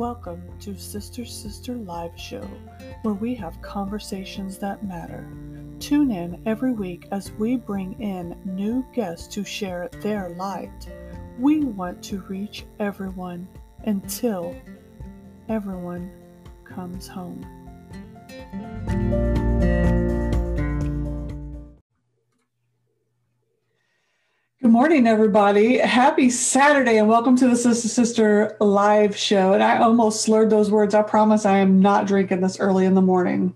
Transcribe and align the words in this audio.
Welcome 0.00 0.42
to 0.60 0.78
Sister 0.78 1.26
Sister 1.26 1.74
Live 1.74 2.18
Show, 2.18 2.40
where 3.02 3.12
we 3.12 3.34
have 3.34 3.60
conversations 3.60 4.56
that 4.56 4.82
matter. 4.82 5.28
Tune 5.78 6.10
in 6.10 6.40
every 6.46 6.72
week 6.72 7.06
as 7.12 7.32
we 7.32 7.56
bring 7.56 8.00
in 8.00 8.34
new 8.46 8.82
guests 8.94 9.26
to 9.34 9.44
share 9.44 9.90
their 10.00 10.30
light. 10.30 10.88
We 11.38 11.64
want 11.64 12.02
to 12.04 12.22
reach 12.22 12.64
everyone 12.78 13.46
until 13.84 14.56
everyone 15.50 16.10
comes 16.64 17.06
home. 17.06 17.44
Morning, 24.80 25.06
everybody. 25.06 25.76
Happy 25.76 26.30
Saturday, 26.30 26.96
and 26.96 27.06
welcome 27.06 27.36
to 27.36 27.46
the 27.46 27.54
Sister 27.54 27.86
Sister 27.86 28.56
live 28.60 29.14
show. 29.14 29.52
And 29.52 29.62
I 29.62 29.76
almost 29.76 30.22
slurred 30.22 30.48
those 30.48 30.70
words. 30.70 30.94
I 30.94 31.02
promise 31.02 31.44
I 31.44 31.58
am 31.58 31.82
not 31.82 32.06
drinking 32.06 32.40
this 32.40 32.58
early 32.58 32.86
in 32.86 32.94
the 32.94 33.02
morning. 33.02 33.52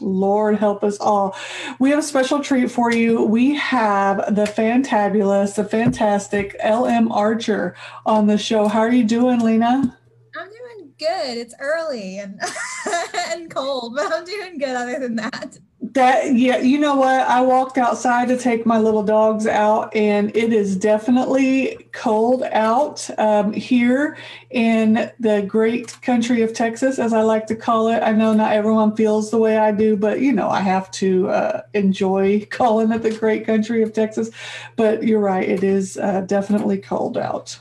Lord 0.00 0.56
help 0.56 0.84
us 0.84 0.96
all. 1.00 1.34
We 1.80 1.90
have 1.90 1.98
a 1.98 2.02
special 2.02 2.38
treat 2.38 2.70
for 2.70 2.92
you. 2.92 3.24
We 3.24 3.56
have 3.56 4.32
the 4.32 4.44
fantabulous, 4.44 5.56
the 5.56 5.64
fantastic 5.64 6.54
LM 6.64 7.10
Archer 7.10 7.74
on 8.06 8.28
the 8.28 8.38
show. 8.38 8.68
How 8.68 8.78
are 8.78 8.92
you 8.92 9.02
doing, 9.02 9.40
Lena? 9.40 9.98
I'm 10.36 10.48
doing 10.48 10.92
good. 10.96 11.38
It's 11.38 11.56
early 11.58 12.20
and 12.20 12.40
and 13.30 13.50
cold, 13.50 13.96
but 13.96 14.12
I'm 14.12 14.24
doing 14.24 14.58
good 14.58 14.76
other 14.76 15.00
than 15.00 15.16
that. 15.16 15.58
That 15.80 16.34
yeah, 16.34 16.58
you 16.58 16.78
know 16.78 16.96
what? 16.96 17.20
I 17.20 17.40
walked 17.40 17.78
outside 17.78 18.28
to 18.28 18.36
take 18.36 18.66
my 18.66 18.78
little 18.78 19.04
dogs 19.04 19.46
out, 19.46 19.94
and 19.94 20.36
it 20.36 20.52
is 20.52 20.76
definitely 20.76 21.88
cold 21.92 22.42
out 22.42 23.08
um, 23.16 23.52
here 23.52 24.16
in 24.50 25.10
the 25.20 25.42
great 25.42 26.00
country 26.02 26.42
of 26.42 26.52
Texas, 26.52 26.98
as 26.98 27.12
I 27.12 27.22
like 27.22 27.46
to 27.46 27.54
call 27.54 27.88
it. 27.88 28.00
I 28.00 28.10
know 28.10 28.34
not 28.34 28.52
everyone 28.52 28.96
feels 28.96 29.30
the 29.30 29.38
way 29.38 29.56
I 29.56 29.70
do, 29.70 29.96
but 29.96 30.20
you 30.20 30.32
know 30.32 30.48
I 30.48 30.60
have 30.60 30.90
to 30.92 31.28
uh, 31.30 31.62
enjoy 31.74 32.44
calling 32.50 32.90
it 32.90 33.02
the 33.02 33.16
great 33.16 33.46
country 33.46 33.82
of 33.82 33.92
Texas. 33.92 34.30
But 34.74 35.04
you're 35.04 35.20
right; 35.20 35.48
it 35.48 35.62
is 35.62 35.96
uh, 35.96 36.22
definitely 36.22 36.78
cold 36.78 37.16
out. 37.16 37.56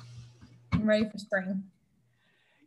I'm 0.73 0.89
ready 0.89 1.07
for 1.07 1.19
spring. 1.19 1.63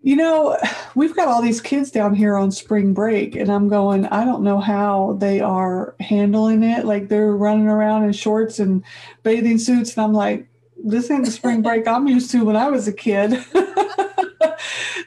You 0.02 0.16
know, 0.16 0.56
we've 0.94 1.14
got 1.14 1.28
all 1.28 1.42
these 1.42 1.60
kids 1.60 1.90
down 1.90 2.14
here 2.14 2.36
on 2.36 2.50
spring 2.50 2.94
break, 2.94 3.36
and 3.36 3.50
I'm 3.50 3.68
going, 3.68 4.06
I 4.06 4.24
don't 4.24 4.42
know 4.42 4.58
how 4.58 5.16
they 5.20 5.40
are 5.40 5.94
handling 6.00 6.62
it. 6.62 6.86
Like 6.86 7.08
they're 7.08 7.36
running 7.36 7.68
around 7.68 8.04
in 8.04 8.12
shorts 8.12 8.58
and 8.58 8.82
bathing 9.22 9.58
suits, 9.58 9.96
and 9.96 10.04
I'm 10.04 10.14
like, 10.14 10.46
this 10.82 11.10
ain't 11.10 11.26
the 11.26 11.30
spring 11.30 11.60
break 11.60 11.86
I'm 11.86 12.08
used 12.08 12.30
to 12.30 12.44
when 12.44 12.56
I 12.56 12.70
was 12.70 12.88
a 12.88 12.92
kid. 12.92 13.44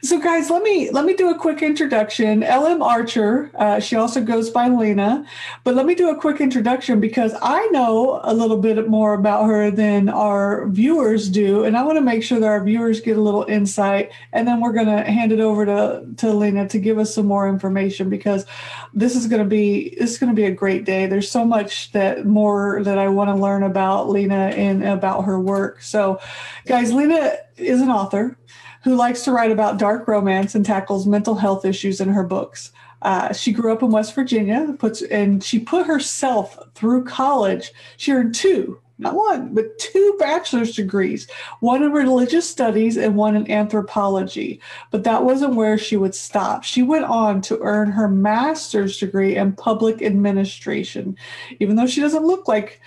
so 0.04 0.20
guys 0.20 0.50
let 0.50 0.62
me 0.62 0.90
let 0.90 1.04
me 1.04 1.14
do 1.14 1.30
a 1.30 1.38
quick 1.38 1.62
introduction. 1.62 2.42
Lm 2.42 2.82
archer 2.82 3.50
uh, 3.54 3.80
she 3.80 3.96
also 3.96 4.22
goes 4.22 4.50
by 4.50 4.68
lena 4.68 5.24
but 5.64 5.74
let 5.74 5.86
me 5.86 5.94
do 5.94 6.10
a 6.10 6.20
quick 6.20 6.40
introduction 6.40 7.00
because 7.00 7.32
i 7.40 7.66
know 7.68 8.20
a 8.24 8.34
little 8.34 8.58
bit 8.58 8.88
more 8.88 9.14
about 9.14 9.46
her 9.46 9.70
than 9.70 10.08
our 10.08 10.68
viewers 10.68 11.28
do 11.28 11.64
and 11.64 11.76
i 11.76 11.82
want 11.82 11.96
to 11.96 12.02
make 12.02 12.22
sure 12.22 12.38
that 12.38 12.46
our 12.46 12.62
viewers 12.62 13.00
get 13.00 13.16
a 13.16 13.20
little 13.20 13.44
insight 13.44 14.12
and 14.32 14.46
then 14.46 14.60
we're 14.60 14.72
going 14.72 14.86
to 14.86 15.02
hand 15.10 15.32
it 15.32 15.40
over 15.40 15.64
to, 15.64 16.06
to 16.16 16.32
lena 16.32 16.68
to 16.68 16.78
give 16.78 16.98
us 16.98 17.14
some 17.14 17.26
more 17.26 17.48
information 17.48 18.10
because 18.10 18.44
this 18.92 19.16
is 19.16 19.26
going 19.26 19.42
to 19.42 19.48
be 19.48 19.96
this 19.98 20.12
is 20.12 20.18
going 20.18 20.30
to 20.30 20.36
be 20.36 20.44
a 20.44 20.50
great 20.50 20.84
day. 20.84 21.06
There's 21.06 21.30
so 21.30 21.44
much 21.44 21.92
that 21.92 22.26
more 22.26 22.82
that 22.82 22.98
i 22.98 23.08
want 23.08 23.30
to 23.30 23.34
learn 23.34 23.62
about 23.62 24.08
lena 24.08 24.52
and 24.56 24.84
about 24.84 25.22
her 25.22 25.40
work. 25.40 25.82
So 25.82 26.20
guys 26.66 26.92
lena 26.92 27.36
is 27.56 27.80
an 27.80 27.90
author 27.90 28.36
who 28.84 28.94
likes 28.94 29.22
to 29.22 29.32
write 29.32 29.50
about 29.50 29.78
dark 29.78 30.06
romance 30.06 30.54
and 30.54 30.64
tackles 30.64 31.06
mental 31.06 31.34
health 31.34 31.64
issues 31.64 32.00
in 32.00 32.10
her 32.10 32.22
books. 32.22 32.70
Uh, 33.02 33.32
she 33.32 33.52
grew 33.52 33.72
up 33.72 33.82
in 33.82 33.90
West 33.90 34.14
Virginia, 34.14 34.74
puts 34.78 35.02
and 35.02 35.42
she 35.42 35.58
put 35.58 35.86
herself 35.86 36.58
through 36.74 37.04
college. 37.04 37.72
She 37.96 38.12
earned 38.12 38.34
two, 38.34 38.80
not 38.98 39.14
one, 39.14 39.54
but 39.54 39.78
two 39.78 40.16
bachelor's 40.18 40.76
degrees, 40.76 41.26
one 41.60 41.82
in 41.82 41.92
religious 41.92 42.48
studies 42.48 42.96
and 42.96 43.16
one 43.16 43.36
in 43.36 43.50
anthropology. 43.50 44.60
But 44.90 45.04
that 45.04 45.24
wasn't 45.24 45.54
where 45.54 45.76
she 45.76 45.96
would 45.96 46.14
stop. 46.14 46.62
She 46.62 46.82
went 46.82 47.04
on 47.04 47.40
to 47.42 47.58
earn 47.60 47.90
her 47.90 48.08
master's 48.08 48.98
degree 48.98 49.36
in 49.36 49.52
public 49.52 50.00
administration, 50.02 51.16
even 51.58 51.76
though 51.76 51.86
she 51.86 52.00
doesn't 52.00 52.26
look 52.26 52.48
like 52.48 52.80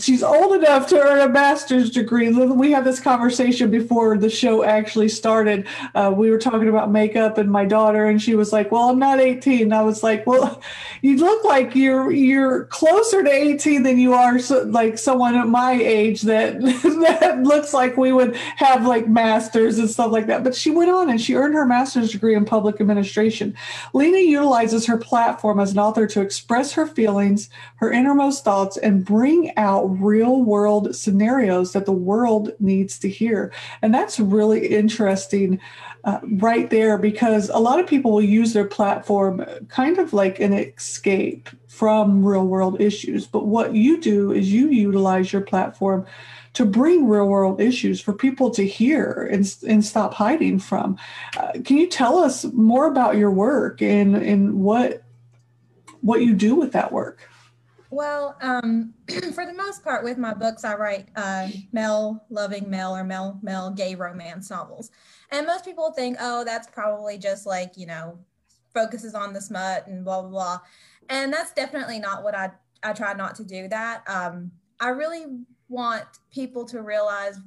she's 0.00 0.22
old 0.22 0.54
enough 0.56 0.88
to 0.88 1.00
earn 1.00 1.20
a 1.20 1.28
master's 1.28 1.90
degree. 1.90 2.30
We 2.30 2.72
had 2.72 2.84
this 2.84 2.98
conversation 2.98 3.70
before 3.70 4.18
the 4.18 4.28
show 4.28 4.64
actually 4.64 5.08
started. 5.08 5.66
Uh, 5.94 6.12
we 6.14 6.30
were 6.30 6.38
talking 6.38 6.68
about 6.68 6.90
makeup 6.90 7.38
and 7.38 7.50
my 7.50 7.64
daughter, 7.64 8.06
and 8.06 8.20
she 8.20 8.34
was 8.34 8.52
like, 8.52 8.72
"Well, 8.72 8.90
I'm 8.90 8.98
not 8.98 9.20
18." 9.20 9.62
And 9.62 9.74
I 9.74 9.82
was 9.82 10.02
like, 10.02 10.26
"Well, 10.26 10.60
you 11.02 11.16
look 11.16 11.44
like 11.44 11.74
you're 11.76 12.10
you're 12.10 12.64
closer 12.64 13.22
to 13.22 13.30
18 13.30 13.84
than 13.84 13.98
you 13.98 14.12
are 14.12 14.38
so, 14.40 14.64
like 14.64 14.98
someone 14.98 15.36
at 15.36 15.46
my 15.46 15.72
age 15.72 16.22
that 16.22 16.60
that 17.20 17.42
looks 17.42 17.72
like 17.72 17.96
we 17.96 18.12
would 18.12 18.34
have 18.56 18.86
like 18.86 19.08
masters 19.08 19.78
and 19.78 19.88
stuff 19.88 20.10
like 20.10 20.26
that." 20.26 20.42
But 20.42 20.54
she 20.54 20.70
went 20.70 20.90
on 20.90 21.10
and 21.10 21.20
she 21.20 21.34
earned 21.34 21.54
her 21.54 21.66
master's 21.66 22.10
degree 22.10 22.34
in 22.34 22.44
public 22.44 22.80
administration. 22.80 23.54
Lena 23.94 24.18
utilizes 24.18 24.86
her 24.86 24.96
platform 24.96 25.60
as 25.60 25.72
an 25.72 25.78
author 25.78 26.08
to 26.08 26.20
express 26.20 26.72
her 26.72 26.86
feelings, 26.86 27.50
her 27.76 27.92
innermost 27.92 28.44
thoughts, 28.44 28.76
and 28.76 29.04
bring 29.04 29.52
out 29.60 29.84
real 30.00 30.42
world 30.42 30.96
scenarios 30.96 31.72
that 31.72 31.86
the 31.86 31.92
world 31.92 32.50
needs 32.58 32.98
to 32.98 33.08
hear. 33.08 33.52
And 33.82 33.94
that's 33.94 34.18
really 34.18 34.66
interesting 34.66 35.60
uh, 36.04 36.18
right 36.38 36.70
there 36.70 36.96
because 36.96 37.50
a 37.50 37.58
lot 37.58 37.78
of 37.78 37.86
people 37.86 38.10
will 38.10 38.22
use 38.22 38.54
their 38.54 38.64
platform 38.64 39.44
kind 39.68 39.98
of 39.98 40.12
like 40.12 40.40
an 40.40 40.54
escape 40.54 41.50
from 41.68 42.24
real 42.24 42.46
world 42.46 42.80
issues. 42.80 43.26
But 43.26 43.46
what 43.46 43.74
you 43.74 44.00
do 44.00 44.32
is 44.32 44.52
you 44.52 44.68
utilize 44.68 45.32
your 45.32 45.42
platform 45.42 46.06
to 46.54 46.64
bring 46.64 47.06
real 47.06 47.26
world 47.26 47.60
issues 47.60 48.00
for 48.00 48.12
people 48.12 48.50
to 48.50 48.66
hear 48.66 49.28
and, 49.30 49.54
and 49.68 49.84
stop 49.84 50.14
hiding 50.14 50.58
from. 50.58 50.96
Uh, 51.36 51.52
can 51.64 51.76
you 51.76 51.86
tell 51.86 52.18
us 52.18 52.44
more 52.52 52.86
about 52.86 53.16
your 53.16 53.30
work 53.30 53.82
and, 53.82 54.16
and 54.16 54.54
what 54.54 55.04
what 56.02 56.22
you 56.22 56.32
do 56.34 56.54
with 56.54 56.72
that 56.72 56.92
work? 56.92 57.29
Well, 57.90 58.36
um, 58.40 58.94
for 59.34 59.44
the 59.44 59.52
most 59.52 59.82
part, 59.82 60.04
with 60.04 60.16
my 60.16 60.32
books, 60.32 60.64
I 60.64 60.76
write 60.76 61.08
uh, 61.16 61.48
male 61.72 62.24
loving 62.30 62.70
male 62.70 62.94
or 62.94 63.04
male 63.04 63.38
male 63.42 63.70
gay 63.70 63.96
romance 63.96 64.48
novels, 64.50 64.90
and 65.30 65.46
most 65.46 65.64
people 65.64 65.92
think, 65.92 66.16
oh, 66.20 66.44
that's 66.44 66.68
probably 66.68 67.18
just 67.18 67.46
like 67.46 67.76
you 67.76 67.86
know, 67.86 68.18
focuses 68.72 69.14
on 69.14 69.32
the 69.32 69.40
smut 69.40 69.88
and 69.88 70.04
blah 70.04 70.20
blah 70.22 70.30
blah, 70.30 70.60
and 71.08 71.32
that's 71.32 71.52
definitely 71.52 71.98
not 71.98 72.22
what 72.22 72.36
I 72.36 72.52
I 72.82 72.92
try 72.92 73.12
not 73.12 73.34
to 73.36 73.44
do. 73.44 73.66
That. 73.68 74.08
Um, 74.08 74.52
I 74.80 74.88
really 74.88 75.26
want 75.68 76.04
people 76.32 76.64
to 76.66 76.82
realize 76.82 77.38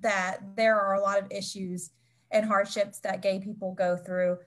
that 0.00 0.38
there 0.56 0.80
are 0.80 0.94
a 0.94 1.00
lot 1.00 1.18
of 1.18 1.26
issues 1.30 1.90
and 2.30 2.46
hardships 2.46 3.00
that 3.00 3.22
gay 3.22 3.38
people 3.38 3.74
go 3.74 3.96
through 3.96 4.38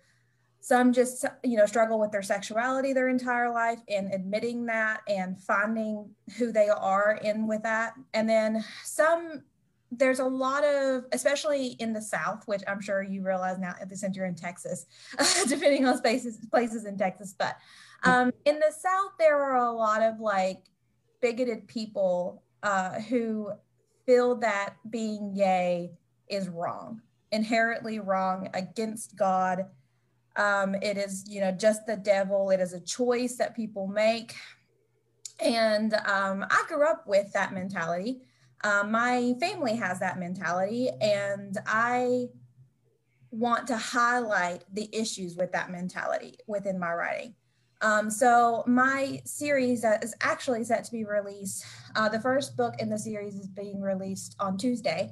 some 0.63 0.93
just 0.93 1.25
you 1.43 1.57
know 1.57 1.65
struggle 1.65 1.99
with 1.99 2.09
their 2.09 2.21
sexuality 2.21 2.93
their 2.93 3.09
entire 3.09 3.51
life 3.51 3.79
and 3.89 4.13
admitting 4.13 4.65
that 4.65 5.01
and 5.09 5.37
finding 5.41 6.09
who 6.37 6.53
they 6.53 6.69
are 6.69 7.19
in 7.21 7.47
with 7.47 7.61
that. 7.63 7.95
And 8.13 8.29
then 8.29 8.63
some 8.85 9.43
there's 9.91 10.19
a 10.19 10.25
lot 10.25 10.63
of 10.63 11.03
especially 11.11 11.75
in 11.79 11.93
the 11.93 12.01
south 12.01 12.47
which 12.47 12.63
i'm 12.67 12.81
sure 12.81 13.03
you 13.03 13.21
realize 13.21 13.59
now 13.59 13.75
at 13.79 13.89
the 13.89 13.95
center 13.95 14.25
in 14.25 14.33
texas 14.33 14.87
depending 15.47 15.85
on 15.85 15.95
spaces 15.95 16.39
places 16.49 16.85
in 16.85 16.97
texas 16.97 17.35
but 17.37 17.57
um, 18.05 18.31
in 18.45 18.55
the 18.55 18.71
south 18.71 19.11
there 19.19 19.39
are 19.39 19.57
a 19.57 19.71
lot 19.71 20.01
of 20.01 20.19
like 20.19 20.63
bigoted 21.21 21.67
people 21.67 22.41
uh, 22.63 22.99
who 23.01 23.51
feel 24.07 24.33
that 24.35 24.75
being 24.89 25.35
gay 25.35 25.91
is 26.27 26.49
wrong 26.49 26.99
inherently 27.31 27.99
wrong 27.99 28.49
against 28.55 29.15
god 29.15 29.65
um, 30.35 30.75
it 30.75 30.97
is, 30.97 31.25
you 31.27 31.41
know, 31.41 31.51
just 31.51 31.85
the 31.85 31.95
devil. 31.95 32.49
It 32.49 32.59
is 32.59 32.73
a 32.73 32.79
choice 32.79 33.35
that 33.37 33.55
people 33.55 33.87
make. 33.87 34.35
And 35.39 35.93
um, 35.93 36.45
I 36.49 36.63
grew 36.67 36.87
up 36.87 37.05
with 37.07 37.31
that 37.33 37.53
mentality. 37.53 38.21
Um, 38.63 38.91
my 38.91 39.33
family 39.39 39.75
has 39.75 39.99
that 39.99 40.17
mentality, 40.17 40.89
and 41.01 41.57
I 41.65 42.27
want 43.29 43.67
to 43.67 43.75
highlight 43.75 44.63
the 44.71 44.89
issues 44.93 45.35
with 45.35 45.51
that 45.51 45.69
mentality 45.69 46.37
within 46.47 46.79
my 46.79 46.93
writing. 46.93 47.35
Um, 47.81 48.09
so 48.09 48.63
my 48.65 49.21
series 49.25 49.83
is 49.83 50.15
actually 50.21 50.63
set 50.63 50.85
to 50.85 50.91
be 50.91 51.03
released. 51.03 51.65
Uh, 51.95 52.07
the 52.07 52.21
first 52.21 52.55
book 52.55 52.75
in 52.79 52.89
the 52.89 52.97
series 52.97 53.35
is 53.35 53.47
being 53.47 53.81
released 53.81 54.37
on 54.39 54.57
Tuesday. 54.57 55.11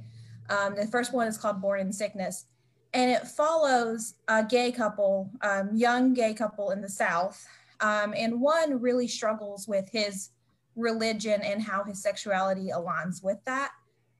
Um, 0.50 0.75
the 0.75 0.88
first 0.88 1.13
one 1.13 1.27
is 1.27 1.38
called 1.38 1.62
Born 1.62 1.81
in 1.81 1.91
Sickness, 1.91 2.45
and 2.94 3.10
it 3.10 3.28
follows 3.28 4.16
a 4.28 4.44
gay 4.44 4.72
couple, 4.72 5.32
um, 5.42 5.70
young 5.74 6.14
gay 6.14 6.34
couple 6.34 6.72
in 6.72 6.82
the 6.82 6.90
South. 6.90 7.46
Um, 7.80 8.14
and 8.16 8.40
one 8.42 8.82
really 8.82 9.08
struggles 9.08 9.68
with 9.68 9.90
his 9.92 10.30
religion 10.76 11.42
and 11.42 11.62
how 11.62 11.84
his 11.84 12.02
sexuality 12.02 12.70
aligns 12.74 13.24
with 13.24 13.38
that. 13.46 13.72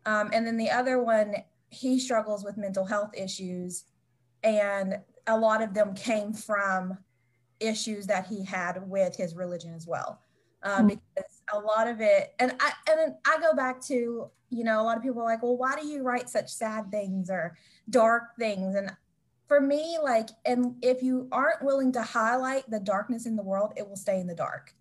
Um, 0.06 0.30
and 0.34 0.48
then 0.48 0.58
the 0.58 0.72
other 0.72 1.02
one, 1.02 1.36
he 1.70 2.00
struggles 2.00 2.44
with 2.44 2.58
mental 2.58 2.86
health 2.86 3.12
issues. 3.14 3.86
And 4.44 5.00
a 5.28 5.38
lot 5.38 5.62
of 5.62 5.74
them 5.74 5.94
came 5.94 6.34
from 6.34 6.98
issues 7.60 8.08
that 8.08 8.26
he 8.26 8.44
had 8.44 8.90
with 8.90 9.16
his 9.16 9.36
religion 9.36 9.74
as 9.76 9.86
well. 9.86 10.22
Uh, 10.64 10.78
mm-hmm. 10.78 10.88
Because 10.88 11.41
a 11.54 11.60
lot 11.60 11.88
of 11.88 12.02
it, 12.02 12.34
and 12.40 12.54
I 12.60 12.72
and 12.90 13.16
I 13.26 13.40
go 13.40 13.54
back 13.56 13.82
to 13.86 14.30
you 14.50 14.64
know 14.64 14.82
a 14.82 14.84
lot 14.84 14.98
of 14.98 15.04
people 15.04 15.22
are 15.22 15.26
like, 15.26 15.44
well, 15.44 15.58
why 15.58 15.76
do 15.80 15.88
you 15.88 16.04
write 16.04 16.30
such 16.30 16.50
sad 16.50 16.92
things 16.92 17.30
or 17.30 17.58
dark 17.90 18.36
things? 18.38 18.76
And 18.76 18.92
for 19.48 19.60
me, 19.60 19.98
like, 20.02 20.30
and 20.46 20.76
if 20.82 21.04
you 21.04 21.28
aren't 21.32 21.64
willing 21.64 21.92
to 21.94 22.02
highlight 22.02 22.70
the 22.70 22.80
darkness 22.80 23.26
in 23.26 23.36
the 23.36 23.44
world, 23.44 23.74
it 23.76 23.88
will 23.88 23.98
stay 23.98 24.20
in 24.20 24.28
the 24.28 24.36
dark. 24.36 24.74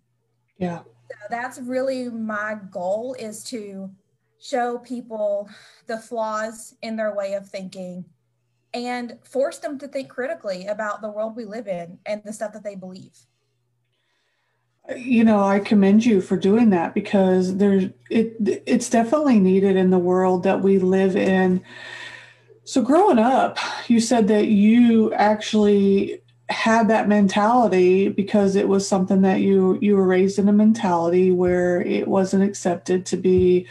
Yeah. 0.57 0.79
So 1.09 1.17
that's 1.29 1.59
really 1.59 2.07
my 2.07 2.55
goal 2.69 3.15
is 3.19 3.43
to 3.45 3.91
show 4.39 4.77
people 4.77 5.49
the 5.87 5.97
flaws 5.97 6.75
in 6.81 6.95
their 6.95 7.13
way 7.13 7.33
of 7.33 7.49
thinking 7.49 8.05
and 8.73 9.17
force 9.23 9.59
them 9.59 9.77
to 9.79 9.87
think 9.87 10.09
critically 10.09 10.67
about 10.67 11.01
the 11.01 11.09
world 11.09 11.35
we 11.35 11.45
live 11.45 11.67
in 11.67 11.99
and 12.05 12.23
the 12.23 12.33
stuff 12.33 12.53
that 12.53 12.63
they 12.63 12.75
believe 12.75 13.17
you 14.97 15.23
know 15.23 15.43
i 15.43 15.59
commend 15.59 16.05
you 16.05 16.21
for 16.21 16.35
doing 16.35 16.71
that 16.71 16.93
because 16.93 17.57
there's 17.57 17.85
it 18.09 18.35
it's 18.65 18.89
definitely 18.89 19.39
needed 19.39 19.75
in 19.75 19.89
the 19.89 19.99
world 19.99 20.43
that 20.43 20.61
we 20.61 20.79
live 20.79 21.15
in. 21.15 21.63
So 22.63 22.81
growing 22.81 23.19
up 23.19 23.57
you 23.87 23.99
said 23.99 24.27
that 24.27 24.47
you 24.47 25.13
actually 25.13 26.21
had 26.49 26.89
that 26.89 27.07
mentality 27.07 28.09
because 28.09 28.55
it 28.55 28.67
was 28.67 28.87
something 28.87 29.21
that 29.21 29.39
you 29.39 29.79
you 29.81 29.95
were 29.95 30.07
raised 30.07 30.37
in 30.37 30.49
a 30.49 30.53
mentality 30.53 31.31
where 31.31 31.81
it 31.81 32.07
wasn't 32.07 32.43
accepted 32.43 33.05
to 33.07 33.17
be 33.17 33.67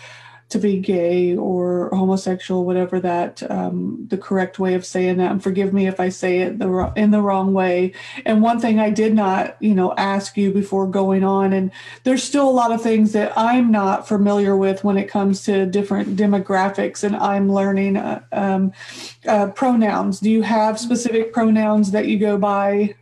to 0.51 0.59
be 0.59 0.79
gay 0.79 1.37
or 1.37 1.89
homosexual, 1.93 2.65
whatever 2.65 2.99
that 3.01 3.49
um, 3.51 4.05
the 4.09 4.19
correct 4.19 4.59
way 4.59 4.75
of 4.75 4.85
saying 4.85 5.17
that. 5.19 5.31
And 5.31 5.43
forgive 5.43 5.73
me 5.73 5.87
if 5.87 6.01
I 6.01 6.09
say 6.09 6.41
it 6.41 6.59
the 6.59 6.93
in 6.97 7.13
the 7.13 7.23
wrong 7.23 7.55
way. 7.55 7.93
And 8.27 8.43
one 8.43 8.61
thing 8.61 8.79
I 8.81 8.91
did 8.91 9.15
not, 9.15 9.57
you 9.61 9.75
know, 9.75 9.95
ask 9.97 10.37
you 10.37 10.53
before 10.53 10.89
going 10.89 11.23
on, 11.23 11.53
and 11.53 11.71
there's 12.03 12.23
still 12.23 12.49
a 12.49 12.51
lot 12.51 12.73
of 12.73 12.83
things 12.83 13.13
that 13.13 13.33
I'm 13.39 13.71
not 13.71 14.09
familiar 14.09 14.57
with 14.57 14.83
when 14.83 14.99
it 14.99 15.09
comes 15.09 15.45
to 15.45 15.67
different 15.67 16.17
demographics, 16.17 17.05
and 17.05 17.15
I'm 17.17 17.53
learning 17.53 17.97
uh, 17.97 18.23
um, 18.33 18.73
uh, 19.27 19.49
pronouns. 19.49 20.19
Do 20.19 20.31
you 20.31 20.43
have 20.43 20.81
specific 20.81 21.33
pronouns 21.33 21.93
that 21.93 22.09
you 22.09 22.19
go 22.19 22.37
by? 22.37 22.97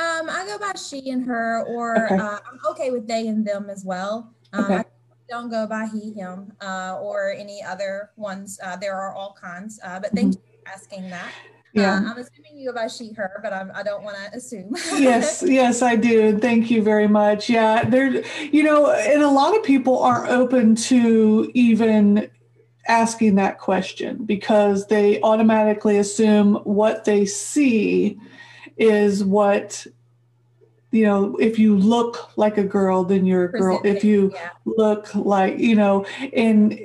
Um, 0.00 0.28
I 0.30 0.44
go 0.46 0.58
by 0.58 0.72
she 0.74 1.10
and 1.10 1.24
her, 1.26 1.64
or 1.64 2.04
okay. 2.06 2.16
uh, 2.16 2.38
I'm 2.50 2.60
okay 2.70 2.90
with 2.90 3.06
they 3.06 3.28
and 3.28 3.46
them 3.46 3.70
as 3.70 3.84
well. 3.84 4.34
Uh, 4.52 4.62
okay 4.62 4.84
don't 5.28 5.50
go 5.50 5.66
by 5.66 5.86
he, 5.86 6.12
him, 6.12 6.52
uh, 6.60 6.98
or 7.00 7.32
any 7.32 7.62
other 7.62 8.10
ones. 8.16 8.58
Uh, 8.62 8.76
there 8.76 8.94
are 8.94 9.14
all 9.14 9.36
kinds, 9.40 9.78
uh, 9.84 10.00
but 10.00 10.10
thank 10.12 10.32
mm-hmm. 10.34 10.42
you 10.52 10.58
for 10.64 10.70
asking 10.70 11.10
that. 11.10 11.30
Yeah. 11.74 11.94
Uh, 11.94 12.10
I'm 12.10 12.18
assuming 12.18 12.56
you 12.56 12.70
go 12.70 12.74
by 12.74 12.88
she, 12.88 13.12
her, 13.12 13.40
but 13.42 13.52
I'm, 13.52 13.70
I 13.74 13.82
do 13.82 13.90
not 13.90 14.02
want 14.02 14.16
to 14.16 14.36
assume. 14.36 14.74
yes, 14.98 15.44
yes, 15.46 15.82
I 15.82 15.96
do. 15.96 16.38
Thank 16.38 16.70
you 16.70 16.82
very 16.82 17.08
much. 17.08 17.50
Yeah, 17.50 17.84
there, 17.84 18.24
you 18.44 18.62
know, 18.62 18.90
and 18.90 19.22
a 19.22 19.28
lot 19.28 19.56
of 19.56 19.62
people 19.62 19.98
aren't 20.02 20.30
open 20.30 20.74
to 20.76 21.50
even 21.54 22.30
asking 22.88 23.34
that 23.34 23.58
question 23.58 24.24
because 24.24 24.86
they 24.86 25.20
automatically 25.20 25.98
assume 25.98 26.54
what 26.64 27.04
they 27.04 27.26
see 27.26 28.18
is 28.78 29.22
what 29.22 29.86
you 30.90 31.04
know 31.04 31.36
if 31.36 31.58
you 31.58 31.76
look 31.76 32.36
like 32.36 32.58
a 32.58 32.64
girl 32.64 33.04
then 33.04 33.26
you're 33.26 33.44
a 33.44 33.52
girl. 33.52 33.80
If 33.84 34.04
you 34.04 34.32
yeah. 34.34 34.50
look 34.64 35.14
like 35.14 35.58
you 35.58 35.74
know 35.74 36.06
and 36.32 36.78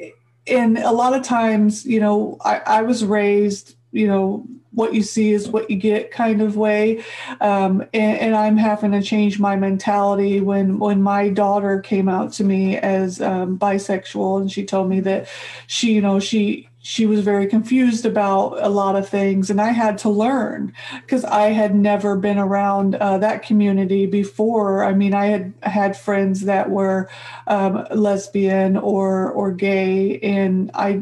and 0.48 0.78
a 0.78 0.92
lot 0.92 1.14
of 1.14 1.24
times 1.24 1.86
you 1.86 2.00
know 2.00 2.38
I, 2.42 2.60
I 2.66 2.82
was 2.82 3.06
raised 3.06 3.76
you 3.92 4.08
know 4.08 4.46
what 4.74 4.94
you 4.94 5.04
see 5.04 5.32
is 5.32 5.48
what 5.48 5.70
you 5.70 5.78
get 5.78 6.12
kind 6.12 6.42
of 6.42 6.58
way. 6.58 7.04
Um, 7.42 7.82
and, 7.94 8.18
and, 8.18 8.36
i'm 8.36 8.58
having 8.58 8.92
to 8.92 9.02
change 9.02 9.40
my 9.40 9.56
mentality. 9.56 10.42
When 10.42 10.80
when 10.80 11.02
my 11.02 11.30
daughter 11.30 11.80
came 11.80 12.10
out 12.10 12.34
to 12.34 12.44
me 12.44 12.78
as 12.78 13.22
um, 13.22 13.58
bisexual 13.58 14.42
and 14.42 14.52
she 14.52 14.66
told 14.66 14.90
me 14.90 15.00
that 15.02 15.28
she 15.68 15.94
you 15.94 16.02
know 16.02 16.20
she 16.20 16.68
she 16.84 17.06
was 17.06 17.22
very 17.22 17.48
confused 17.48 18.06
about 18.06 18.62
a 18.62 18.68
lot 18.68 18.96
of 18.96 19.08
things 19.08 19.50
and 19.50 19.60
i 19.60 19.70
had 19.70 19.98
to 19.98 20.10
learn 20.10 20.72
because 21.02 21.24
i 21.26 21.44
had 21.44 21.74
never 21.74 22.16
been 22.18 22.38
around 22.38 22.96
uh, 22.96 23.18
that 23.18 23.42
community 23.42 24.06
before. 24.06 24.84
I 24.84 24.94
mean 24.94 25.14
i 25.14 25.28
had 25.28 25.54
had 25.64 25.98
friends 25.98 26.42
that 26.42 26.70
were 26.70 27.10
um, 27.48 27.88
lesbian 27.92 28.78
or 28.78 29.32
or 29.32 29.52
gay 29.52 30.20
and 30.20 30.70
i 30.74 31.02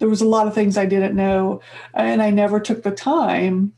there 0.00 0.08
was 0.08 0.20
a 0.20 0.28
lot 0.28 0.48
of 0.48 0.54
things 0.54 0.76
i 0.76 0.84
didn't 0.84 1.16
know 1.16 1.62
and 1.94 2.20
i 2.20 2.30
never 2.30 2.58
took 2.58 2.82
the 2.82 2.90
time 2.90 3.72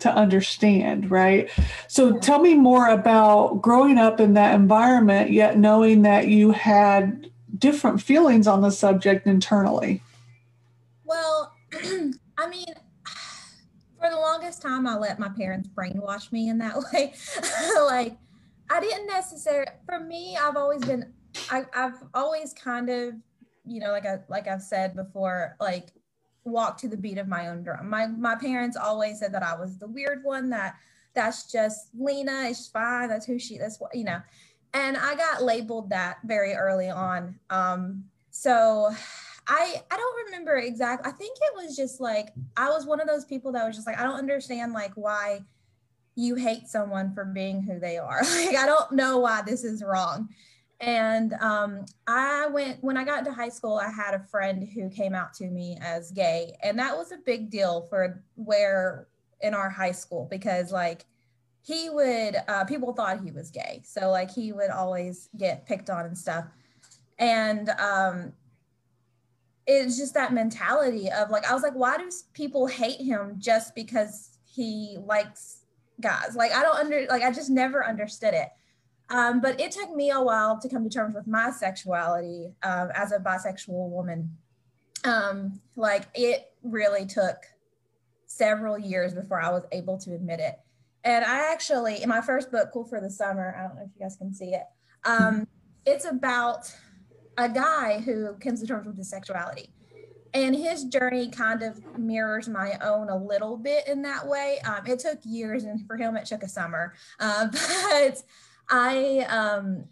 to 0.00 0.14
understand 0.14 1.10
right? 1.10 1.48
So 1.88 2.18
tell 2.18 2.40
me 2.40 2.54
more 2.54 2.88
about 2.88 3.62
growing 3.62 3.96
up 3.96 4.20
in 4.20 4.34
that 4.34 4.54
environment 4.54 5.30
yet 5.30 5.56
knowing 5.56 6.02
that 6.02 6.26
you 6.26 6.50
had 6.50 7.30
different 7.56 8.02
feelings 8.02 8.46
on 8.46 8.60
the 8.60 8.70
subject 8.70 9.26
internally 9.26 10.02
well, 11.06 11.52
I 12.38 12.48
mean, 12.48 12.66
for 13.98 14.10
the 14.10 14.16
longest 14.16 14.62
time, 14.62 14.86
I 14.86 14.96
let 14.96 15.18
my 15.18 15.28
parents 15.28 15.68
brainwash 15.68 16.32
me 16.32 16.48
in 16.48 16.58
that 16.58 16.76
way. 16.92 17.14
like, 17.80 18.16
I 18.70 18.80
didn't 18.80 19.06
necessarily. 19.06 19.70
For 19.86 20.00
me, 20.00 20.36
I've 20.36 20.56
always 20.56 20.84
been. 20.84 21.12
I, 21.50 21.64
I've 21.74 22.02
always 22.14 22.52
kind 22.52 22.88
of, 22.88 23.14
you 23.64 23.80
know, 23.80 23.90
like 23.90 24.06
I 24.06 24.18
like 24.28 24.48
I've 24.48 24.62
said 24.62 24.96
before, 24.96 25.56
like 25.60 25.92
walk 26.44 26.78
to 26.78 26.88
the 26.88 26.96
beat 26.96 27.18
of 27.18 27.28
my 27.28 27.48
own 27.48 27.62
drum. 27.62 27.88
My 27.88 28.06
my 28.06 28.34
parents 28.34 28.76
always 28.76 29.20
said 29.20 29.32
that 29.34 29.42
I 29.42 29.58
was 29.58 29.78
the 29.78 29.86
weird 29.86 30.24
one. 30.24 30.50
That 30.50 30.74
that's 31.14 31.50
just 31.50 31.88
Lena. 31.98 32.44
It's 32.46 32.68
fine. 32.68 33.08
That's 33.08 33.26
who 33.26 33.38
she. 33.38 33.58
That's 33.58 33.78
what 33.80 33.94
you 33.94 34.04
know. 34.04 34.20
And 34.74 34.96
I 34.96 35.14
got 35.14 35.42
labeled 35.42 35.90
that 35.90 36.18
very 36.24 36.54
early 36.54 36.90
on. 36.90 37.38
Um, 37.50 38.04
so 38.30 38.94
I 39.48 39.82
I 39.90 39.96
don't 39.96 40.24
remember 40.26 40.56
exactly. 40.56 41.10
I 41.10 41.14
think 41.14 41.36
it 41.40 41.54
was 41.54 41.76
just 41.76 42.00
like 42.00 42.32
I 42.56 42.68
was 42.70 42.86
one 42.86 43.00
of 43.00 43.06
those 43.06 43.24
people 43.24 43.52
that 43.52 43.66
was 43.66 43.76
just 43.76 43.86
like 43.86 43.98
I 43.98 44.02
don't 44.02 44.18
understand 44.18 44.72
like 44.72 44.92
why 44.94 45.40
you 46.16 46.34
hate 46.34 46.66
someone 46.66 47.12
for 47.14 47.24
being 47.24 47.62
who 47.62 47.78
they 47.78 47.98
are. 47.98 48.22
Like 48.24 48.56
I 48.56 48.66
don't 48.66 48.92
know 48.92 49.18
why 49.18 49.42
this 49.42 49.64
is 49.64 49.82
wrong. 49.82 50.28
And 50.80 51.32
um, 51.34 51.86
I 52.06 52.48
went 52.48 52.82
when 52.82 52.96
I 52.98 53.04
got 53.04 53.20
into 53.20 53.32
high 53.32 53.48
school. 53.48 53.76
I 53.76 53.90
had 53.90 54.14
a 54.14 54.18
friend 54.18 54.68
who 54.74 54.90
came 54.90 55.14
out 55.14 55.32
to 55.34 55.46
me 55.46 55.78
as 55.80 56.10
gay, 56.10 56.56
and 56.62 56.78
that 56.78 56.96
was 56.96 57.12
a 57.12 57.18
big 57.18 57.50
deal 57.50 57.86
for 57.88 58.22
where 58.34 59.06
in 59.40 59.54
our 59.54 59.70
high 59.70 59.92
school 59.92 60.26
because 60.30 60.72
like 60.72 61.04
he 61.62 61.88
would 61.88 62.36
uh, 62.48 62.64
people 62.64 62.92
thought 62.92 63.22
he 63.22 63.30
was 63.30 63.50
gay, 63.50 63.80
so 63.84 64.10
like 64.10 64.30
he 64.30 64.52
would 64.52 64.70
always 64.70 65.30
get 65.38 65.66
picked 65.66 65.88
on 65.88 66.04
and 66.04 66.18
stuff. 66.18 66.44
And 67.18 67.70
um, 67.70 68.32
it's 69.66 69.98
just 69.98 70.14
that 70.14 70.32
mentality 70.32 71.10
of 71.10 71.30
like 71.30 71.44
I 71.44 71.52
was 71.52 71.62
like, 71.62 71.74
why 71.74 71.96
do 71.96 72.10
people 72.32 72.66
hate 72.66 73.00
him 73.00 73.34
just 73.38 73.74
because 73.74 74.38
he 74.44 74.96
likes 75.04 75.62
guys? 76.00 76.36
Like 76.36 76.52
I 76.52 76.62
don't 76.62 76.76
under 76.76 77.06
like 77.08 77.22
I 77.22 77.32
just 77.32 77.50
never 77.50 77.84
understood 77.84 78.34
it. 78.34 78.48
Um, 79.08 79.40
but 79.40 79.60
it 79.60 79.70
took 79.70 79.94
me 79.94 80.10
a 80.10 80.20
while 80.20 80.58
to 80.60 80.68
come 80.68 80.82
to 80.84 80.90
terms 80.90 81.14
with 81.14 81.26
my 81.26 81.50
sexuality 81.50 82.52
um, 82.62 82.90
as 82.94 83.12
a 83.12 83.18
bisexual 83.18 83.88
woman. 83.90 84.36
Um, 85.04 85.60
like 85.76 86.04
it 86.14 86.50
really 86.62 87.06
took 87.06 87.36
several 88.26 88.78
years 88.78 89.14
before 89.14 89.40
I 89.40 89.50
was 89.50 89.62
able 89.72 89.98
to 89.98 90.14
admit 90.14 90.40
it. 90.40 90.58
And 91.04 91.24
I 91.24 91.52
actually, 91.52 92.02
in 92.02 92.08
my 92.08 92.20
first 92.20 92.50
book, 92.50 92.70
Cool 92.72 92.84
for 92.84 93.00
the 93.00 93.10
Summer, 93.10 93.54
I 93.56 93.62
don't 93.62 93.76
know 93.76 93.82
if 93.82 93.90
you 93.94 94.02
guys 94.02 94.16
can 94.16 94.34
see 94.34 94.54
it. 94.54 94.64
Um, 95.04 95.46
it's 95.84 96.04
about 96.04 96.74
a 97.38 97.48
guy 97.48 98.00
who 98.00 98.34
comes 98.34 98.60
to 98.60 98.66
terms 98.66 98.86
with 98.86 98.96
his 98.96 99.10
sexuality. 99.10 99.70
And 100.34 100.54
his 100.54 100.84
journey 100.84 101.30
kind 101.30 101.62
of 101.62 101.80
mirrors 101.98 102.48
my 102.48 102.78
own 102.82 103.08
a 103.08 103.16
little 103.16 103.56
bit 103.56 103.88
in 103.88 104.02
that 104.02 104.26
way. 104.26 104.58
Um, 104.66 104.86
it 104.86 104.98
took 104.98 105.18
years, 105.24 105.64
and 105.64 105.86
for 105.86 105.96
him, 105.96 106.16
it 106.16 106.26
took 106.26 106.42
a 106.42 106.48
summer. 106.48 106.94
Uh, 107.18 107.48
but 107.90 108.22
I, 108.68 109.20
um, 109.30 109.84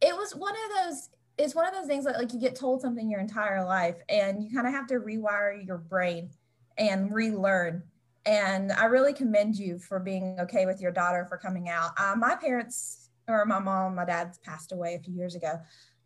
it 0.00 0.16
was 0.16 0.34
one 0.34 0.54
of 0.54 0.84
those. 0.84 1.10
It's 1.36 1.54
one 1.54 1.68
of 1.68 1.74
those 1.74 1.86
things 1.86 2.04
that 2.04 2.18
like 2.18 2.32
you 2.32 2.40
get 2.40 2.56
told 2.56 2.80
something 2.80 3.08
your 3.08 3.20
entire 3.20 3.64
life, 3.64 3.96
and 4.08 4.42
you 4.42 4.50
kind 4.52 4.66
of 4.66 4.72
have 4.72 4.88
to 4.88 4.94
rewire 4.94 5.64
your 5.64 5.78
brain 5.78 6.30
and 6.76 7.14
relearn. 7.14 7.84
And 8.26 8.72
I 8.72 8.86
really 8.86 9.12
commend 9.12 9.56
you 9.56 9.78
for 9.78 10.00
being 10.00 10.38
okay 10.40 10.66
with 10.66 10.80
your 10.80 10.90
daughter 10.90 11.24
for 11.28 11.38
coming 11.38 11.68
out. 11.68 11.92
Uh, 11.96 12.14
my 12.16 12.34
parents, 12.34 13.10
or 13.28 13.44
my 13.44 13.60
mom, 13.60 13.94
my 13.94 14.04
dad 14.04 14.36
passed 14.42 14.72
away 14.72 14.96
a 14.96 14.98
few 14.98 15.14
years 15.14 15.36
ago 15.36 15.60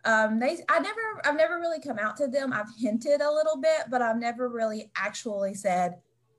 um, 0.05 0.39
they 0.39 0.59
I 0.69 0.81
never 0.81 1.01
I've 1.25 1.37
never 1.37 1.59
really 1.59 1.81
come 1.81 1.99
out 1.99 2.17
to 2.19 2.27
them. 2.27 2.53
I've 2.53 2.75
hinted 2.77 3.21
a 3.21 3.31
little 3.31 3.57
bit, 3.57 3.85
but 3.91 4.03
I've 4.03 4.19
never 4.19 4.49
really 4.49 4.91
actually 4.97 5.55
said, 5.55 5.97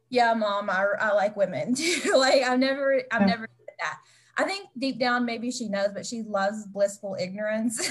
"Yeah, 0.09 0.33
mom, 0.33 0.69
I, 0.69 0.85
I 0.99 1.13
like 1.13 1.37
women." 1.37 1.73
too." 1.75 2.13
like 2.17 2.43
I've 2.43 2.59
never 2.59 3.01
I've 3.11 3.21
yeah. 3.21 3.27
never 3.27 3.47
said 3.57 3.75
that. 3.79 3.99
I 4.37 4.43
think 4.43 4.67
deep 4.77 4.99
down 4.99 5.25
maybe 5.25 5.51
she 5.51 5.69
knows, 5.69 5.89
but 5.93 6.05
she 6.05 6.23
loves 6.23 6.65
blissful 6.65 7.15
ignorance. 7.19 7.87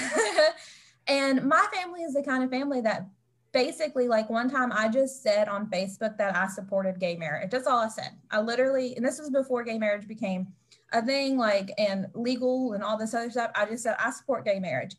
and 1.07 1.43
my 1.43 1.65
family 1.73 2.03
is 2.03 2.13
the 2.13 2.23
kind 2.23 2.43
of 2.43 2.49
family 2.49 2.81
that 2.81 3.07
basically 3.51 4.07
like 4.07 4.29
one 4.29 4.49
time 4.49 4.71
I 4.71 4.89
just 4.89 5.23
said 5.23 5.47
on 5.47 5.69
Facebook 5.69 6.17
that 6.17 6.35
I 6.35 6.47
supported 6.47 6.99
gay 6.99 7.15
marriage. 7.15 7.51
That's 7.51 7.67
all 7.67 7.79
I 7.79 7.87
said. 7.87 8.09
I 8.29 8.41
literally, 8.41 8.95
and 8.95 9.05
this 9.05 9.19
was 9.19 9.29
before 9.29 9.63
gay 9.63 9.77
marriage 9.77 10.07
became 10.07 10.47
a 10.91 11.03
thing, 11.03 11.37
like 11.37 11.71
and 11.77 12.07
legal 12.13 12.73
and 12.73 12.83
all 12.83 12.97
this 12.97 13.13
other 13.13 13.31
stuff. 13.31 13.51
I 13.55 13.65
just 13.65 13.83
said 13.83 13.95
I 13.97 14.11
support 14.11 14.45
gay 14.45 14.59
marriage. 14.59 14.95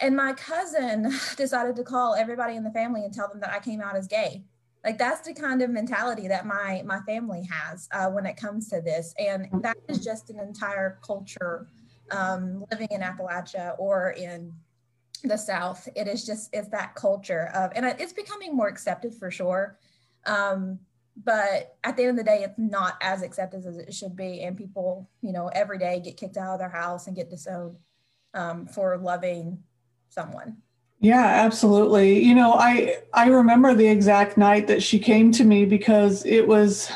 And 0.00 0.16
my 0.16 0.32
cousin 0.32 1.12
decided 1.36 1.76
to 1.76 1.84
call 1.84 2.14
everybody 2.14 2.56
in 2.56 2.64
the 2.64 2.70
family 2.70 3.04
and 3.04 3.12
tell 3.12 3.28
them 3.28 3.40
that 3.40 3.52
I 3.52 3.60
came 3.60 3.80
out 3.80 3.96
as 3.96 4.06
gay. 4.06 4.44
Like 4.84 4.96
that's 4.96 5.26
the 5.26 5.34
kind 5.34 5.60
of 5.60 5.68
mentality 5.68 6.26
that 6.28 6.46
my 6.46 6.82
my 6.86 7.00
family 7.00 7.46
has 7.50 7.86
uh, 7.92 8.08
when 8.08 8.24
it 8.24 8.38
comes 8.38 8.68
to 8.70 8.80
this, 8.80 9.14
and 9.18 9.46
that 9.62 9.76
is 9.88 10.02
just 10.02 10.30
an 10.30 10.40
entire 10.40 10.98
culture 11.04 11.66
um, 12.10 12.64
living 12.70 12.88
in 12.90 13.02
Appalachia 13.02 13.74
or 13.78 14.12
in 14.12 14.54
the 15.22 15.36
South. 15.36 15.86
It 15.94 16.08
is 16.08 16.24
just 16.24 16.48
it's 16.54 16.68
that 16.68 16.94
culture 16.94 17.50
of, 17.54 17.72
and 17.74 17.84
it's 17.84 18.14
becoming 18.14 18.56
more 18.56 18.68
accepted 18.68 19.14
for 19.14 19.30
sure. 19.30 19.78
Um, 20.24 20.78
but 21.24 21.76
at 21.84 21.98
the 21.98 22.04
end 22.04 22.12
of 22.12 22.16
the 22.16 22.30
day, 22.30 22.42
it's 22.42 22.58
not 22.58 22.96
as 23.02 23.20
accepted 23.20 23.66
as 23.66 23.76
it 23.76 23.92
should 23.92 24.16
be, 24.16 24.40
and 24.40 24.56
people, 24.56 25.10
you 25.20 25.32
know, 25.32 25.48
every 25.48 25.76
day 25.76 26.00
get 26.00 26.16
kicked 26.16 26.38
out 26.38 26.54
of 26.54 26.58
their 26.58 26.70
house 26.70 27.06
and 27.06 27.14
get 27.14 27.28
disowned 27.28 27.76
um, 28.32 28.66
for 28.66 28.96
loving 28.96 29.62
someone. 30.10 30.56
Yeah, 31.00 31.24
absolutely. 31.24 32.22
You 32.22 32.34
know, 32.34 32.54
I 32.54 32.96
I 33.14 33.28
remember 33.28 33.74
the 33.74 33.88
exact 33.88 34.36
night 34.36 34.66
that 34.66 34.82
she 34.82 34.98
came 34.98 35.32
to 35.32 35.44
me 35.44 35.64
because 35.64 36.26
it 36.26 36.46
was 36.46 36.90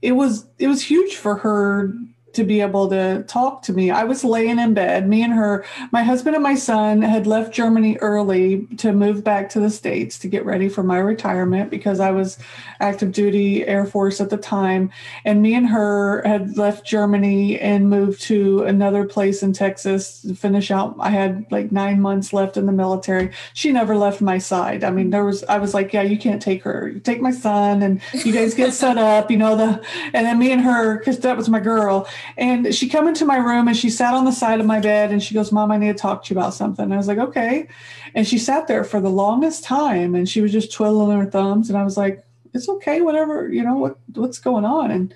it 0.00 0.12
was 0.12 0.46
it 0.58 0.68
was 0.68 0.82
huge 0.82 1.16
for 1.16 1.36
her 1.36 1.92
to 2.34 2.44
be 2.44 2.60
able 2.60 2.88
to 2.88 3.24
talk 3.24 3.62
to 3.62 3.72
me. 3.72 3.90
I 3.90 4.04
was 4.04 4.24
laying 4.24 4.58
in 4.58 4.74
bed, 4.74 5.08
me 5.08 5.22
and 5.22 5.32
her, 5.32 5.64
my 5.90 6.02
husband 6.02 6.34
and 6.34 6.42
my 6.42 6.54
son 6.54 7.02
had 7.02 7.26
left 7.26 7.52
Germany 7.52 7.96
early 7.98 8.66
to 8.78 8.92
move 8.92 9.22
back 9.22 9.48
to 9.50 9.60
the 9.60 9.70
States 9.70 10.18
to 10.20 10.28
get 10.28 10.44
ready 10.44 10.68
for 10.68 10.82
my 10.82 10.98
retirement 10.98 11.70
because 11.70 12.00
I 12.00 12.10
was 12.10 12.38
active 12.80 13.12
duty 13.12 13.66
Air 13.66 13.86
Force 13.86 14.20
at 14.20 14.30
the 14.30 14.36
time. 14.36 14.90
And 15.24 15.42
me 15.42 15.54
and 15.54 15.66
her 15.68 16.22
had 16.26 16.56
left 16.56 16.86
Germany 16.86 17.58
and 17.58 17.90
moved 17.90 18.22
to 18.22 18.62
another 18.64 19.04
place 19.04 19.42
in 19.42 19.52
Texas 19.52 20.22
to 20.22 20.34
finish 20.34 20.70
out. 20.70 20.96
I 20.98 21.10
had 21.10 21.46
like 21.50 21.72
nine 21.72 22.00
months 22.00 22.32
left 22.32 22.56
in 22.56 22.66
the 22.66 22.72
military. 22.72 23.30
She 23.54 23.72
never 23.72 23.96
left 23.96 24.20
my 24.20 24.38
side. 24.38 24.84
I 24.84 24.90
mean, 24.90 25.10
there 25.10 25.24
was, 25.24 25.44
I 25.44 25.58
was 25.58 25.74
like, 25.74 25.92
yeah, 25.92 26.02
you 26.02 26.18
can't 26.18 26.42
take 26.42 26.62
her. 26.62 26.88
You 26.88 27.00
take 27.00 27.20
my 27.20 27.30
son 27.30 27.82
and 27.82 28.00
you 28.24 28.32
guys 28.32 28.54
get 28.54 28.72
set 28.72 28.98
up, 28.98 29.30
you 29.30 29.36
know, 29.36 29.56
the, 29.56 29.84
and 30.12 30.26
then 30.26 30.38
me 30.38 30.52
and 30.52 30.60
her, 30.62 30.98
because 30.98 31.18
that 31.20 31.36
was 31.36 31.48
my 31.48 31.60
girl 31.60 32.08
and 32.36 32.74
she 32.74 32.88
come 32.88 33.08
into 33.08 33.24
my 33.24 33.36
room 33.36 33.68
and 33.68 33.76
she 33.76 33.90
sat 33.90 34.14
on 34.14 34.24
the 34.24 34.32
side 34.32 34.60
of 34.60 34.66
my 34.66 34.80
bed 34.80 35.10
and 35.10 35.22
she 35.22 35.34
goes, 35.34 35.52
Mom, 35.52 35.70
I 35.70 35.76
need 35.76 35.88
to 35.88 35.94
talk 35.94 36.24
to 36.24 36.34
you 36.34 36.40
about 36.40 36.54
something. 36.54 36.84
And 36.84 36.94
I 36.94 36.96
was 36.96 37.08
like, 37.08 37.18
okay. 37.18 37.68
And 38.14 38.26
she 38.26 38.38
sat 38.38 38.68
there 38.68 38.84
for 38.84 39.00
the 39.00 39.10
longest 39.10 39.64
time 39.64 40.14
and 40.14 40.28
she 40.28 40.40
was 40.40 40.52
just 40.52 40.72
twiddling 40.72 41.18
her 41.18 41.30
thumbs. 41.30 41.68
And 41.68 41.78
I 41.78 41.84
was 41.84 41.96
like, 41.96 42.24
it's 42.54 42.68
okay, 42.68 43.00
whatever, 43.00 43.48
you 43.50 43.62
know, 43.62 43.76
what 43.76 43.98
what's 44.14 44.38
going 44.38 44.64
on? 44.64 44.90
And 44.90 45.14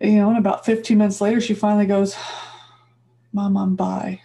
you 0.00 0.16
know, 0.16 0.30
and 0.30 0.38
about 0.38 0.64
15 0.66 0.98
minutes 0.98 1.20
later, 1.20 1.40
she 1.40 1.54
finally 1.54 1.86
goes, 1.86 2.16
Mom, 3.32 3.56
I'm 3.56 3.76
bi. 3.76 4.20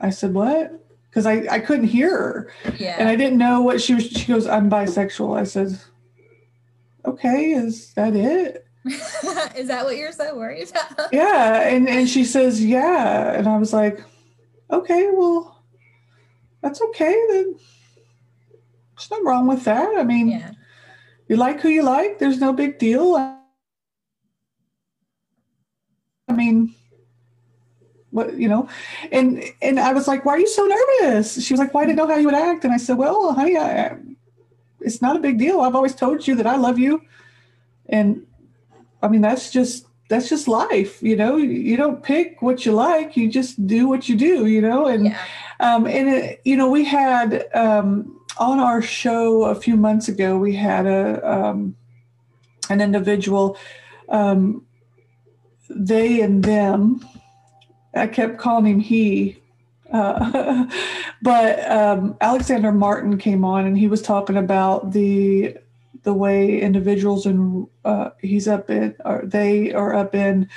I 0.00 0.10
said, 0.10 0.34
What? 0.34 0.80
Because 1.10 1.26
I, 1.26 1.46
I 1.50 1.60
couldn't 1.60 1.86
hear 1.86 2.10
her. 2.10 2.52
Yeah. 2.78 2.96
And 2.98 3.08
I 3.08 3.16
didn't 3.16 3.38
know 3.38 3.62
what 3.62 3.80
she 3.80 3.94
was. 3.94 4.06
She 4.06 4.26
goes, 4.26 4.46
I'm 4.46 4.70
bisexual. 4.70 5.38
I 5.38 5.44
said, 5.44 5.80
Okay, 7.04 7.52
is 7.52 7.92
that 7.94 8.14
it? 8.14 8.63
Is 9.56 9.68
that 9.68 9.84
what 9.84 9.96
you're 9.96 10.12
so 10.12 10.36
worried 10.36 10.70
about? 10.70 11.12
Yeah. 11.12 11.62
And, 11.68 11.88
and 11.88 12.08
she 12.08 12.24
says, 12.24 12.62
Yeah. 12.64 13.32
And 13.32 13.48
I 13.48 13.56
was 13.56 13.72
like, 13.72 14.04
Okay, 14.70 15.08
well, 15.12 15.62
that's 16.62 16.82
okay. 16.82 17.14
Then 17.28 17.56
there's 18.96 19.10
nothing 19.10 19.26
wrong 19.26 19.46
with 19.46 19.64
that. 19.64 19.96
I 19.98 20.02
mean, 20.02 20.28
yeah. 20.28 20.52
you 21.28 21.36
like 21.36 21.60
who 21.60 21.68
you 21.68 21.82
like, 21.82 22.18
there's 22.18 22.40
no 22.40 22.52
big 22.52 22.78
deal. 22.78 23.16
I 26.28 26.32
mean, 26.32 26.74
what 28.14 28.34
you 28.38 28.48
know 28.48 28.68
and 29.10 29.42
and 29.60 29.80
i 29.80 29.92
was 29.92 30.06
like 30.06 30.24
why 30.24 30.34
are 30.34 30.38
you 30.38 30.46
so 30.46 30.64
nervous 30.64 31.44
she 31.44 31.52
was 31.52 31.58
like 31.58 31.74
well 31.74 31.82
i 31.82 31.86
didn't 31.86 31.98
know 31.98 32.06
how 32.06 32.14
you 32.14 32.26
would 32.26 32.34
act 32.34 32.62
and 32.62 32.72
i 32.72 32.76
said 32.76 32.96
well 32.96 33.34
honey 33.34 33.56
I, 33.56 33.96
it's 34.80 35.02
not 35.02 35.16
a 35.16 35.18
big 35.18 35.36
deal 35.36 35.60
i've 35.60 35.74
always 35.74 35.96
told 35.96 36.24
you 36.24 36.36
that 36.36 36.46
i 36.46 36.54
love 36.54 36.78
you 36.78 37.02
and 37.88 38.24
I 39.04 39.08
mean, 39.08 39.20
that's 39.20 39.50
just 39.52 39.86
that's 40.08 40.28
just 40.28 40.48
life, 40.48 41.02
you 41.02 41.14
know. 41.14 41.36
You 41.36 41.76
don't 41.76 42.02
pick 42.02 42.40
what 42.40 42.64
you 42.64 42.72
like; 42.72 43.16
you 43.16 43.28
just 43.28 43.66
do 43.66 43.86
what 43.86 44.08
you 44.08 44.16
do, 44.16 44.46
you 44.46 44.60
know. 44.60 44.86
And 44.86 45.06
yeah. 45.06 45.18
um, 45.60 45.86
and 45.86 46.08
it, 46.08 46.40
you 46.44 46.56
know, 46.56 46.70
we 46.70 46.84
had 46.84 47.46
um, 47.54 48.18
on 48.38 48.58
our 48.58 48.80
show 48.80 49.44
a 49.44 49.54
few 49.54 49.76
months 49.76 50.08
ago, 50.08 50.38
we 50.38 50.54
had 50.54 50.86
a 50.86 51.30
um, 51.30 51.76
an 52.70 52.80
individual, 52.80 53.58
um, 54.08 54.64
they 55.68 56.22
and 56.22 56.42
them. 56.42 57.06
I 57.94 58.08
kept 58.08 58.38
calling 58.38 58.66
him 58.66 58.80
he 58.80 59.40
uh, 59.92 60.66
but 61.22 61.70
um, 61.70 62.16
Alexander 62.20 62.72
Martin 62.72 63.18
came 63.18 63.44
on 63.44 63.66
and 63.66 63.78
he 63.78 63.86
was 63.86 64.02
talking 64.02 64.36
about 64.36 64.92
the 64.92 65.56
the 66.04 66.14
way 66.14 66.60
individuals 66.60 67.26
and 67.26 67.66
uh, 67.84 68.10
he's 68.20 68.46
up 68.46 68.70
in 68.70 68.94
or 69.04 69.22
they 69.24 69.72
are 69.72 69.94
up 69.94 70.14
in 70.14 70.48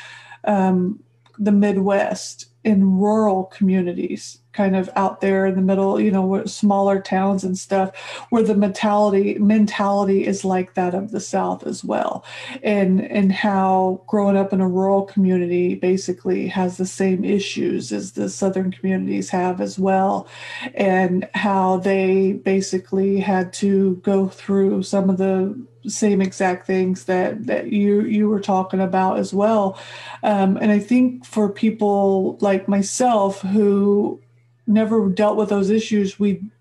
um, 0.43 1.01
the 1.39 1.51
Midwest 1.51 2.47
in 2.63 2.97
rural 2.97 3.45
communities 3.45 4.39
kind 4.57 4.75
of 4.75 4.89
out 4.95 5.21
there 5.21 5.45
in 5.45 5.55
the 5.55 5.61
middle, 5.61 6.01
you 6.01 6.09
know, 6.09 6.43
smaller 6.45 6.99
towns 6.99 7.43
and 7.43 7.55
stuff, 7.57 7.95
where 8.31 8.41
the 8.41 8.55
mentality 8.55 9.37
mentality 9.37 10.25
is 10.25 10.43
like 10.43 10.73
that 10.73 10.95
of 10.95 11.11
the 11.11 11.19
South 11.19 11.65
as 11.67 11.83
well, 11.83 12.25
and 12.63 12.99
and 13.01 13.31
how 13.31 14.01
growing 14.07 14.35
up 14.35 14.51
in 14.51 14.59
a 14.59 14.67
rural 14.67 15.03
community 15.03 15.75
basically 15.75 16.47
has 16.47 16.77
the 16.77 16.87
same 16.87 17.23
issues 17.23 17.91
as 17.91 18.13
the 18.13 18.29
Southern 18.29 18.71
communities 18.71 19.29
have 19.29 19.61
as 19.61 19.77
well, 19.77 20.27
and 20.73 21.29
how 21.35 21.77
they 21.77 22.33
basically 22.33 23.19
had 23.19 23.53
to 23.53 23.97
go 23.97 24.27
through 24.27 24.81
some 24.81 25.07
of 25.09 25.17
the 25.17 25.55
same 25.87 26.21
exact 26.21 26.65
things 26.65 27.05
that 27.05 27.45
that 27.45 27.71
you 27.71 28.01
you 28.01 28.27
were 28.27 28.39
talking 28.39 28.81
about 28.81 29.19
as 29.19 29.33
well. 29.33 29.79
Um, 30.23 30.57
and 30.57 30.71
i 30.71 30.79
think 30.79 31.25
for 31.25 31.49
people 31.49 32.37
like 32.41 32.67
myself 32.67 33.41
who 33.41 34.19
never 34.67 35.09
dealt 35.09 35.37
with 35.37 35.49
those 35.49 35.69
issues, 35.69 36.19
we 36.19 36.51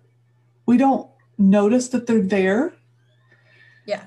we 0.65 0.77
don't 0.77 1.11
notice 1.39 1.89
that 1.89 2.07
they're 2.07 2.23
there. 2.23 2.75
Yeah. 3.87 4.05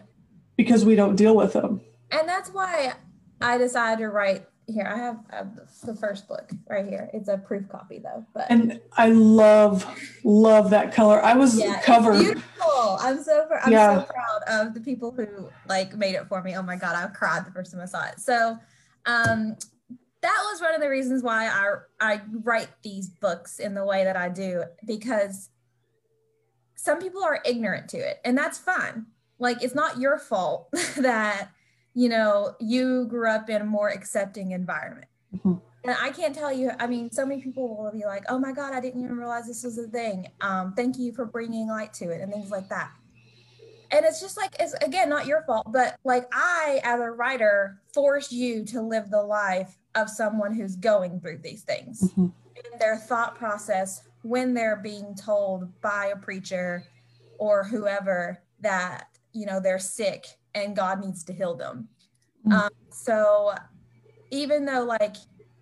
Because 0.57 0.85
we 0.85 0.95
don't 0.95 1.15
deal 1.15 1.35
with 1.35 1.53
them. 1.53 1.81
And 2.11 2.27
that's 2.27 2.49
why 2.49 2.93
I 3.41 3.57
decided 3.57 4.01
to 4.01 4.09
write 4.09 4.45
here. 4.67 4.85
I 4.85 4.97
have, 4.97 5.19
I 5.31 5.35
have 5.37 5.59
the 5.83 5.95
first 5.95 6.27
book 6.27 6.49
right 6.69 6.85
here. 6.85 7.09
It's 7.13 7.29
a 7.29 7.37
proof 7.37 7.67
copy 7.69 7.99
though. 7.99 8.25
But 8.33 8.47
and 8.49 8.79
I 8.93 9.09
love 9.09 9.85
love 10.23 10.69
that 10.71 10.93
color. 10.93 11.23
I 11.23 11.35
was 11.35 11.57
yeah, 11.57 11.81
covered. 11.81 12.19
beautiful. 12.19 12.97
I'm 12.99 13.23
so 13.23 13.47
I'm 13.63 13.71
yeah. 13.71 14.01
so 14.01 14.07
proud 14.11 14.43
of 14.47 14.73
the 14.73 14.81
people 14.81 15.11
who 15.11 15.49
like 15.67 15.95
made 15.95 16.15
it 16.15 16.27
for 16.27 16.41
me. 16.43 16.55
Oh 16.55 16.63
my 16.63 16.75
god, 16.75 16.95
I 16.95 17.07
cried 17.07 17.45
the 17.45 17.51
first 17.51 17.71
time 17.71 17.81
I 17.81 17.85
saw 17.85 18.05
it. 18.05 18.19
So 18.19 18.57
um 19.05 19.55
that 20.21 20.43
was 20.51 20.61
one 20.61 20.75
of 20.75 20.81
the 20.81 20.89
reasons 20.89 21.23
why 21.23 21.47
I 21.47 21.75
I 21.99 22.21
write 22.43 22.69
these 22.83 23.09
books 23.09 23.59
in 23.59 23.73
the 23.73 23.85
way 23.85 24.03
that 24.03 24.17
I 24.17 24.29
do 24.29 24.63
because 24.85 25.49
some 26.75 26.99
people 26.99 27.23
are 27.23 27.41
ignorant 27.45 27.89
to 27.89 27.97
it 27.97 28.19
and 28.23 28.37
that's 28.37 28.57
fine. 28.57 29.05
Like 29.37 29.63
it's 29.63 29.75
not 29.75 29.99
your 29.99 30.17
fault 30.17 30.69
that 30.97 31.49
you 31.93 32.09
know 32.09 32.55
you 32.59 33.05
grew 33.07 33.29
up 33.29 33.49
in 33.49 33.61
a 33.61 33.65
more 33.65 33.89
accepting 33.89 34.51
environment. 34.51 35.07
Mm-hmm. 35.33 35.55
And 35.85 35.95
I 36.01 36.09
can't 36.09 36.35
tell 36.35 36.51
you, 36.51 36.71
I 36.77 36.87
mean, 36.87 37.09
so 37.09 37.25
many 37.25 37.41
people 37.41 37.77
will 37.77 37.91
be 37.91 38.03
like, 38.03 38.25
oh 38.27 38.37
my 38.37 38.51
God, 38.51 38.73
I 38.73 38.81
didn't 38.81 39.01
even 39.01 39.15
realize 39.15 39.47
this 39.47 39.63
was 39.63 39.77
a 39.77 39.87
thing. 39.87 40.27
Um, 40.41 40.73
thank 40.75 40.97
you 40.99 41.13
for 41.13 41.25
bringing 41.25 41.69
light 41.69 41.93
to 41.93 42.09
it 42.09 42.19
and 42.19 42.31
things 42.33 42.51
like 42.51 42.67
that. 42.67 42.91
And 43.91 44.05
it's 44.05 44.21
just 44.21 44.37
like, 44.37 44.55
it's 44.59 44.73
again, 44.75 45.09
not 45.09 45.25
your 45.25 45.41
fault, 45.43 45.71
but 45.71 45.97
like 46.03 46.27
I, 46.31 46.79
as 46.83 46.99
a 46.99 47.09
writer, 47.09 47.81
force 47.93 48.31
you 48.31 48.63
to 48.65 48.81
live 48.81 49.09
the 49.09 49.21
life 49.21 49.77
of 49.95 50.09
someone 50.09 50.53
who's 50.53 50.75
going 50.75 51.19
through 51.19 51.39
these 51.39 51.63
things 51.63 52.11
mm-hmm. 52.11 52.21
and 52.23 52.81
their 52.81 52.97
thought 52.97 53.35
process 53.35 54.03
when 54.21 54.53
they're 54.53 54.77
being 54.77 55.15
told 55.15 55.69
by 55.81 56.11
a 56.13 56.15
preacher 56.15 56.83
or 57.37 57.63
whoever 57.63 58.41
that 58.61 59.07
you 59.33 59.45
know 59.45 59.59
they're 59.59 59.79
sick 59.79 60.25
and 60.55 60.75
god 60.75 61.03
needs 61.03 61.23
to 61.23 61.33
heal 61.33 61.55
them 61.55 61.87
mm-hmm. 62.45 62.53
um, 62.53 62.69
so 62.91 63.53
even 64.31 64.65
though 64.65 64.83
like 64.83 65.15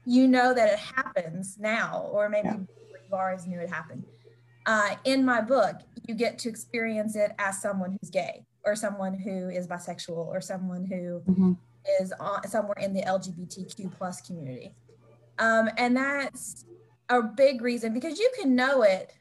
you 0.05 0.27
know 0.27 0.53
that 0.53 0.71
it 0.71 0.79
happens 0.79 1.57
now 1.59 2.09
or 2.11 2.29
maybe 2.29 2.47
yeah. 2.47 2.57
you've 2.57 3.13
always 3.13 3.45
knew 3.45 3.59
it 3.59 3.69
happened 3.69 4.03
uh, 4.65 4.95
in 5.05 5.23
my 5.23 5.39
book 5.39 5.79
you 6.07 6.15
get 6.15 6.39
to 6.39 6.49
experience 6.49 7.15
it 7.15 7.33
as 7.37 7.61
someone 7.61 7.97
who's 7.99 8.09
gay 8.09 8.45
or 8.63 8.75
someone 8.75 9.13
who 9.13 9.49
is 9.49 9.67
bisexual 9.67 10.27
or 10.27 10.41
someone 10.41 10.85
who 10.85 11.21
mm-hmm 11.31 11.53
is 11.99 12.13
on, 12.19 12.47
somewhere 12.47 12.77
in 12.79 12.93
the 12.93 13.01
LGBTQ 13.01 13.91
plus 13.97 14.21
community. 14.21 14.73
Um, 15.39 15.69
and 15.77 15.95
that's 15.95 16.65
a 17.09 17.21
big 17.21 17.61
reason 17.61 17.93
because 17.93 18.19
you 18.19 18.29
can 18.39 18.55
know 18.55 18.81
it 18.81 19.13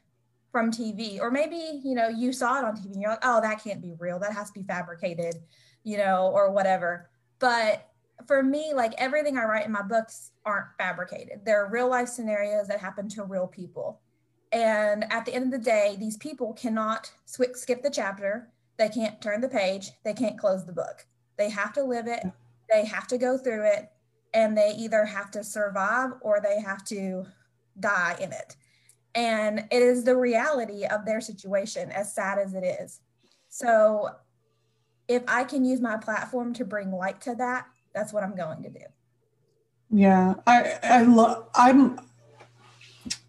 from 0.51 0.71
TV, 0.71 1.19
or 1.19 1.29
maybe, 1.29 1.81
you 1.83 1.93
know, 1.93 2.07
you 2.07 2.33
saw 2.33 2.59
it 2.59 2.65
on 2.65 2.75
TV 2.75 2.93
and 2.93 3.01
you're 3.01 3.11
like, 3.11 3.19
oh, 3.23 3.41
that 3.41 3.63
can't 3.63 3.81
be 3.81 3.93
real. 3.99 4.19
That 4.19 4.33
has 4.33 4.49
to 4.51 4.59
be 4.59 4.65
fabricated, 4.65 5.35
you 5.83 5.97
know, 5.97 6.31
or 6.33 6.51
whatever. 6.51 7.09
But 7.39 7.87
for 8.25 8.41
me, 8.41 8.73
like 8.73 8.93
everything 8.97 9.37
I 9.37 9.43
write 9.43 9.65
in 9.65 9.71
my 9.71 9.83
books 9.83 10.31
aren't 10.45 10.67
fabricated. 10.77 11.41
They're 11.45 11.67
real 11.67 11.89
life 11.89 12.07
scenarios 12.07 12.67
that 12.67 12.79
happen 12.79 13.07
to 13.09 13.23
real 13.23 13.47
people. 13.47 14.01
And 14.51 15.11
at 15.11 15.25
the 15.25 15.33
end 15.33 15.53
of 15.53 15.59
the 15.59 15.65
day, 15.65 15.97
these 15.99 16.17
people 16.17 16.53
cannot 16.53 17.11
skip 17.25 17.83
the 17.83 17.89
chapter. 17.89 18.49
They 18.77 18.89
can't 18.89 19.21
turn 19.21 19.41
the 19.41 19.49
page. 19.49 19.91
They 20.03 20.13
can't 20.13 20.37
close 20.37 20.65
the 20.65 20.73
book. 20.73 21.05
They 21.37 21.49
have 21.49 21.73
to 21.73 21.83
live 21.83 22.07
it. 22.07 22.23
They 22.71 22.85
have 22.85 23.07
to 23.07 23.17
go 23.17 23.37
through 23.37 23.65
it. 23.65 23.91
And 24.33 24.57
they 24.57 24.73
either 24.77 25.05
have 25.05 25.31
to 25.31 25.43
survive 25.43 26.11
or 26.21 26.39
they 26.39 26.59
have 26.61 26.83
to 26.85 27.25
die 27.79 28.15
in 28.19 28.31
it. 28.31 28.55
And 29.15 29.65
it 29.71 29.81
is 29.81 30.03
the 30.03 30.15
reality 30.15 30.85
of 30.85 31.05
their 31.05 31.21
situation, 31.21 31.91
as 31.91 32.13
sad 32.13 32.37
as 32.37 32.53
it 32.53 32.63
is. 32.63 33.01
So 33.49 34.11
if 35.07 35.23
I 35.27 35.43
can 35.43 35.65
use 35.65 35.81
my 35.81 35.97
platform 35.97 36.53
to 36.53 36.65
bring 36.65 36.91
light 36.91 37.21
to 37.21 37.35
that, 37.35 37.65
that's 37.93 38.13
what 38.13 38.23
I'm 38.23 38.35
going 38.35 38.61
to 38.63 38.69
do. 38.69 38.85
Yeah, 39.89 40.35
I 40.45 40.77
I 40.83 41.01
love 41.03 41.47
I'm 41.55 41.99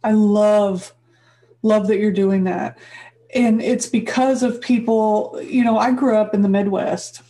I 0.02 0.12
love 0.12 0.92
love 1.62 1.88
that 1.88 1.98
you're 1.98 2.12
doing 2.12 2.44
that. 2.44 2.78
And 3.34 3.60
it's 3.60 3.86
because 3.86 4.42
of 4.42 4.60
people, 4.60 5.38
you 5.42 5.62
know, 5.62 5.78
I 5.78 5.92
grew 5.92 6.16
up 6.16 6.34
in 6.34 6.42
the 6.42 6.48
Midwest. 6.48 7.22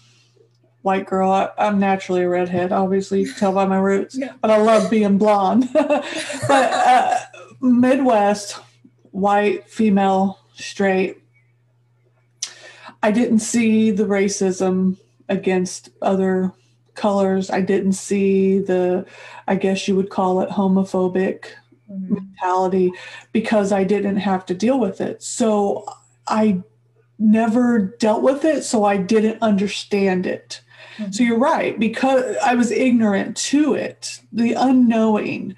White 0.83 1.07
girl, 1.07 1.31
I, 1.31 1.51
am 1.59 1.81
naturally 1.81 2.23
a 2.23 2.29
redhead, 2.29 2.73
obviously, 2.73 3.21
you 3.21 3.27
can 3.27 3.35
tell 3.35 3.53
by 3.53 3.67
my 3.67 3.79
roots, 3.79 4.17
yeah. 4.17 4.35
but 4.41 4.51
I 4.51 4.59
love 4.59 4.91
being 4.91 5.19
blonde. 5.19 5.69
but 5.73 6.13
uh, 6.51 7.19
Midwest, 7.61 8.53
white, 9.11 9.69
female, 9.69 10.39
straight. 10.55 11.19
I 13.03 13.11
didn't 13.11 13.41
see 13.41 13.91
the 13.91 14.05
racism 14.05 14.97
against 15.29 15.91
other 16.01 16.53
colors. 16.95 17.51
I 17.51 17.61
didn't 17.61 17.93
see 17.93 18.61
the, 18.61 19.05
I 19.47 19.57
guess 19.57 19.89
you 19.89 19.97
would 19.97 20.11
call 20.11 20.41
it 20.41 20.51
homophobic 20.51 21.47
mm-hmm. 21.91 22.15
mentality 22.15 22.93
because 23.33 23.73
I 23.73 23.85
didn't 23.85 24.17
have 24.19 24.47
to 24.47 24.55
deal 24.55 24.79
with 24.79 25.01
it. 25.01 25.23
So 25.23 25.87
I 26.27 26.63
never 27.19 27.95
dealt 27.99 28.23
with 28.23 28.45
it, 28.45 28.63
so 28.63 28.85
I 28.85 28.97
didn't 28.97 29.43
understand 29.43 30.27
it. 30.27 30.61
Mm-hmm. 30.97 31.13
So 31.13 31.23
you're 31.23 31.39
right, 31.39 31.79
because 31.79 32.37
I 32.45 32.55
was 32.55 32.71
ignorant 32.71 33.37
to 33.37 33.75
it, 33.75 34.21
the 34.33 34.55
unknowing. 34.55 35.55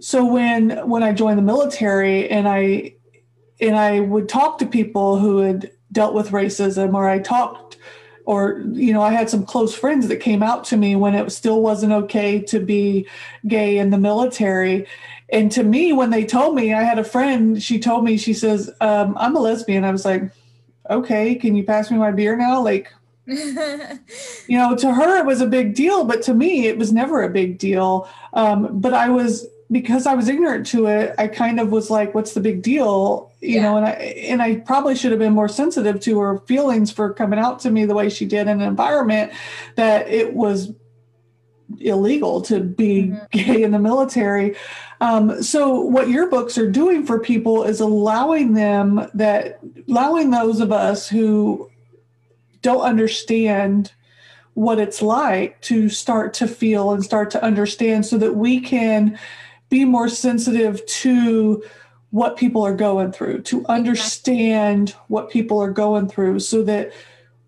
So 0.00 0.24
when 0.24 0.88
when 0.88 1.02
I 1.02 1.12
joined 1.12 1.38
the 1.38 1.42
military 1.42 2.28
and 2.28 2.48
I 2.48 2.94
and 3.60 3.76
I 3.76 4.00
would 4.00 4.28
talk 4.28 4.58
to 4.58 4.66
people 4.66 5.18
who 5.18 5.38
had 5.38 5.72
dealt 5.90 6.14
with 6.14 6.30
racism 6.30 6.94
or 6.94 7.08
I 7.08 7.18
talked 7.18 7.78
or 8.28 8.62
you 8.72 8.92
know 8.92 9.00
i 9.00 9.10
had 9.10 9.30
some 9.30 9.44
close 9.44 9.74
friends 9.74 10.06
that 10.06 10.18
came 10.18 10.42
out 10.42 10.62
to 10.62 10.76
me 10.76 10.94
when 10.94 11.14
it 11.14 11.32
still 11.32 11.62
wasn't 11.62 11.90
okay 11.90 12.38
to 12.38 12.60
be 12.60 13.08
gay 13.46 13.78
in 13.78 13.88
the 13.88 13.98
military 13.98 14.86
and 15.30 15.52
to 15.52 15.62
me 15.62 15.92
when 15.92 16.10
they 16.10 16.24
told 16.24 16.54
me 16.54 16.72
i 16.72 16.82
had 16.82 16.98
a 16.98 17.04
friend 17.04 17.62
she 17.62 17.78
told 17.78 18.04
me 18.04 18.16
she 18.16 18.32
says 18.32 18.70
um, 18.80 19.16
i'm 19.18 19.36
a 19.36 19.40
lesbian 19.40 19.84
i 19.84 19.90
was 19.90 20.04
like 20.04 20.22
okay 20.90 21.34
can 21.34 21.54
you 21.54 21.64
pass 21.64 21.90
me 21.90 21.98
my 21.98 22.10
beer 22.10 22.36
now 22.36 22.62
like 22.62 22.92
you 23.26 24.56
know 24.56 24.74
to 24.74 24.92
her 24.92 25.18
it 25.18 25.26
was 25.26 25.40
a 25.40 25.46
big 25.46 25.74
deal 25.74 26.04
but 26.04 26.22
to 26.22 26.32
me 26.32 26.66
it 26.66 26.78
was 26.78 26.92
never 26.92 27.22
a 27.22 27.28
big 27.28 27.58
deal 27.58 28.08
um, 28.32 28.80
but 28.80 28.94
i 28.94 29.08
was 29.08 29.46
because 29.70 30.06
I 30.06 30.14
was 30.14 30.28
ignorant 30.28 30.66
to 30.68 30.86
it, 30.86 31.14
I 31.18 31.28
kind 31.28 31.60
of 31.60 31.70
was 31.70 31.90
like, 31.90 32.14
"What's 32.14 32.32
the 32.32 32.40
big 32.40 32.62
deal?" 32.62 33.30
You 33.40 33.56
yeah. 33.56 33.62
know, 33.62 33.76
and 33.76 33.86
I 33.86 33.90
and 33.90 34.42
I 34.42 34.56
probably 34.56 34.96
should 34.96 35.10
have 35.10 35.20
been 35.20 35.34
more 35.34 35.48
sensitive 35.48 36.00
to 36.00 36.18
her 36.20 36.38
feelings 36.40 36.90
for 36.90 37.12
coming 37.12 37.38
out 37.38 37.60
to 37.60 37.70
me 37.70 37.84
the 37.84 37.94
way 37.94 38.08
she 38.08 38.24
did 38.24 38.42
in 38.48 38.60
an 38.60 38.62
environment 38.62 39.32
that 39.76 40.08
it 40.08 40.34
was 40.34 40.72
illegal 41.80 42.40
to 42.42 42.60
be 42.60 43.04
mm-hmm. 43.04 43.24
gay 43.30 43.62
in 43.62 43.72
the 43.72 43.78
military. 43.78 44.56
Um, 45.00 45.42
so 45.42 45.80
what 45.80 46.08
your 46.08 46.28
books 46.28 46.58
are 46.58 46.70
doing 46.70 47.06
for 47.06 47.20
people 47.20 47.62
is 47.62 47.80
allowing 47.80 48.54
them 48.54 49.08
that 49.14 49.60
allowing 49.88 50.30
those 50.30 50.60
of 50.60 50.72
us 50.72 51.08
who 51.08 51.70
don't 52.62 52.82
understand 52.82 53.92
what 54.54 54.80
it's 54.80 55.00
like 55.00 55.60
to 55.60 55.88
start 55.88 56.34
to 56.34 56.48
feel 56.48 56.90
and 56.90 57.04
start 57.04 57.30
to 57.30 57.42
understand 57.44 58.04
so 58.04 58.18
that 58.18 58.34
we 58.34 58.60
can 58.60 59.16
be 59.68 59.84
more 59.84 60.08
sensitive 60.08 60.84
to 60.86 61.62
what 62.10 62.36
people 62.36 62.62
are 62.62 62.74
going 62.74 63.12
through, 63.12 63.42
to 63.42 63.64
understand 63.66 64.96
what 65.08 65.30
people 65.30 65.60
are 65.60 65.70
going 65.70 66.08
through, 66.08 66.40
so 66.40 66.62
that 66.64 66.92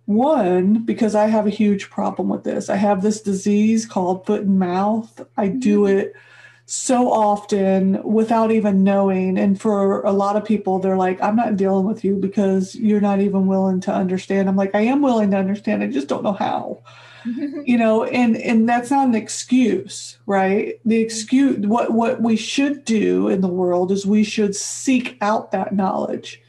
one, 0.04 0.84
because 0.84 1.14
I 1.14 1.26
have 1.26 1.46
a 1.46 1.50
huge 1.50 1.88
problem 1.88 2.28
with 2.28 2.44
this, 2.44 2.68
I 2.68 2.76
have 2.76 3.02
this 3.02 3.20
disease 3.22 3.86
called 3.86 4.26
foot 4.26 4.42
and 4.42 4.58
mouth. 4.58 5.26
I 5.36 5.48
do 5.48 5.82
mm-hmm. 5.82 5.98
it 5.98 6.14
so 6.70 7.10
often 7.10 8.00
without 8.04 8.52
even 8.52 8.84
knowing. 8.84 9.36
And 9.36 9.60
for 9.60 10.02
a 10.02 10.12
lot 10.12 10.36
of 10.36 10.44
people, 10.44 10.78
they're 10.78 10.96
like, 10.96 11.20
I'm 11.20 11.34
not 11.34 11.56
dealing 11.56 11.84
with 11.84 12.04
you 12.04 12.14
because 12.14 12.76
you're 12.76 13.00
not 13.00 13.20
even 13.20 13.48
willing 13.48 13.80
to 13.80 13.92
understand. 13.92 14.48
I'm 14.48 14.54
like, 14.54 14.76
I 14.76 14.82
am 14.82 15.02
willing 15.02 15.32
to 15.32 15.36
understand. 15.36 15.82
I 15.82 15.88
just 15.88 16.06
don't 16.06 16.22
know 16.22 16.32
how. 16.32 16.82
you 17.66 17.76
know 17.76 18.04
and 18.04 18.34
and 18.38 18.66
that's 18.66 18.90
not 18.90 19.06
an 19.06 19.14
excuse 19.14 20.16
right 20.24 20.80
the 20.86 20.94
mm-hmm. 20.94 21.04
excuse 21.04 21.66
what 21.66 21.92
what 21.92 22.22
we 22.22 22.34
should 22.34 22.82
do 22.86 23.28
in 23.28 23.42
the 23.42 23.46
world 23.46 23.92
is 23.92 24.06
we 24.06 24.24
should 24.24 24.56
seek 24.56 25.18
out 25.20 25.52
that 25.52 25.74
knowledge 25.74 26.40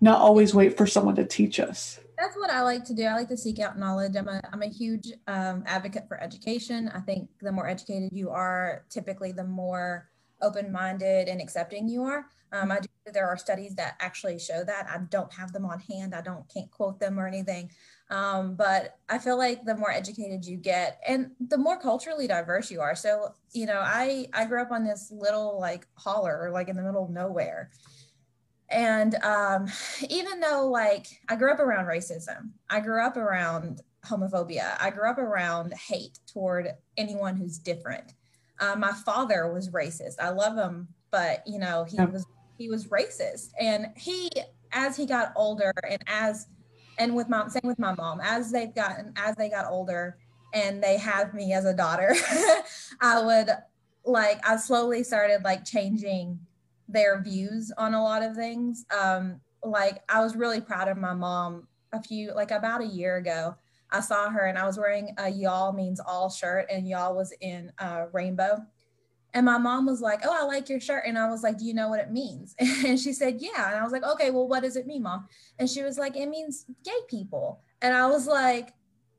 not 0.00 0.20
always 0.20 0.52
wait 0.52 0.76
for 0.76 0.88
someone 0.88 1.14
to 1.14 1.24
teach 1.24 1.60
us 1.60 2.00
that's 2.18 2.36
what 2.36 2.50
i 2.50 2.62
like 2.62 2.84
to 2.84 2.94
do. 2.94 3.04
I 3.04 3.14
like 3.14 3.28
to 3.28 3.36
seek 3.36 3.58
out 3.58 3.78
knowledge. 3.78 4.16
I'm 4.16 4.28
a, 4.28 4.40
I'm 4.52 4.62
a 4.62 4.68
huge 4.68 5.12
um, 5.26 5.62
advocate 5.66 6.08
for 6.08 6.22
education. 6.22 6.90
I 6.94 7.00
think 7.00 7.28
the 7.40 7.52
more 7.52 7.68
educated 7.68 8.10
you 8.12 8.30
are 8.30 8.84
typically 8.88 9.32
the 9.32 9.44
more 9.44 10.08
open-minded 10.42 11.28
and 11.28 11.40
accepting 11.40 11.88
you 11.88 12.02
are. 12.04 12.26
Um, 12.52 12.70
i 12.70 12.80
do 12.80 12.88
there 13.12 13.28
are 13.28 13.36
studies 13.36 13.74
that 13.76 13.96
actually 14.00 14.38
show 14.38 14.64
that. 14.64 14.88
I 14.90 14.98
don't 15.10 15.32
have 15.32 15.52
them 15.52 15.64
on 15.64 15.78
hand. 15.78 16.14
I 16.14 16.20
don't 16.20 16.44
can't 16.52 16.70
quote 16.70 16.98
them 16.98 17.18
or 17.20 17.26
anything. 17.26 17.70
Um, 18.10 18.54
but 18.56 18.98
I 19.08 19.18
feel 19.18 19.38
like 19.38 19.64
the 19.64 19.76
more 19.76 19.90
educated 19.90 20.44
you 20.44 20.56
get 20.56 21.00
and 21.06 21.30
the 21.40 21.58
more 21.58 21.78
culturally 21.78 22.26
diverse 22.26 22.70
you 22.70 22.80
are. 22.80 22.94
So, 22.94 23.34
you 23.52 23.66
know, 23.66 23.80
I, 23.80 24.26
I 24.32 24.44
grew 24.46 24.60
up 24.60 24.72
on 24.72 24.84
this 24.84 25.12
little 25.14 25.58
like 25.60 25.86
holler, 25.94 26.50
like 26.52 26.68
in 26.68 26.76
the 26.76 26.82
middle 26.82 27.04
of 27.04 27.10
nowhere. 27.10 27.70
And 28.68 29.14
um, 29.22 29.68
even 30.08 30.40
though 30.40 30.68
like 30.68 31.06
I 31.28 31.36
grew 31.36 31.52
up 31.52 31.60
around 31.60 31.86
racism, 31.86 32.50
I 32.68 32.80
grew 32.80 33.04
up 33.04 33.16
around 33.16 33.82
homophobia, 34.04 34.76
I 34.80 34.90
grew 34.90 35.08
up 35.08 35.18
around 35.18 35.74
hate 35.74 36.18
toward 36.26 36.68
anyone 36.96 37.36
who's 37.36 37.58
different. 37.58 38.14
Uh, 38.58 38.74
my 38.76 38.92
father 38.92 39.52
was 39.52 39.70
racist. 39.70 40.14
I 40.20 40.30
love 40.30 40.56
him, 40.56 40.88
but 41.10 41.46
you 41.46 41.58
know, 41.58 41.84
he 41.84 41.96
yeah. 41.96 42.06
was 42.06 42.26
he 42.58 42.68
was 42.68 42.86
racist. 42.86 43.50
And 43.60 43.88
he 43.96 44.30
as 44.72 44.96
he 44.96 45.06
got 45.06 45.32
older 45.36 45.72
and 45.88 46.02
as 46.06 46.48
and 46.98 47.14
with 47.14 47.28
mom 47.28 47.48
same 47.48 47.62
with 47.64 47.78
my 47.78 47.94
mom 47.94 48.20
as 48.22 48.50
they've 48.50 48.74
gotten 48.74 49.12
as 49.16 49.34
they 49.36 49.48
got 49.48 49.66
older 49.70 50.16
and 50.54 50.82
they 50.82 50.96
have 50.96 51.34
me 51.34 51.52
as 51.52 51.64
a 51.64 51.74
daughter 51.74 52.14
i 53.00 53.22
would 53.22 53.50
like 54.04 54.40
i 54.48 54.56
slowly 54.56 55.02
started 55.02 55.42
like 55.44 55.64
changing 55.64 56.38
their 56.88 57.22
views 57.22 57.72
on 57.78 57.94
a 57.94 58.02
lot 58.02 58.22
of 58.22 58.36
things 58.36 58.84
um 58.96 59.40
like 59.62 60.02
i 60.08 60.20
was 60.20 60.36
really 60.36 60.60
proud 60.60 60.88
of 60.88 60.96
my 60.96 61.14
mom 61.14 61.66
a 61.92 62.02
few 62.02 62.32
like 62.34 62.50
about 62.50 62.80
a 62.80 62.86
year 62.86 63.16
ago 63.16 63.54
i 63.90 64.00
saw 64.00 64.28
her 64.30 64.46
and 64.46 64.58
i 64.58 64.64
was 64.64 64.78
wearing 64.78 65.14
a 65.18 65.28
y'all 65.28 65.72
means 65.72 66.00
all 66.00 66.30
shirt 66.30 66.66
and 66.70 66.88
y'all 66.88 67.14
was 67.14 67.32
in 67.40 67.72
uh, 67.78 68.06
rainbow 68.12 68.56
and 69.36 69.44
my 69.44 69.58
mom 69.58 69.84
was 69.84 70.00
like, 70.00 70.20
Oh, 70.24 70.34
I 70.34 70.44
like 70.44 70.70
your 70.70 70.80
shirt. 70.80 71.04
And 71.06 71.18
I 71.18 71.28
was 71.28 71.42
like, 71.42 71.58
Do 71.58 71.66
you 71.66 71.74
know 71.74 71.90
what 71.90 72.00
it 72.00 72.10
means? 72.10 72.54
And 72.86 72.98
she 72.98 73.12
said, 73.12 73.36
Yeah. 73.38 73.68
And 73.68 73.76
I 73.78 73.82
was 73.82 73.92
like, 73.92 74.02
Okay, 74.02 74.30
well, 74.30 74.48
what 74.48 74.62
does 74.62 74.76
it 74.76 74.86
mean, 74.86 75.02
mom? 75.02 75.28
And 75.58 75.68
she 75.68 75.82
was 75.82 75.98
like, 75.98 76.16
It 76.16 76.30
means 76.30 76.64
gay 76.82 76.98
people. 77.06 77.60
And 77.82 77.94
I 77.94 78.06
was 78.06 78.26
like, 78.26 78.72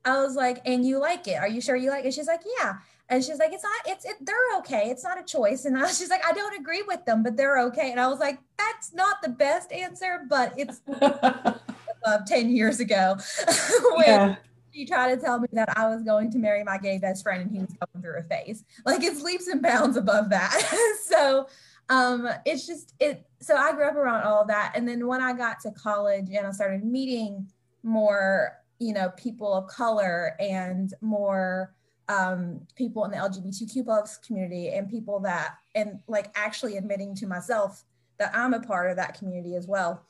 I 0.07 0.21
was 0.21 0.35
like, 0.35 0.61
and 0.65 0.85
you 0.85 0.99
like 0.99 1.27
it? 1.27 1.35
Are 1.35 1.47
you 1.47 1.61
sure 1.61 1.75
you 1.75 1.89
like 1.89 2.05
it? 2.05 2.13
She's 2.13 2.27
like, 2.27 2.41
yeah. 2.59 2.75
And 3.09 3.23
she's 3.23 3.37
like, 3.39 3.53
it's 3.53 3.63
not, 3.63 3.81
it's, 3.85 4.05
it, 4.05 4.15
they're 4.21 4.57
okay. 4.59 4.89
It's 4.89 5.03
not 5.03 5.19
a 5.19 5.23
choice. 5.23 5.65
And 5.65 5.77
I 5.77 5.83
was, 5.83 5.97
she's 5.97 6.09
like, 6.09 6.25
I 6.25 6.33
don't 6.33 6.59
agree 6.59 6.83
with 6.85 7.05
them, 7.05 7.23
but 7.23 7.37
they're 7.37 7.59
okay. 7.67 7.91
And 7.91 7.99
I 7.99 8.07
was 8.07 8.19
like, 8.19 8.39
that's 8.57 8.93
not 8.93 9.21
the 9.21 9.29
best 9.29 9.71
answer, 9.71 10.25
but 10.29 10.53
it's 10.57 10.81
uh, 11.01 12.19
10 12.27 12.49
years 12.49 12.79
ago 12.79 13.17
when 13.95 14.05
yeah 14.05 14.35
she 14.77 14.85
tried 14.85 15.15
to 15.15 15.19
tell 15.19 15.39
me 15.39 15.47
that 15.53 15.75
I 15.75 15.87
was 15.87 16.03
going 16.03 16.29
to 16.31 16.37
marry 16.37 16.63
my 16.63 16.77
gay 16.77 16.99
best 16.99 17.23
friend 17.23 17.41
and 17.41 17.51
he 17.51 17.59
was 17.59 17.69
going 17.69 18.03
through 18.03 18.19
a 18.19 18.23
phase. 18.23 18.63
Like 18.85 19.03
it's 19.03 19.21
leaps 19.21 19.47
and 19.47 19.61
bounds 19.61 19.97
above 19.97 20.29
that. 20.29 20.51
so 21.03 21.47
um 21.89 22.29
it's 22.45 22.67
just 22.67 22.93
it 22.99 23.25
so 23.39 23.55
I 23.55 23.71
grew 23.73 23.87
up 23.87 23.95
around 23.95 24.23
all 24.23 24.45
that. 24.45 24.73
And 24.75 24.87
then 24.87 25.07
when 25.07 25.21
I 25.21 25.33
got 25.33 25.59
to 25.61 25.71
college 25.71 26.27
and 26.29 26.45
I 26.45 26.51
started 26.51 26.83
meeting 26.83 27.47
more, 27.81 28.53
you 28.79 28.93
know, 28.93 29.09
people 29.17 29.53
of 29.53 29.67
color 29.67 30.35
and 30.39 30.93
more 31.01 31.73
um, 32.09 32.61
people 32.75 33.03
in 33.05 33.11
the 33.11 33.17
LGBTQ 33.17 33.83
plus 33.83 34.17
community 34.17 34.69
and 34.69 34.89
people 34.89 35.19
that 35.21 35.57
and 35.75 35.99
like 36.07 36.31
actually 36.35 36.77
admitting 36.77 37.13
to 37.15 37.27
myself 37.27 37.83
that 38.17 38.31
I'm 38.33 38.53
a 38.53 38.59
part 38.59 38.89
of 38.89 38.97
that 38.97 39.17
community 39.17 39.55
as 39.55 39.67
well. 39.67 40.03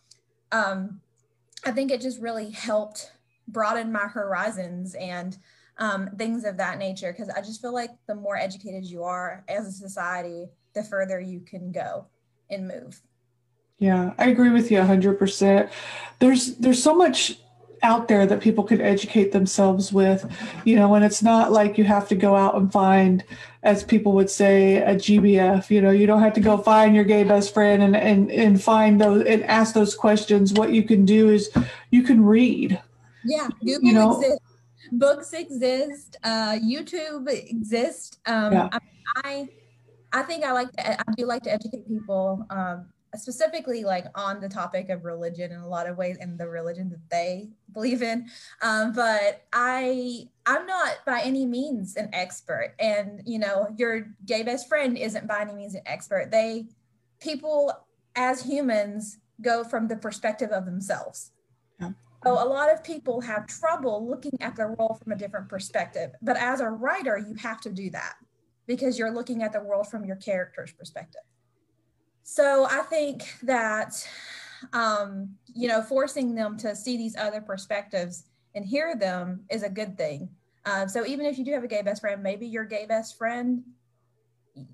Um, 0.51 1.01
I 1.65 1.71
think 1.71 1.91
it 1.91 2.01
just 2.01 2.21
really 2.21 2.51
helped 2.51 3.11
broaden 3.47 3.91
my 3.91 4.07
horizons 4.07 4.95
and 4.95 5.37
um, 5.79 6.09
things 6.17 6.45
of 6.45 6.57
that 6.57 6.77
nature 6.77 7.11
because 7.11 7.29
I 7.29 7.41
just 7.41 7.61
feel 7.61 7.73
like 7.73 7.91
the 8.07 8.15
more 8.15 8.37
educated 8.37 8.85
you 8.85 9.03
are 9.03 9.43
as 9.47 9.67
a 9.67 9.71
society, 9.71 10.47
the 10.73 10.83
further 10.83 11.19
you 11.19 11.39
can 11.39 11.71
go 11.71 12.05
and 12.49 12.67
move. 12.67 13.01
Yeah, 13.79 14.13
I 14.17 14.29
agree 14.29 14.49
with 14.49 14.71
you 14.71 14.79
100%. 14.79 15.69
There's 16.19 16.55
there's 16.55 16.81
so 16.81 16.95
much 16.95 17.39
out 17.83 18.07
there 18.07 18.25
that 18.25 18.41
people 18.41 18.63
could 18.63 18.81
educate 18.81 19.31
themselves 19.31 19.93
with, 19.93 20.29
you 20.65 20.75
know, 20.75 20.95
and 20.95 21.05
it's 21.05 21.21
not 21.21 21.51
like 21.51 21.77
you 21.77 21.83
have 21.83 22.07
to 22.09 22.15
go 22.15 22.35
out 22.35 22.55
and 22.55 22.71
find, 22.71 23.23
as 23.63 23.83
people 23.83 24.13
would 24.13 24.29
say, 24.29 24.77
a 24.77 24.95
GBF. 24.95 25.69
You 25.69 25.81
know, 25.81 25.91
you 25.91 26.07
don't 26.07 26.21
have 26.21 26.33
to 26.33 26.39
go 26.39 26.57
find 26.57 26.95
your 26.95 27.03
gay 27.03 27.23
best 27.23 27.53
friend 27.53 27.83
and 27.83 27.95
and 27.95 28.31
and 28.31 28.61
find 28.61 28.99
those 28.99 29.25
and 29.25 29.43
ask 29.43 29.73
those 29.73 29.95
questions. 29.95 30.53
What 30.53 30.71
you 30.71 30.83
can 30.83 31.05
do 31.05 31.29
is 31.29 31.51
you 31.91 32.03
can 32.03 32.23
read. 32.23 32.79
Yeah, 33.25 33.47
Google 33.59 33.81
you 33.83 33.93
know, 33.93 34.19
exists. 34.19 34.41
Books 34.91 35.33
exist. 35.33 36.17
Uh, 36.23 36.53
YouTube 36.53 37.29
exists. 37.29 38.19
Um, 38.25 38.53
yeah. 38.53 38.69
I, 38.71 38.79
I 39.23 39.49
I 40.13 40.21
think 40.23 40.43
I 40.43 40.51
like 40.51 40.71
to, 40.73 40.99
I 40.99 41.03
do 41.17 41.25
like 41.25 41.43
to 41.43 41.53
educate 41.53 41.87
people. 41.87 42.45
Um, 42.49 42.87
specifically 43.17 43.83
like 43.83 44.05
on 44.15 44.39
the 44.39 44.49
topic 44.49 44.89
of 44.89 45.05
religion 45.05 45.51
in 45.51 45.59
a 45.59 45.67
lot 45.67 45.87
of 45.87 45.97
ways 45.97 46.17
and 46.19 46.37
the 46.37 46.47
religion 46.47 46.89
that 46.89 47.09
they 47.09 47.49
believe 47.73 48.01
in. 48.01 48.27
Um, 48.61 48.93
but 48.93 49.45
i 49.53 50.27
i'm 50.45 50.65
not 50.65 50.97
by 51.05 51.21
any 51.21 51.45
means 51.45 51.95
an 51.95 52.09
expert. 52.13 52.75
And 52.79 53.21
you 53.25 53.39
know 53.39 53.67
your 53.77 54.07
gay 54.25 54.43
best 54.43 54.67
friend 54.67 54.97
isn't 54.97 55.27
by 55.27 55.41
any 55.41 55.53
means 55.53 55.75
an 55.75 55.83
expert. 55.85 56.31
They 56.31 56.67
people 57.19 57.73
as 58.15 58.41
humans 58.41 59.17
go 59.41 59.63
from 59.63 59.87
the 59.87 59.97
perspective 59.97 60.51
of 60.51 60.65
themselves. 60.65 61.31
Yeah. 61.79 61.91
so 62.23 62.33
a 62.33 62.47
lot 62.47 62.73
of 62.73 62.83
people 62.83 63.21
have 63.21 63.45
trouble 63.45 64.07
looking 64.07 64.41
at 64.41 64.55
the 64.55 64.67
world 64.67 64.99
from 65.03 65.11
a 65.11 65.15
different 65.15 65.49
perspective. 65.49 66.11
But 66.21 66.37
as 66.37 66.61
a 66.61 66.69
writer 66.69 67.17
you 67.17 67.35
have 67.35 67.61
to 67.61 67.69
do 67.69 67.89
that 67.91 68.15
because 68.65 68.97
you're 68.97 69.13
looking 69.13 69.43
at 69.43 69.53
the 69.53 69.61
world 69.61 69.87
from 69.87 70.05
your 70.05 70.17
character's 70.17 70.71
perspective 70.71 71.21
so 72.29 72.67
I 72.69 72.81
think 72.81 73.37
that, 73.43 74.05
um, 74.73 75.29
you 75.55 75.69
know, 75.69 75.81
forcing 75.81 76.35
them 76.35 76.57
to 76.57 76.75
see 76.75 76.97
these 76.97 77.15
other 77.15 77.39
perspectives 77.39 78.25
and 78.53 78.65
hear 78.65 78.97
them 78.97 79.45
is 79.49 79.63
a 79.63 79.69
good 79.69 79.97
thing. 79.97 80.27
Uh, 80.65 80.85
so 80.87 81.05
even 81.05 81.25
if 81.25 81.39
you 81.39 81.45
do 81.45 81.53
have 81.53 81.63
a 81.63 81.69
gay 81.69 81.81
best 81.81 82.01
friend, 82.01 82.21
maybe 82.21 82.45
your 82.45 82.65
gay 82.65 82.85
best 82.85 83.17
friend, 83.17 83.63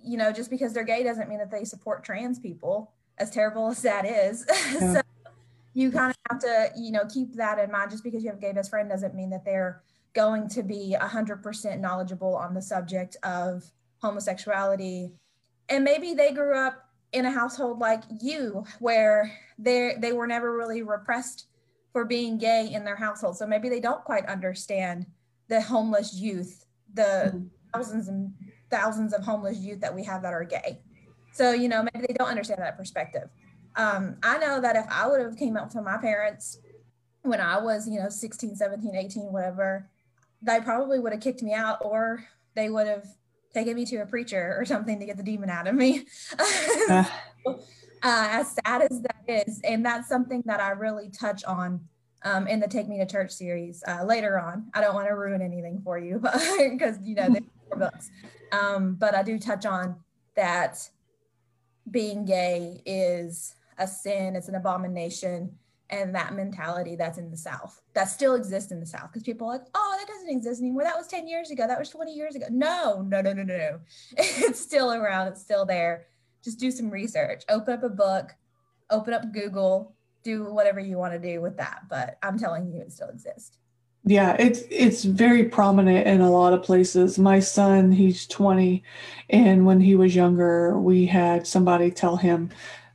you 0.04 0.18
know, 0.18 0.32
just 0.32 0.50
because 0.50 0.74
they're 0.74 0.84
gay 0.84 1.04
doesn't 1.04 1.30
mean 1.30 1.38
that 1.38 1.52
they 1.52 1.64
support 1.64 2.04
trans 2.04 2.40
people, 2.40 2.92
as 3.20 3.30
terrible 3.30 3.68
as 3.70 3.84
that 3.84 4.04
is. 4.04 4.48
Yeah. 4.74 4.94
so 4.94 5.02
you 5.76 5.92
kind 5.92 6.10
of 6.10 6.18
have 6.32 6.40
to, 6.42 6.72
you 6.76 6.92
know, 6.92 7.04
keep 7.06 7.36
that 7.36 7.60
in 7.60 7.72
mind. 7.72 7.92
Just 7.92 8.04
because 8.04 8.24
you 8.24 8.32
have 8.32 8.40
a 8.40 8.42
gay 8.42 8.54
best 8.54 8.72
friend 8.72 8.90
doesn't 8.90 9.14
mean 9.14 9.30
that 9.30 9.46
they're 9.46 9.84
going 10.16 10.48
to 10.50 10.64
be 10.64 10.96
100% 11.00 11.80
knowledgeable 11.80 12.36
on 12.36 12.56
the 12.56 12.64
subject 12.64 13.16
of 13.22 13.64
homosexuality. 14.02 15.14
And 15.70 15.84
maybe 15.84 16.16
they 16.16 16.32
grew 16.32 16.58
up 16.58 16.90
in 17.14 17.26
a 17.26 17.32
household 17.32 17.80
like 17.80 18.04
you 18.22 18.66
where 18.80 19.32
they 19.58 19.96
they 20.00 20.14
were 20.14 20.28
never 20.28 20.56
really 20.56 20.82
repressed 20.82 21.48
for 21.92 22.06
being 22.06 22.38
gay 22.38 22.72
in 22.74 22.84
their 22.84 22.96
household. 22.96 23.38
So 23.38 23.46
maybe 23.46 23.70
they 23.70 23.80
don't 23.80 24.04
quite 24.04 24.26
understand 24.26 25.06
the 25.48 25.62
homeless 25.62 26.16
youth 26.16 26.66
the 26.96 27.44
thousands 27.74 28.08
and 28.08 28.34
thousands 28.70 29.14
of 29.14 29.24
homeless 29.24 29.58
youth 29.58 29.80
that 29.82 29.94
we 29.94 30.04
have 30.04 30.22
that 30.24 30.34
are 30.34 30.44
gay. 30.44 30.82
So 31.32 31.54
you 31.54 31.70
know 31.70 31.84
maybe 31.94 32.08
they 32.08 32.14
don't 32.14 32.30
understand 32.30 32.62
that 32.62 32.78
perspective. 32.78 33.30
Um, 33.76 34.18
i 34.22 34.38
know 34.38 34.62
that 34.62 34.76
if 34.76 34.86
i 34.92 35.08
would 35.08 35.20
have 35.20 35.36
came 35.36 35.58
up 35.58 35.72
to 35.72 35.82
my 35.82 35.98
parents 35.98 36.60
when 37.24 37.42
i 37.42 37.58
was 37.58 37.88
you 37.88 38.00
know 38.00 38.08
16 38.08 38.56
17 38.56 38.96
18 38.96 39.34
whatever 39.34 39.90
they 40.44 40.60
probably 40.60 41.00
would 41.00 41.12
have 41.12 41.22
kicked 41.22 41.42
me 41.42 41.54
out 41.54 41.80
or 41.82 42.24
they 42.54 42.70
would 42.70 42.86
have 42.86 43.08
taking 43.54 43.76
me 43.76 43.86
to 43.86 43.98
a 43.98 44.06
preacher 44.06 44.56
or 44.58 44.66
something 44.66 45.00
to 45.00 45.06
get 45.06 45.18
the 45.18 45.24
demon 45.24 45.50
out 45.50 45.68
of 45.68 45.76
me. 45.76 46.06
uh, 46.90 47.06
as 48.02 48.56
sad 48.66 48.82
as 48.82 49.02
that 49.02 49.24
is, 49.28 49.62
and 49.64 49.86
that's 49.86 50.08
something 50.10 50.42
that 50.46 50.60
I 50.60 50.72
really 50.72 51.10
touch 51.10 51.44
on 51.46 51.80
um, 52.24 52.48
in 52.48 52.60
the 52.60 52.68
Take 52.68 52.88
Me 52.88 52.98
to 52.98 53.06
Church 53.06 53.32
series 53.32 53.84
uh, 53.88 54.04
later 54.04 54.40
on. 54.40 54.70
I 54.74 54.82
don't 54.82 54.96
want 54.96 55.08
to 55.08 55.16
ruin 55.16 55.42
anything 55.42 55.82
for 55.84 55.98
you 55.98 56.20
because 56.72 56.98
you 57.04 57.16
know 57.16 57.30
there's 57.30 57.44
four 57.70 57.80
books, 57.80 58.10
um, 58.52 58.96
but 58.96 59.16
I 59.16 59.24
do 59.24 59.38
touch 59.38 59.66
on 59.66 59.96
that 60.36 60.90
being 61.90 62.26
gay 62.26 62.82
is 62.86 63.56
a 63.78 63.88
sin. 63.88 64.36
It's 64.36 64.48
an 64.48 64.56
abomination 64.56 65.58
and 65.90 66.16
that 66.16 66.34
mentality 66.34 66.96
that's 66.96 67.18
in 67.18 67.30
the 67.30 67.38
South 67.38 67.82
that 67.94 68.06
still 68.06 68.36
exists 68.36 68.72
in 68.72 68.80
the 68.80 68.86
South 68.86 69.10
because 69.12 69.24
people 69.24 69.48
are 69.48 69.54
like, 69.54 69.68
oh, 69.76 69.96
that 70.00 70.08
doesn't 70.08 70.30
exist 70.30 70.62
anymore. 70.62 70.84
That 70.84 70.98
was 70.98 71.08
10 71.08 71.28
years 71.28 71.52
ago. 71.52 71.68
That 71.68 71.80
was 71.80 71.90
20 71.90 72.14
years 72.14 72.36
ago. 72.36 72.46
No, 72.50 73.06
no, 73.08 73.22
no, 73.22 73.34
no, 73.34 73.44
no, 73.44 73.58
no. 73.58 73.80
It's 74.18 74.60
still 74.60 74.94
around. 74.94 75.28
It's 75.28 75.42
still 75.42 75.66
there. 75.66 76.08
Just 76.44 76.60
do 76.60 76.72
some 76.72 76.90
research. 76.90 77.44
Open 77.50 77.74
up 77.74 77.84
a 77.84 77.90
book, 77.90 78.32
open 78.90 79.14
up 79.14 79.32
Google, 79.32 79.96
do 80.24 80.46
whatever 80.52 80.80
you 80.80 80.98
want 80.98 81.14
to 81.14 81.20
do 81.20 81.42
with 81.42 81.58
that. 81.58 81.84
But 81.90 82.18
I'm 82.24 82.38
telling 82.38 82.72
you, 82.72 82.82
it 82.82 82.92
still 82.92 83.10
exists. 83.10 83.58
Yeah, 84.06 84.36
it's 84.38 84.64
it's 84.70 85.06
very 85.06 85.46
prominent 85.46 86.06
in 86.08 86.20
a 86.20 86.30
lot 86.30 86.52
of 86.52 86.62
places. 86.62 87.18
My 87.18 87.40
son, 87.40 87.92
he's 87.92 88.28
20, 88.28 88.84
and 89.30 89.66
when 89.66 89.80
he 89.80 89.96
was 89.96 90.14
younger, 90.14 90.78
we 90.78 91.06
had 91.06 91.48
somebody 91.48 91.90
tell 91.90 92.18
him 92.18 92.50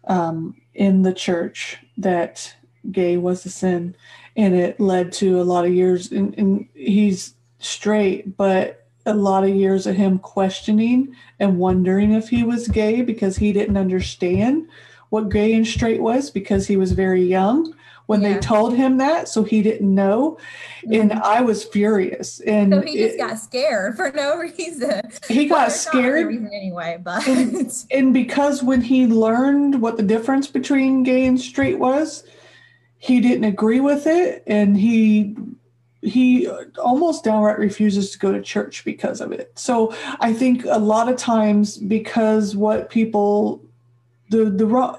um, 0.04 0.54
in 0.74 1.00
the 1.00 1.14
church 1.14 1.78
that 1.96 2.54
gay 2.90 3.16
was 3.16 3.44
a 3.44 3.50
sin 3.50 3.94
and 4.36 4.54
it 4.54 4.78
led 4.80 5.12
to 5.12 5.40
a 5.40 5.44
lot 5.44 5.64
of 5.64 5.72
years 5.72 6.10
and, 6.12 6.36
and 6.38 6.68
he's 6.74 7.34
straight 7.58 8.36
but 8.36 8.86
a 9.06 9.14
lot 9.14 9.44
of 9.44 9.50
years 9.50 9.86
of 9.86 9.96
him 9.96 10.18
questioning 10.18 11.14
and 11.40 11.58
wondering 11.58 12.12
if 12.12 12.28
he 12.28 12.42
was 12.42 12.68
gay 12.68 13.02
because 13.02 13.36
he 13.36 13.52
didn't 13.52 13.76
understand 13.76 14.68
what 15.10 15.30
gay 15.30 15.54
and 15.54 15.66
straight 15.66 16.02
was 16.02 16.30
because 16.30 16.66
he 16.66 16.76
was 16.76 16.92
very 16.92 17.24
young 17.24 17.74
when 18.08 18.22
yeah. 18.22 18.32
they 18.32 18.40
told 18.40 18.74
him 18.74 18.96
that, 18.96 19.28
so 19.28 19.44
he 19.44 19.60
didn't 19.60 19.94
know. 19.94 20.38
Mm-hmm. 20.80 20.94
And 20.94 21.12
I 21.12 21.42
was 21.42 21.62
furious. 21.62 22.40
And 22.40 22.72
so 22.72 22.80
he 22.80 22.96
just 22.96 23.16
it, 23.16 23.18
got 23.18 23.38
scared 23.38 23.96
for 23.96 24.10
no 24.12 24.38
reason. 24.38 25.02
He 25.28 25.44
got 25.46 25.68
well, 25.68 25.70
scared 25.70 26.26
reason 26.26 26.50
anyway, 26.54 26.98
but 27.02 27.28
and, 27.28 27.70
and 27.90 28.14
because 28.14 28.62
when 28.62 28.80
he 28.80 29.06
learned 29.06 29.82
what 29.82 29.98
the 29.98 30.02
difference 30.02 30.46
between 30.46 31.02
gay 31.02 31.26
and 31.26 31.38
straight 31.38 31.78
was, 31.78 32.24
he 32.98 33.20
didn't 33.20 33.44
agree 33.44 33.80
with 33.80 34.06
it 34.06 34.42
and 34.46 34.76
he 34.76 35.36
he 36.02 36.48
almost 36.82 37.24
downright 37.24 37.58
refuses 37.58 38.10
to 38.10 38.18
go 38.18 38.30
to 38.30 38.40
church 38.40 38.84
because 38.84 39.20
of 39.20 39.32
it 39.32 39.52
so 39.56 39.94
i 40.20 40.32
think 40.32 40.64
a 40.64 40.78
lot 40.78 41.08
of 41.08 41.16
times 41.16 41.76
because 41.76 42.54
what 42.54 42.90
people 42.90 43.62
the 44.30 44.44
the 44.44 44.98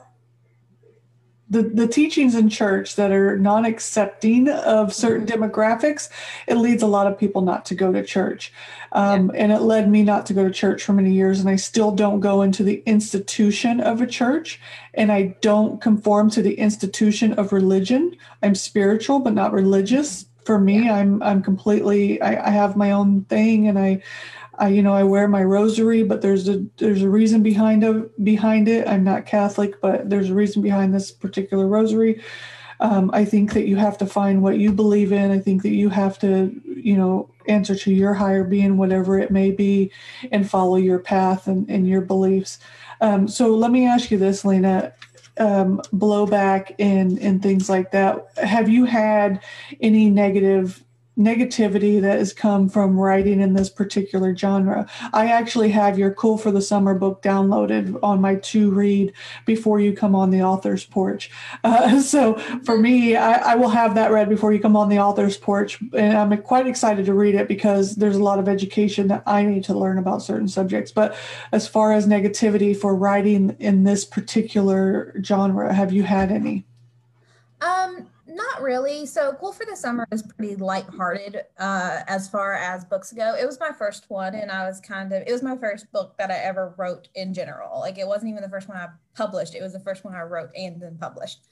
the, 1.49 1.63
the 1.63 1.87
teachings 1.87 2.35
in 2.35 2.49
church 2.49 2.95
that 2.95 3.11
are 3.11 3.37
non 3.37 3.65
accepting 3.65 4.47
of 4.49 4.93
certain 4.93 5.25
mm-hmm. 5.25 5.43
demographics, 5.43 6.09
it 6.47 6.55
leads 6.55 6.83
a 6.83 6.87
lot 6.87 7.07
of 7.07 7.17
people 7.17 7.41
not 7.41 7.65
to 7.65 7.75
go 7.75 7.91
to 7.91 8.03
church. 8.03 8.53
Um, 8.91 9.31
yeah. 9.33 9.43
And 9.43 9.51
it 9.51 9.61
led 9.61 9.89
me 9.89 10.03
not 10.03 10.25
to 10.27 10.33
go 10.33 10.43
to 10.43 10.51
church 10.51 10.83
for 10.83 10.93
many 10.93 11.13
years. 11.13 11.39
And 11.39 11.49
I 11.49 11.55
still 11.55 11.91
don't 11.91 12.19
go 12.19 12.41
into 12.41 12.63
the 12.63 12.83
institution 12.85 13.79
of 13.79 14.01
a 14.01 14.07
church. 14.07 14.59
And 14.93 15.11
I 15.11 15.35
don't 15.41 15.81
conform 15.81 16.29
to 16.31 16.41
the 16.41 16.55
institution 16.55 17.33
of 17.33 17.53
religion. 17.53 18.15
I'm 18.41 18.55
spiritual, 18.55 19.19
but 19.19 19.33
not 19.33 19.53
religious. 19.53 20.25
For 20.45 20.57
me, 20.57 20.85
yeah. 20.85 20.95
I'm 20.95 21.21
I'm 21.21 21.43
completely 21.43 22.19
I, 22.21 22.47
I 22.47 22.49
have 22.49 22.75
my 22.75 22.89
own 22.89 23.25
thing 23.25 23.67
and 23.67 23.77
I 23.77 24.01
I, 24.59 24.67
you 24.67 24.81
know, 24.81 24.93
I 24.93 25.03
wear 25.03 25.27
my 25.27 25.43
rosary, 25.43 26.03
but 26.03 26.21
there's 26.21 26.49
a 26.49 26.65
there's 26.77 27.01
a 27.01 27.09
reason 27.09 27.41
behind 27.41 27.83
it. 27.83 28.23
Behind 28.23 28.67
it, 28.67 28.87
I'm 28.87 29.05
not 29.05 29.25
Catholic, 29.25 29.79
but 29.79 30.09
there's 30.09 30.29
a 30.29 30.33
reason 30.33 30.61
behind 30.61 30.93
this 30.93 31.11
particular 31.11 31.65
rosary. 31.65 32.21
Um, 32.79 33.11
I 33.13 33.25
think 33.25 33.53
that 33.53 33.67
you 33.67 33.75
have 33.75 33.97
to 33.97 34.05
find 34.05 34.41
what 34.41 34.57
you 34.57 34.71
believe 34.71 35.11
in. 35.11 35.31
I 35.31 35.39
think 35.39 35.63
that 35.63 35.73
you 35.73 35.89
have 35.89 36.17
to, 36.19 36.59
you 36.65 36.95
know, 36.95 37.29
answer 37.47 37.75
to 37.75 37.93
your 37.93 38.13
higher 38.13 38.43
being, 38.43 38.77
whatever 38.77 39.19
it 39.19 39.31
may 39.31 39.51
be, 39.51 39.91
and 40.31 40.49
follow 40.49 40.77
your 40.77 40.99
path 40.99 41.47
and, 41.47 41.69
and 41.69 41.87
your 41.87 42.01
beliefs. 42.01 42.59
Um, 43.01 43.27
so 43.27 43.53
let 43.55 43.71
me 43.71 43.85
ask 43.85 44.11
you 44.11 44.17
this, 44.17 44.45
Lena. 44.45 44.93
Um, 45.37 45.79
blowback 45.93 46.75
and 46.79 47.17
and 47.19 47.41
things 47.41 47.69
like 47.69 47.91
that. 47.91 48.27
Have 48.35 48.67
you 48.67 48.83
had 48.83 49.41
any 49.79 50.09
negative 50.09 50.83
negativity 51.19 52.01
that 52.01 52.17
has 52.17 52.33
come 52.33 52.69
from 52.69 52.97
writing 52.97 53.41
in 53.41 53.53
this 53.53 53.69
particular 53.69 54.33
genre. 54.35 54.87
I 55.13 55.27
actually 55.27 55.69
have 55.69 55.99
your 55.99 56.13
Cool 56.13 56.37
for 56.37 56.49
the 56.49 56.61
Summer 56.61 56.93
book 56.93 57.21
downloaded 57.21 57.99
on 58.01 58.21
my 58.21 58.35
to 58.35 58.71
read 58.71 59.13
before 59.45 59.79
you 59.79 59.93
come 59.93 60.15
on 60.15 60.31
the 60.31 60.41
author's 60.41 60.85
porch. 60.85 61.29
Uh, 61.61 61.99
so 61.99 62.35
for 62.63 62.77
me, 62.77 63.15
I, 63.15 63.51
I, 63.51 63.55
will 63.55 63.69
have 63.69 63.93
that 63.95 64.11
read 64.11 64.29
before 64.29 64.53
you 64.53 64.59
come 64.59 64.77
on 64.77 64.87
the 64.87 64.99
author's 64.99 65.35
porch. 65.35 65.79
And 65.93 66.17
I'm 66.17 66.41
quite 66.41 66.67
excited 66.67 67.05
to 67.05 67.13
read 67.13 67.35
it 67.35 67.47
because 67.47 67.95
there's 67.95 68.15
a 68.15 68.23
lot 68.23 68.39
of 68.39 68.47
education 68.47 69.07
that 69.09 69.23
I 69.25 69.43
need 69.43 69.65
to 69.65 69.73
learn 69.73 69.97
about 69.97 70.21
certain 70.21 70.47
subjects. 70.47 70.91
But 70.91 71.17
as 71.51 71.67
far 71.67 71.91
as 71.91 72.07
negativity 72.07 72.75
for 72.75 72.95
writing 72.95 73.57
in 73.59 73.83
this 73.83 74.05
particular 74.05 75.13
genre, 75.21 75.73
have 75.73 75.91
you 75.91 76.03
had 76.03 76.31
any? 76.31 76.65
Um, 77.61 78.07
not 78.29 78.61
really. 78.61 79.05
So 79.05 79.33
Cool 79.33 79.51
for 79.51 79.65
the 79.65 79.75
Summer 79.75 80.07
is 80.11 80.23
pretty 80.23 80.55
lighthearted 80.55 81.41
uh, 81.57 82.01
as 82.07 82.29
far 82.29 82.53
as 82.53 82.85
books 82.85 83.11
go. 83.11 83.35
It 83.35 83.45
was 83.45 83.59
my 83.59 83.71
first 83.71 84.05
one, 84.09 84.35
and 84.35 84.51
I 84.51 84.65
was 84.67 84.79
kind 84.79 85.11
of, 85.11 85.23
it 85.25 85.31
was 85.31 85.43
my 85.43 85.57
first 85.57 85.91
book 85.91 86.15
that 86.17 86.31
I 86.31 86.35
ever 86.35 86.73
wrote 86.77 87.09
in 87.15 87.33
general. 87.33 87.79
Like, 87.79 87.97
it 87.97 88.07
wasn't 88.07 88.31
even 88.31 88.43
the 88.43 88.49
first 88.49 88.69
one 88.69 88.77
I 88.77 88.87
published, 89.15 89.55
it 89.55 89.61
was 89.61 89.73
the 89.73 89.79
first 89.79 90.03
one 90.03 90.15
I 90.15 90.21
wrote 90.21 90.49
and 90.55 90.81
then 90.81 90.97
published. 90.97 91.47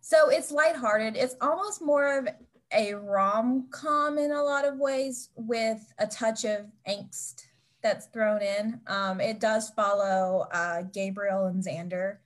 So 0.00 0.28
it's 0.28 0.50
lighthearted. 0.50 1.16
It's 1.16 1.36
almost 1.40 1.80
more 1.80 2.18
of 2.18 2.28
a 2.72 2.94
rom 2.94 3.68
com 3.70 4.18
in 4.18 4.32
a 4.32 4.42
lot 4.42 4.66
of 4.66 4.78
ways 4.78 5.30
with 5.36 5.80
a 5.98 6.06
touch 6.06 6.44
of 6.44 6.66
angst 6.88 7.44
that's 7.82 8.06
thrown 8.06 8.42
in. 8.42 8.80
Um, 8.86 9.20
it 9.20 9.40
does 9.40 9.70
follow 9.70 10.46
uh, 10.52 10.82
Gabriel 10.92 11.46
and 11.46 11.62
Xander. 11.62 12.18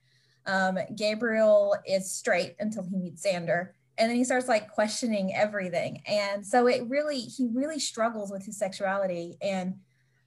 Um, 0.45 0.79
Gabriel 0.95 1.75
is 1.85 2.11
straight 2.11 2.55
until 2.59 2.83
he 2.83 2.97
meets 2.97 3.25
Xander 3.25 3.69
and 3.99 4.09
then 4.09 4.15
he 4.15 4.23
starts 4.23 4.47
like 4.47 4.71
questioning 4.71 5.35
everything. 5.35 6.01
And 6.07 6.45
so 6.45 6.67
it 6.67 6.87
really 6.87 7.19
he 7.19 7.47
really 7.53 7.79
struggles 7.79 8.31
with 8.31 8.45
his 8.45 8.57
sexuality. 8.57 9.37
And 9.41 9.75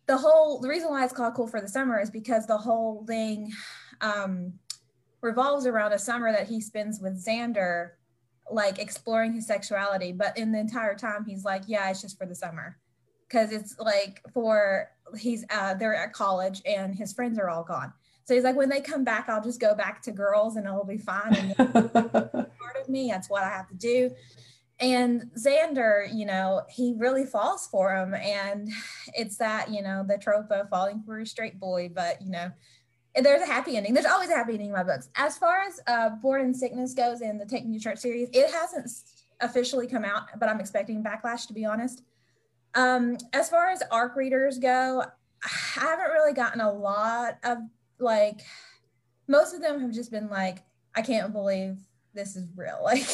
the 0.06 0.18
whole 0.18 0.60
the 0.60 0.68
reason 0.68 0.90
why 0.90 1.04
it's 1.04 1.12
called 1.12 1.34
cool 1.34 1.48
for 1.48 1.60
the 1.60 1.68
summer 1.68 1.98
is 1.98 2.10
because 2.10 2.46
the 2.46 2.58
whole 2.58 3.04
thing 3.06 3.50
um, 4.02 4.52
revolves 5.22 5.66
around 5.66 5.92
a 5.92 5.98
summer 5.98 6.30
that 6.32 6.48
he 6.48 6.60
spends 6.60 7.00
with 7.00 7.24
xander 7.24 7.92
like 8.50 8.78
exploring 8.78 9.32
his 9.32 9.46
sexuality. 9.46 10.12
But 10.12 10.36
in 10.36 10.52
the 10.52 10.60
entire 10.60 10.94
time 10.94 11.24
he's 11.24 11.44
like 11.44 11.62
yeah 11.66 11.90
it's 11.90 12.02
just 12.02 12.18
for 12.18 12.26
the 12.26 12.34
summer. 12.34 12.76
Because 13.26 13.52
it's 13.52 13.78
like 13.78 14.20
for 14.34 14.90
he's 15.16 15.46
uh, 15.48 15.74
they're 15.74 15.96
at 15.96 16.12
college 16.12 16.60
and 16.66 16.94
his 16.94 17.14
friends 17.14 17.38
are 17.38 17.48
all 17.48 17.64
gone. 17.64 17.94
So 18.24 18.34
he's 18.34 18.44
like, 18.44 18.56
when 18.56 18.68
they 18.68 18.80
come 18.80 19.02
back, 19.02 19.28
I'll 19.28 19.42
just 19.42 19.60
go 19.60 19.74
back 19.74 20.00
to 20.02 20.12
girls 20.12 20.56
and 20.56 20.64
it'll 20.64 20.84
be 20.84 20.98
fine. 20.98 21.54
Of 22.82 22.88
me, 22.88 23.08
that's 23.10 23.30
what 23.30 23.42
I 23.42 23.48
have 23.48 23.68
to 23.68 23.74
do. 23.74 24.10
And 24.80 25.30
Xander, 25.36 26.12
you 26.12 26.26
know, 26.26 26.62
he 26.68 26.94
really 26.96 27.24
falls 27.24 27.68
for 27.68 27.94
him. 27.94 28.14
And 28.14 28.70
it's 29.14 29.36
that, 29.38 29.70
you 29.70 29.82
know, 29.82 30.04
the 30.06 30.18
trope 30.18 30.50
of 30.50 30.68
falling 30.68 31.02
for 31.06 31.20
a 31.20 31.26
straight 31.26 31.60
boy, 31.60 31.90
but, 31.94 32.20
you 32.20 32.30
know, 32.30 32.50
there's 33.14 33.42
a 33.42 33.46
happy 33.46 33.76
ending. 33.76 33.94
There's 33.94 34.06
always 34.06 34.30
a 34.30 34.34
happy 34.34 34.54
ending 34.54 34.68
in 34.68 34.72
my 34.72 34.82
books. 34.82 35.08
As 35.16 35.36
far 35.36 35.60
as 35.62 35.80
uh, 35.86 36.10
Born 36.20 36.40
in 36.40 36.54
Sickness 36.54 36.94
goes 36.94 37.20
in 37.20 37.38
the 37.38 37.46
Take 37.46 37.66
Me 37.66 37.76
to 37.76 37.82
Church 37.82 37.98
series, 37.98 38.28
it 38.32 38.50
hasn't 38.50 38.90
officially 39.40 39.86
come 39.86 40.04
out, 40.04 40.22
but 40.38 40.48
I'm 40.48 40.60
expecting 40.60 41.02
backlash, 41.04 41.46
to 41.48 41.52
be 41.52 41.64
honest. 41.64 42.02
Um, 42.74 43.18
as 43.32 43.50
far 43.50 43.68
as 43.68 43.82
ARC 43.90 44.16
readers 44.16 44.58
go, 44.58 45.04
I 45.44 45.48
haven't 45.48 46.10
really 46.10 46.32
gotten 46.32 46.60
a 46.60 46.72
lot 46.72 47.38
of 47.44 47.58
like 47.98 48.40
most 49.28 49.54
of 49.54 49.60
them 49.60 49.80
have 49.80 49.92
just 49.92 50.10
been 50.10 50.28
like, 50.28 50.58
I 50.94 51.02
can't 51.02 51.32
believe 51.32 51.78
this 52.14 52.36
is 52.36 52.48
real. 52.56 52.80
Like, 52.84 53.06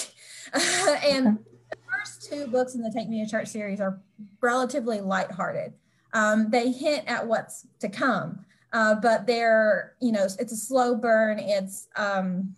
and 1.05 1.39
the 1.71 1.77
first 1.91 2.31
two 2.31 2.47
books 2.47 2.75
in 2.75 2.83
the 2.83 2.91
Take 2.91 3.09
Me 3.09 3.23
to 3.23 3.31
Church 3.31 3.49
series 3.49 3.81
are 3.81 4.01
relatively 4.41 5.01
lighthearted. 5.01 5.75
Um, 6.15 6.49
they 6.51 6.73
hint 6.73 7.05
at 7.07 7.27
what's 7.27 7.67
to 7.81 7.89
come, 7.91 8.47
uh, 8.73 8.95
but 8.95 9.27
they're, 9.27 9.95
you 10.01 10.11
know, 10.11 10.25
it's 10.25 10.53
a 10.53 10.57
slow 10.57 10.95
burn. 10.95 11.39
It's, 11.39 11.89
um, 11.97 12.55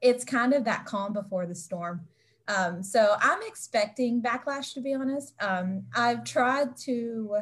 it's 0.00 0.24
kind 0.24 0.54
of 0.54 0.64
that 0.64 0.86
calm 0.86 1.12
before 1.12 1.46
the 1.46 1.54
storm. 1.54 2.06
Um, 2.48 2.82
so 2.82 3.16
I'm 3.20 3.40
expecting 3.42 4.22
backlash, 4.22 4.72
to 4.74 4.80
be 4.80 4.94
honest. 4.94 5.34
Um, 5.40 5.84
I've 5.94 6.24
tried 6.24 6.76
to 6.84 7.38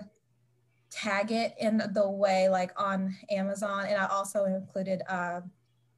tag 0.90 1.32
it 1.32 1.54
in 1.58 1.82
the 1.92 2.08
way 2.08 2.48
like 2.48 2.70
on 2.80 3.16
Amazon. 3.30 3.86
And 3.86 3.98
I 3.98 4.06
also 4.06 4.44
included 4.44 5.02
uh, 5.08 5.40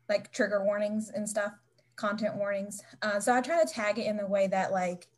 like 0.08 0.32
trigger 0.32 0.64
warnings 0.64 1.10
and 1.14 1.28
stuff, 1.28 1.52
content 1.96 2.36
warnings. 2.36 2.82
Uh, 3.02 3.20
so 3.20 3.34
I 3.34 3.40
try 3.40 3.62
to 3.62 3.72
tag 3.72 3.98
it 3.98 4.06
in 4.06 4.16
the 4.16 4.26
way 4.26 4.46
that 4.48 4.72
like, 4.72 5.08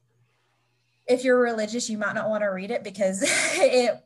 if 1.06 1.24
you're 1.24 1.40
religious, 1.40 1.88
you 1.88 1.98
might 1.98 2.14
not 2.14 2.28
want 2.28 2.42
to 2.42 2.48
read 2.48 2.70
it 2.70 2.84
because 2.84 3.22
it 3.26 4.04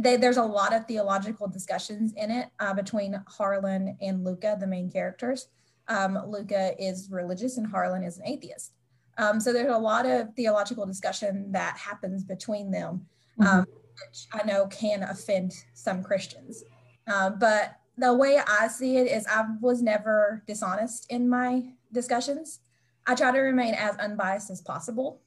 they, 0.00 0.16
there's 0.16 0.38
a 0.38 0.42
lot 0.42 0.72
of 0.72 0.86
theological 0.86 1.46
discussions 1.46 2.12
in 2.16 2.30
it 2.30 2.48
uh, 2.60 2.72
between 2.72 3.22
Harlan 3.28 3.96
and 4.00 4.24
Luca, 4.24 4.56
the 4.58 4.66
main 4.66 4.90
characters. 4.90 5.48
Um, 5.88 6.18
Luca 6.26 6.72
is 6.82 7.08
religious 7.10 7.58
and 7.58 7.66
Harlan 7.66 8.02
is 8.02 8.18
an 8.18 8.26
atheist. 8.26 8.72
Um, 9.18 9.38
so 9.38 9.52
there's 9.52 9.74
a 9.74 9.78
lot 9.78 10.06
of 10.06 10.34
theological 10.34 10.86
discussion 10.86 11.52
that 11.52 11.76
happens 11.76 12.24
between 12.24 12.70
them. 12.70 13.06
Um, 13.40 13.46
mm-hmm 13.46 13.72
which 14.00 14.26
I 14.32 14.46
know 14.46 14.66
can 14.66 15.02
offend 15.02 15.52
some 15.74 16.02
Christians. 16.02 16.64
Uh, 17.06 17.30
but 17.30 17.78
the 17.98 18.14
way 18.14 18.40
I 18.46 18.68
see 18.68 18.96
it 18.98 19.10
is 19.10 19.26
I 19.26 19.46
was 19.60 19.82
never 19.82 20.42
dishonest 20.46 21.10
in 21.10 21.28
my 21.28 21.72
discussions. 21.92 22.60
I 23.06 23.14
try 23.14 23.32
to 23.32 23.38
remain 23.38 23.74
as 23.74 23.96
unbiased 23.96 24.50
as 24.50 24.60
possible, 24.60 25.20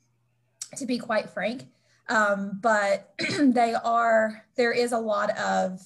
to 0.75 0.86
be 0.86 0.97
quite 0.97 1.29
frank. 1.29 1.65
Um, 2.10 2.60
but 2.62 3.13
they 3.39 3.73
are, 3.73 4.45
there 4.55 4.71
is 4.71 4.91
a 4.91 4.99
lot 4.99 5.38
of 5.38 5.82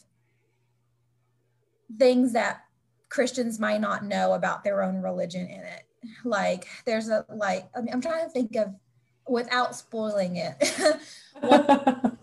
things 1.98 2.34
that 2.34 2.64
Christians 3.10 3.60
might 3.60 3.82
not 3.82 4.04
know 4.04 4.34
about 4.34 4.64
their 4.64 4.82
own 4.82 5.02
religion 5.02 5.48
in 5.48 5.62
it. 5.62 5.84
Like, 6.26 6.68
there's 6.86 7.10
a, 7.10 7.26
like, 7.30 7.70
I 7.76 7.82
mean, 7.82 7.94
I'm 7.94 8.02
trying 8.02 8.26
to 8.26 8.30
think 8.30 8.56
of, 8.56 8.74
without 9.28 9.76
spoiling 9.76 10.36
it, 10.36 10.56
that's 11.42 12.18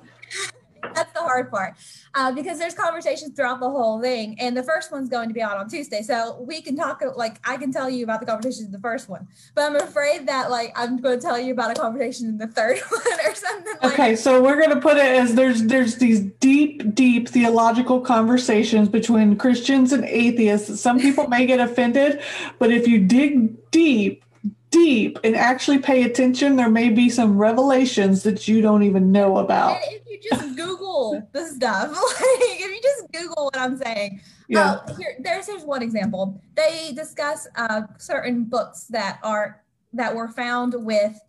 the 1.21 1.29
hard 1.29 1.51
part 1.51 1.75
uh, 2.15 2.33
because 2.33 2.59
there's 2.59 2.75
conversations 2.75 3.35
throughout 3.35 3.61
the 3.61 3.71
whole 3.71 4.01
thing 4.01 4.39
and 4.41 4.57
the 4.57 4.63
first 4.63 4.91
one's 4.91 5.09
going 5.09 5.29
to 5.29 5.35
be 5.35 5.43
out 5.43 5.57
on 5.57 5.69
tuesday. 5.69 6.03
So 6.03 6.41
we 6.41 6.61
can 6.63 6.77
talk 6.77 7.03
like 7.17 7.41
i 7.45 7.57
can 7.57 7.73
tell 7.73 7.89
you 7.89 8.05
about 8.05 8.21
the 8.21 8.27
conversations 8.27 8.67
in 8.67 8.73
the 8.73 8.79
first 8.79 9.09
one 9.09 9.27
but 9.55 9.63
i'm 9.63 9.77
afraid 9.77 10.27
that 10.27 10.51
like 10.51 10.73
i'm 10.77 10.99
going 10.99 11.19
to 11.19 11.25
tell 11.25 11.39
you 11.39 11.53
about 11.53 11.71
a 11.71 11.81
conversation 11.81 12.29
in 12.29 12.39
the 12.39 12.47
third 12.47 12.79
one 12.91 13.21
or 13.27 13.35
something 13.35 13.75
okay 13.85 14.17
so 14.17 14.43
we're 14.43 14.57
going 14.57 14.71
to 14.71 14.81
put 14.81 14.97
it 14.97 15.07
as 15.07 15.35
there's 15.35 15.65
there's 15.65 15.97
these 15.97 16.21
deep 16.21 16.95
deep 16.95 17.29
theological 17.29 18.01
conversations 18.01 18.89
between 18.89 19.37
christians 19.37 19.93
and 19.93 20.05
atheists. 20.05 20.81
Some 20.81 20.99
people 20.99 21.29
may 21.29 21.47
get 21.47 21.61
offended 21.61 22.21
but 22.59 22.71
if 22.71 22.87
you 22.87 22.99
dig 22.99 23.71
deep 23.71 24.25
deep 24.71 25.19
and 25.25 25.37
actually 25.37 25.79
pay 25.79 26.05
attention, 26.05 26.57
there 26.57 26.71
may 26.71 26.89
be 26.89 27.09
some 27.09 27.37
revelations 27.37 28.23
that 28.23 28.49
you 28.49 28.61
don't 28.61 28.83
even 28.83 29.13
know 29.13 29.39
about. 29.39 29.73
And 29.83 29.83
if 29.93 30.03
you 30.09 30.21
just 30.31 30.57
Google 30.57 31.29
the 31.33 31.47
stuff, 31.47 31.91
like 31.91 32.41
if 32.41 32.71
you 32.71 32.81
just 32.83 33.13
Google 33.13 33.45
what 33.47 33.59
I'm 33.59 33.77
saying, 33.77 34.21
yeah. 34.49 34.73
Uh, 34.73 34.97
here, 34.97 35.17
there's 35.21 35.47
here's 35.47 35.63
one 35.63 35.83
example. 35.83 36.43
They 36.57 36.93
discuss 36.95 37.47
uh, 37.57 37.83
certain 37.99 38.45
books 38.45 38.87
that 38.87 39.21
are 39.23 39.63
that 39.93 40.15
were 40.15 40.29
found 40.29 40.75
with 40.77 41.21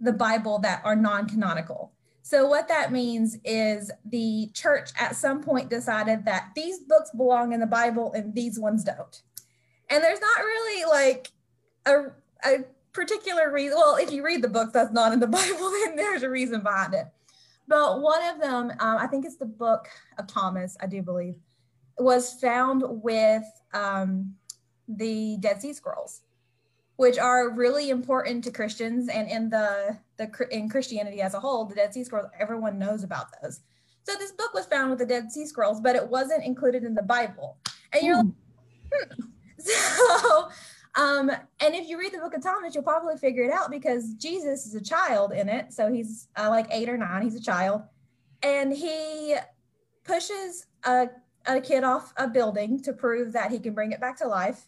the 0.00 0.12
Bible 0.12 0.58
that 0.60 0.82
are 0.84 0.96
non-canonical. 0.96 1.92
So 2.22 2.46
what 2.46 2.68
that 2.68 2.92
means 2.92 3.38
is 3.44 3.90
the 4.04 4.50
church 4.54 4.90
at 5.00 5.16
some 5.16 5.42
point 5.42 5.70
decided 5.70 6.24
that 6.26 6.50
these 6.54 6.80
books 6.80 7.10
belong 7.16 7.52
in 7.52 7.60
the 7.60 7.66
Bible 7.66 8.12
and 8.12 8.34
these 8.34 8.58
ones 8.58 8.84
don't. 8.84 9.22
And 9.88 10.04
there's 10.04 10.20
not 10.20 10.40
really 10.40 10.84
like 10.84 11.30
a 11.86 12.12
a 12.44 12.64
particular 12.92 13.52
reason. 13.52 13.76
Well, 13.76 13.96
if 13.96 14.10
you 14.10 14.24
read 14.24 14.42
the 14.42 14.48
book 14.48 14.72
that's 14.72 14.92
not 14.92 15.12
in 15.12 15.20
the 15.20 15.26
Bible, 15.38 15.70
then 15.70 15.96
there's 15.96 16.22
a 16.22 16.30
reason 16.30 16.62
behind 16.62 16.94
it. 16.94 17.06
But 17.66 18.00
one 18.00 18.24
of 18.24 18.40
them, 18.40 18.70
um, 18.80 18.98
I 18.98 19.06
think 19.06 19.26
it's 19.26 19.36
the 19.36 19.44
book 19.44 19.88
of 20.18 20.26
Thomas, 20.26 20.76
I 20.80 20.86
do 20.86 21.02
believe, 21.02 21.36
was 21.98 22.34
found 22.40 22.82
with 22.86 23.44
um, 23.74 24.34
the 24.88 25.36
Dead 25.40 25.60
Sea 25.60 25.74
Scrolls, 25.74 26.22
which 26.96 27.18
are 27.18 27.50
really 27.50 27.90
important 27.90 28.42
to 28.44 28.50
Christians 28.50 29.08
and 29.08 29.28
in 29.28 29.50
the 29.50 29.98
the 30.16 30.30
in 30.50 30.68
Christianity 30.68 31.20
as 31.20 31.34
a 31.34 31.40
whole. 31.40 31.66
The 31.66 31.74
Dead 31.74 31.92
Sea 31.92 32.04
Scrolls, 32.04 32.30
everyone 32.40 32.78
knows 32.78 33.04
about 33.04 33.26
those. 33.42 33.60
So 34.04 34.14
this 34.18 34.32
book 34.32 34.54
was 34.54 34.64
found 34.64 34.88
with 34.88 34.98
the 34.98 35.06
Dead 35.06 35.30
Sea 35.30 35.44
Scrolls, 35.44 35.80
but 35.82 35.94
it 35.94 36.08
wasn't 36.08 36.44
included 36.44 36.84
in 36.84 36.94
the 36.94 37.02
Bible. 37.02 37.58
And 37.92 38.02
you're 38.02 38.16
like, 38.16 38.26
hmm. 38.94 39.28
so 39.58 40.48
um, 40.98 41.30
and 41.30 41.76
if 41.76 41.88
you 41.88 41.96
read 41.96 42.12
the 42.12 42.18
book 42.18 42.34
of 42.34 42.42
Thomas, 42.42 42.74
you'll 42.74 42.82
probably 42.82 43.16
figure 43.16 43.44
it 43.44 43.52
out 43.52 43.70
because 43.70 44.14
Jesus 44.14 44.66
is 44.66 44.74
a 44.74 44.80
child 44.80 45.30
in 45.30 45.48
it. 45.48 45.72
So 45.72 45.92
he's 45.92 46.26
uh, 46.36 46.50
like 46.50 46.66
eight 46.72 46.88
or 46.88 46.98
nine, 46.98 47.22
he's 47.22 47.36
a 47.36 47.42
child. 47.42 47.82
And 48.42 48.72
he 48.72 49.36
pushes 50.02 50.66
a, 50.84 51.08
a 51.46 51.60
kid 51.60 51.84
off 51.84 52.12
a 52.16 52.26
building 52.26 52.82
to 52.82 52.92
prove 52.92 53.32
that 53.32 53.52
he 53.52 53.60
can 53.60 53.74
bring 53.74 53.92
it 53.92 54.00
back 54.00 54.18
to 54.18 54.26
life. 54.26 54.66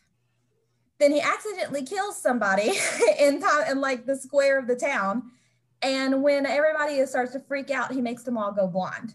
Then 1.00 1.10
he 1.10 1.20
accidentally 1.20 1.82
kills 1.82 2.16
somebody 2.16 2.74
in, 3.18 3.42
in 3.68 3.80
like 3.80 4.06
the 4.06 4.14
square 4.16 4.56
of 4.56 4.68
the 4.68 4.76
town. 4.76 5.32
And 5.82 6.22
when 6.22 6.46
everybody 6.46 7.04
starts 7.06 7.32
to 7.32 7.40
freak 7.40 7.70
out, 7.70 7.90
he 7.90 8.00
makes 8.00 8.22
them 8.22 8.38
all 8.38 8.52
go 8.52 8.68
blind. 8.68 9.14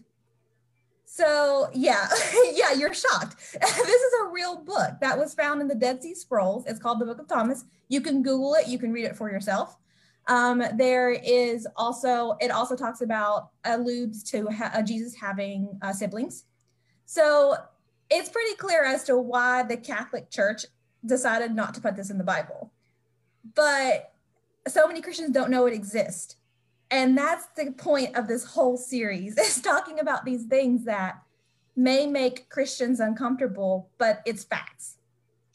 So 1.06 1.70
yeah, 1.72 2.08
yeah, 2.52 2.72
you're 2.72 2.92
shocked. 2.92 3.36
this 3.60 3.78
is 3.78 4.12
a 4.22 4.28
real 4.30 4.56
book 4.56 4.90
that 5.00 5.16
was 5.16 5.32
found 5.34 5.62
in 5.62 5.68
the 5.68 5.74
Dead 5.74 6.02
Sea 6.02 6.14
Scrolls. 6.14 6.66
It's 6.66 6.80
called 6.80 7.00
the 7.00 7.06
Book 7.06 7.20
of 7.20 7.28
Thomas. 7.28 7.64
You 7.88 8.00
can 8.00 8.22
Google 8.22 8.54
it. 8.54 8.66
You 8.66 8.78
can 8.78 8.92
read 8.92 9.06
it 9.06 9.16
for 9.16 9.30
yourself. 9.30 9.78
Um, 10.26 10.62
there 10.74 11.12
is 11.12 11.66
also 11.76 12.36
it 12.40 12.50
also 12.50 12.74
talks 12.74 13.00
about 13.00 13.50
alludes 13.64 14.24
to 14.24 14.48
ha- 14.50 14.72
uh, 14.74 14.82
Jesus 14.82 15.14
having 15.14 15.78
uh, 15.80 15.92
siblings. 15.92 16.44
So 17.06 17.56
it's 18.10 18.28
pretty 18.28 18.56
clear 18.56 18.84
as 18.84 19.04
to 19.04 19.16
why 19.16 19.62
the 19.62 19.76
Catholic 19.76 20.28
Church 20.28 20.66
decided 21.04 21.54
not 21.54 21.72
to 21.74 21.80
put 21.80 21.94
this 21.94 22.10
in 22.10 22.18
the 22.18 22.24
Bible. 22.24 22.72
But 23.54 24.12
so 24.66 24.88
many 24.88 25.00
Christians 25.00 25.30
don't 25.30 25.50
know 25.50 25.66
it 25.66 25.72
exists. 25.72 26.36
And 26.90 27.16
that's 27.16 27.46
the 27.56 27.72
point 27.72 28.16
of 28.16 28.28
this 28.28 28.44
whole 28.44 28.76
series 28.76 29.36
is 29.38 29.60
talking 29.60 30.00
about 30.00 30.24
these 30.24 30.44
things 30.44 30.84
that 30.84 31.22
may 31.74 32.06
make 32.06 32.48
Christians 32.48 33.00
uncomfortable, 33.00 33.90
but 33.98 34.22
it's 34.24 34.44
facts. 34.44 34.96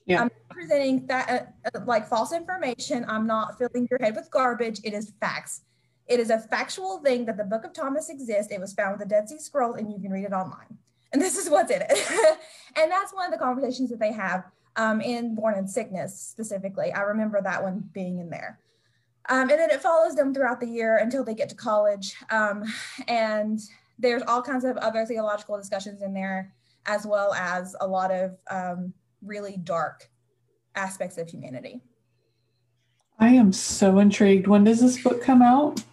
Yeah. 0.05 0.21
I'm 0.21 0.31
presenting 0.49 1.05
that 1.07 1.53
uh, 1.65 1.77
uh, 1.77 1.81
like 1.85 2.07
false 2.07 2.33
information. 2.33 3.05
I'm 3.07 3.25
not 3.25 3.57
filling 3.57 3.87
your 3.89 3.99
head 4.01 4.15
with 4.15 4.29
garbage. 4.29 4.79
It 4.83 4.93
is 4.93 5.13
facts. 5.19 5.61
It 6.07 6.19
is 6.19 6.29
a 6.29 6.39
factual 6.39 6.99
thing 6.99 7.25
that 7.25 7.37
the 7.37 7.43
Book 7.43 7.63
of 7.63 7.73
Thomas 7.73 8.09
exists. 8.09 8.51
It 8.51 8.59
was 8.59 8.73
found 8.73 8.99
with 8.99 9.07
the 9.07 9.15
Dead 9.15 9.29
Sea 9.29 9.39
Scrolls, 9.39 9.77
and 9.77 9.91
you 9.91 9.99
can 9.99 10.11
read 10.11 10.25
it 10.25 10.33
online. 10.33 10.77
And 11.13 11.21
this 11.21 11.37
is 11.37 11.49
what's 11.49 11.71
in 11.71 11.81
it. 11.81 11.91
and 12.75 12.91
that's 12.91 13.13
one 13.13 13.25
of 13.25 13.31
the 13.31 13.37
conversations 13.37 13.89
that 13.89 13.99
they 13.99 14.11
have 14.11 14.45
um, 14.75 15.01
in 15.01 15.35
Born 15.35 15.57
in 15.57 15.67
Sickness 15.67 16.19
specifically. 16.19 16.91
I 16.91 17.01
remember 17.01 17.41
that 17.41 17.63
one 17.63 17.89
being 17.93 18.19
in 18.19 18.29
there. 18.29 18.59
Um, 19.29 19.49
and 19.49 19.59
then 19.59 19.69
it 19.69 19.81
follows 19.81 20.15
them 20.15 20.33
throughout 20.33 20.59
the 20.59 20.67
year 20.67 20.97
until 20.97 21.23
they 21.23 21.33
get 21.33 21.49
to 21.49 21.55
college. 21.55 22.15
Um, 22.29 22.63
and 23.07 23.59
there's 23.99 24.23
all 24.23 24.41
kinds 24.41 24.65
of 24.65 24.77
other 24.77 25.05
theological 25.05 25.57
discussions 25.57 26.01
in 26.01 26.13
there, 26.13 26.53
as 26.85 27.05
well 27.05 27.33
as 27.33 27.75
a 27.81 27.87
lot 27.87 28.11
of 28.11 28.37
um, 28.49 28.93
really 29.21 29.57
dark 29.57 30.09
aspects 30.75 31.17
of 31.17 31.29
humanity. 31.29 31.81
I 33.19 33.29
am 33.29 33.53
so 33.53 33.99
intrigued. 33.99 34.47
When 34.47 34.63
does 34.63 34.81
this 34.81 35.01
book 35.01 35.21
come 35.21 35.43
out? 35.43 35.83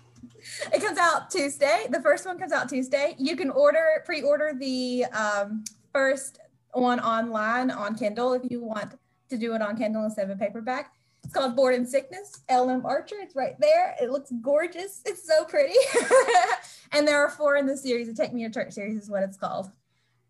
It 0.72 0.82
comes 0.82 0.96
out 0.98 1.30
Tuesday. 1.30 1.86
The 1.90 2.00
first 2.00 2.24
one 2.24 2.38
comes 2.38 2.52
out 2.52 2.68
Tuesday. 2.68 3.14
You 3.18 3.36
can 3.36 3.50
order, 3.50 4.02
pre 4.06 4.22
order 4.22 4.52
the 4.58 5.04
um, 5.06 5.64
first 5.92 6.38
one 6.72 7.00
online 7.00 7.70
on 7.70 7.94
Kindle 7.96 8.32
if 8.32 8.42
you 8.50 8.62
want 8.62 8.94
to 9.28 9.36
do 9.36 9.54
it 9.54 9.60
on 9.60 9.76
Kindle 9.76 10.04
instead 10.04 10.30
of 10.30 10.36
a 10.36 10.38
paperback. 10.38 10.92
It's 11.28 11.34
called 11.34 11.56
Born 11.56 11.74
in 11.74 11.84
Sickness, 11.84 12.40
L.M. 12.48 12.86
Archer. 12.86 13.16
It's 13.20 13.36
right 13.36 13.54
there. 13.60 13.94
It 14.00 14.10
looks 14.10 14.32
gorgeous. 14.40 15.02
It's 15.04 15.28
so 15.28 15.44
pretty. 15.44 15.74
and 16.92 17.06
there 17.06 17.22
are 17.22 17.28
four 17.28 17.56
in 17.56 17.66
the 17.66 17.76
series. 17.76 18.06
The 18.06 18.14
Take 18.14 18.32
Me 18.32 18.44
to 18.44 18.50
Church 18.50 18.72
series 18.72 19.02
is 19.02 19.10
what 19.10 19.22
it's 19.22 19.36
called. 19.36 19.70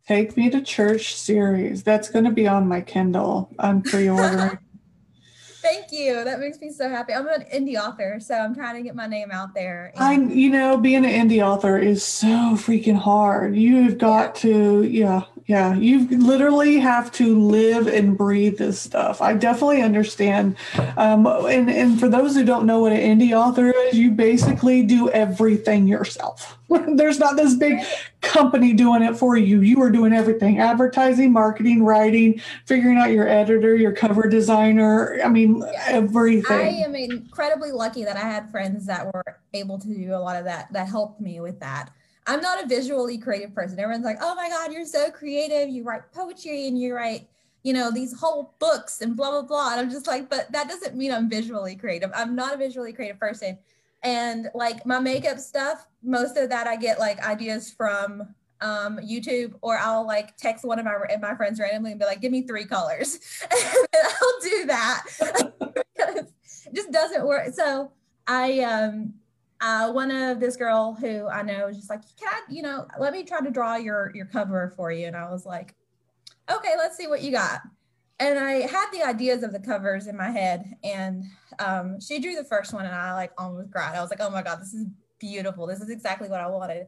Take 0.08 0.37
Me 0.37 0.50
to 0.50 0.61
Church 0.61 1.14
series. 1.14 1.84
That's 1.84 2.11
going 2.11 2.24
to 2.24 2.32
be 2.32 2.48
on 2.48 2.66
my 2.66 2.80
Kindle. 2.80 3.48
I'm 3.61 3.80
pre 3.80 4.08
ordering. 4.08 4.58
Thank 5.62 5.92
you. 5.92 6.24
That 6.24 6.40
makes 6.40 6.61
me 6.61 6.72
so 6.72 6.88
happy. 6.88 7.12
I'm 7.14 7.28
an 7.28 7.44
indie 7.54 7.76
author, 7.76 8.18
so 8.18 8.34
I'm 8.34 8.52
trying 8.52 8.74
to 8.74 8.82
get 8.82 8.96
my 8.96 9.06
name 9.06 9.30
out 9.30 9.54
there. 9.54 9.92
And- 9.94 10.02
I'm, 10.02 10.30
you 10.30 10.50
know, 10.50 10.78
being 10.78 11.06
an 11.06 11.28
indie 11.28 11.46
author 11.46 11.78
is 11.78 12.02
so 12.02 12.56
freaking 12.56 12.98
hard. 12.98 13.54
You've 13.54 13.98
got 13.98 14.42
yeah. 14.42 14.50
to, 14.50 14.82
yeah, 14.82 15.22
yeah, 15.48 15.74
you 15.74 16.06
literally 16.08 16.78
have 16.78 17.11
to 17.12 17.40
live 17.40 17.87
and 17.87 18.18
breathe 18.18 18.58
this 18.58 18.78
stuff. 18.78 19.22
I 19.22 19.32
definitely 19.32 19.80
understand. 19.80 20.56
Um, 20.98 21.26
and, 21.26 21.70
and 21.70 21.98
for 21.98 22.06
those 22.06 22.34
who 22.34 22.44
don't 22.44 22.66
know 22.66 22.80
what 22.80 22.92
an 22.92 22.98
indie 22.98 23.32
author 23.32 23.70
is, 23.70 23.96
you 23.96 24.11
basically 24.11 24.82
do 24.82 25.08
everything 25.08 25.88
yourself. 25.88 26.58
There's 26.68 27.18
not 27.18 27.37
this 27.37 27.54
big 27.54 27.82
company 28.20 28.74
doing 28.74 29.02
it 29.02 29.16
for 29.16 29.38
you. 29.38 29.62
You 29.62 29.80
are 29.80 29.90
doing 29.90 30.12
everything 30.12 30.58
advertising, 30.58 31.32
marketing, 31.32 31.82
writing, 31.82 32.42
figuring 32.66 32.98
out 32.98 33.11
your 33.11 33.26
editor, 33.26 33.74
your 33.74 33.92
cover 33.92 34.28
designer. 34.28 35.18
I 35.24 35.28
mean, 35.30 35.64
everything. 35.87 36.58
I 36.58 36.84
am 36.84 36.94
incredibly 36.94 37.72
lucky 37.72 38.04
that 38.04 38.18
I 38.18 38.28
had 38.28 38.50
friends 38.50 38.84
that 38.84 39.06
were 39.06 39.24
able 39.54 39.78
to 39.78 39.88
do 39.88 40.14
a 40.14 40.20
lot 40.20 40.37
of 40.37 40.44
that, 40.44 40.70
that 40.74 40.88
helped 40.88 41.22
me 41.22 41.40
with 41.40 41.58
that. 41.61 41.90
I'm 42.28 42.40
not 42.40 42.62
a 42.62 42.66
visually 42.66 43.18
creative 43.18 43.54
person. 43.54 43.80
Everyone's 43.80 44.04
like, 44.04 44.18
oh 44.20 44.34
my 44.34 44.48
God, 44.48 44.72
you're 44.72 44.84
so 44.84 45.10
creative. 45.10 45.68
You 45.68 45.82
write 45.82 46.12
poetry 46.12 46.68
and 46.68 46.78
you 46.78 46.94
write, 46.94 47.28
you 47.62 47.72
know, 47.72 47.90
these 47.90 48.16
whole 48.16 48.54
books 48.58 49.00
and 49.00 49.16
blah, 49.16 49.30
blah, 49.30 49.42
blah. 49.42 49.72
And 49.72 49.80
I'm 49.80 49.90
just 49.90 50.06
like, 50.06 50.30
but 50.30 50.52
that 50.52 50.68
doesn't 50.68 50.94
mean 50.94 51.12
I'm 51.12 51.28
visually 51.28 51.74
creative. 51.74 52.10
I'm 52.14 52.36
not 52.36 52.54
a 52.54 52.56
visually 52.56 52.92
creative 52.92 53.18
person. 53.18 53.58
And 54.02 54.48
like 54.54 54.86
my 54.86 55.00
makeup 55.00 55.38
stuff, 55.38 55.86
most 56.02 56.36
of 56.36 56.50
that 56.50 56.68
I 56.68 56.76
get 56.76 57.00
like 57.00 57.26
ideas 57.26 57.72
from 57.72 58.34
um, 58.60 58.98
YouTube, 58.98 59.54
or 59.62 59.78
I'll 59.78 60.06
like 60.06 60.36
text 60.36 60.64
one 60.64 60.78
of 60.78 60.84
my 60.84 60.94
my 61.20 61.34
friends 61.34 61.58
randomly 61.60 61.92
and 61.92 62.00
be 62.00 62.06
like, 62.06 62.20
"Give 62.20 62.32
me 62.32 62.42
three 62.42 62.64
colors," 62.64 63.18
and 63.42 63.86
I'll 63.94 64.40
do 64.42 64.66
that 64.66 65.04
it 66.68 66.74
just 66.74 66.92
doesn't 66.92 67.26
work. 67.26 67.52
So 67.54 67.92
I 68.26 68.60
um 68.60 69.14
uh, 69.60 69.90
one 69.90 70.10
of 70.10 70.40
this 70.40 70.56
girl 70.56 70.94
who 70.94 71.28
I 71.28 71.42
know 71.42 71.66
was 71.66 71.76
just 71.76 71.90
like, 71.90 72.02
can 72.18 72.28
I, 72.28 72.40
you 72.48 72.62
know, 72.62 72.86
let 72.98 73.12
me 73.12 73.24
try 73.24 73.40
to 73.40 73.50
draw 73.50 73.76
your 73.76 74.12
your 74.14 74.26
cover 74.26 74.72
for 74.76 74.92
you. 74.92 75.06
And 75.06 75.16
I 75.16 75.30
was 75.30 75.44
like, 75.44 75.74
okay, 76.50 76.74
let's 76.76 76.96
see 76.96 77.06
what 77.06 77.22
you 77.22 77.32
got. 77.32 77.60
And 78.20 78.38
I 78.38 78.66
had 78.66 78.86
the 78.92 79.04
ideas 79.04 79.42
of 79.42 79.52
the 79.52 79.60
covers 79.60 80.08
in 80.08 80.16
my 80.16 80.30
head, 80.30 80.74
and 80.82 81.24
um, 81.60 82.00
she 82.00 82.18
drew 82.18 82.34
the 82.34 82.44
first 82.44 82.72
one, 82.72 82.84
and 82.84 82.94
I 82.94 83.14
like 83.14 83.32
almost 83.38 83.70
cried. 83.70 83.96
I 83.96 84.00
was 84.00 84.10
like, 84.10 84.20
oh 84.20 84.30
my 84.30 84.42
god, 84.42 84.60
this 84.60 84.74
is 84.74 84.86
beautiful. 85.20 85.66
This 85.66 85.80
is 85.80 85.90
exactly 85.90 86.28
what 86.28 86.40
I 86.40 86.48
wanted. 86.48 86.86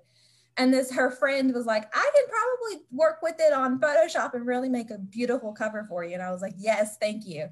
And 0.56 0.74
this 0.74 0.92
her 0.92 1.11
friend 1.11 1.54
was 1.54 1.66
like, 1.66 1.85
I 1.94 2.11
can 2.14 2.24
probably 2.28 2.87
work 2.90 3.22
with 3.22 3.37
it 3.38 3.52
on 3.52 3.80
Photoshop 3.80 4.35
and 4.35 4.44
really 4.46 4.68
make 4.68 4.90
a 4.90 4.98
beautiful 4.98 5.52
cover 5.52 5.85
for 5.88 6.04
you. 6.04 6.14
And 6.14 6.22
I 6.22 6.33
was 6.33 6.42
like, 6.42 6.54
yes, 6.59 6.96
thank 6.98 7.26
you. 7.26 7.48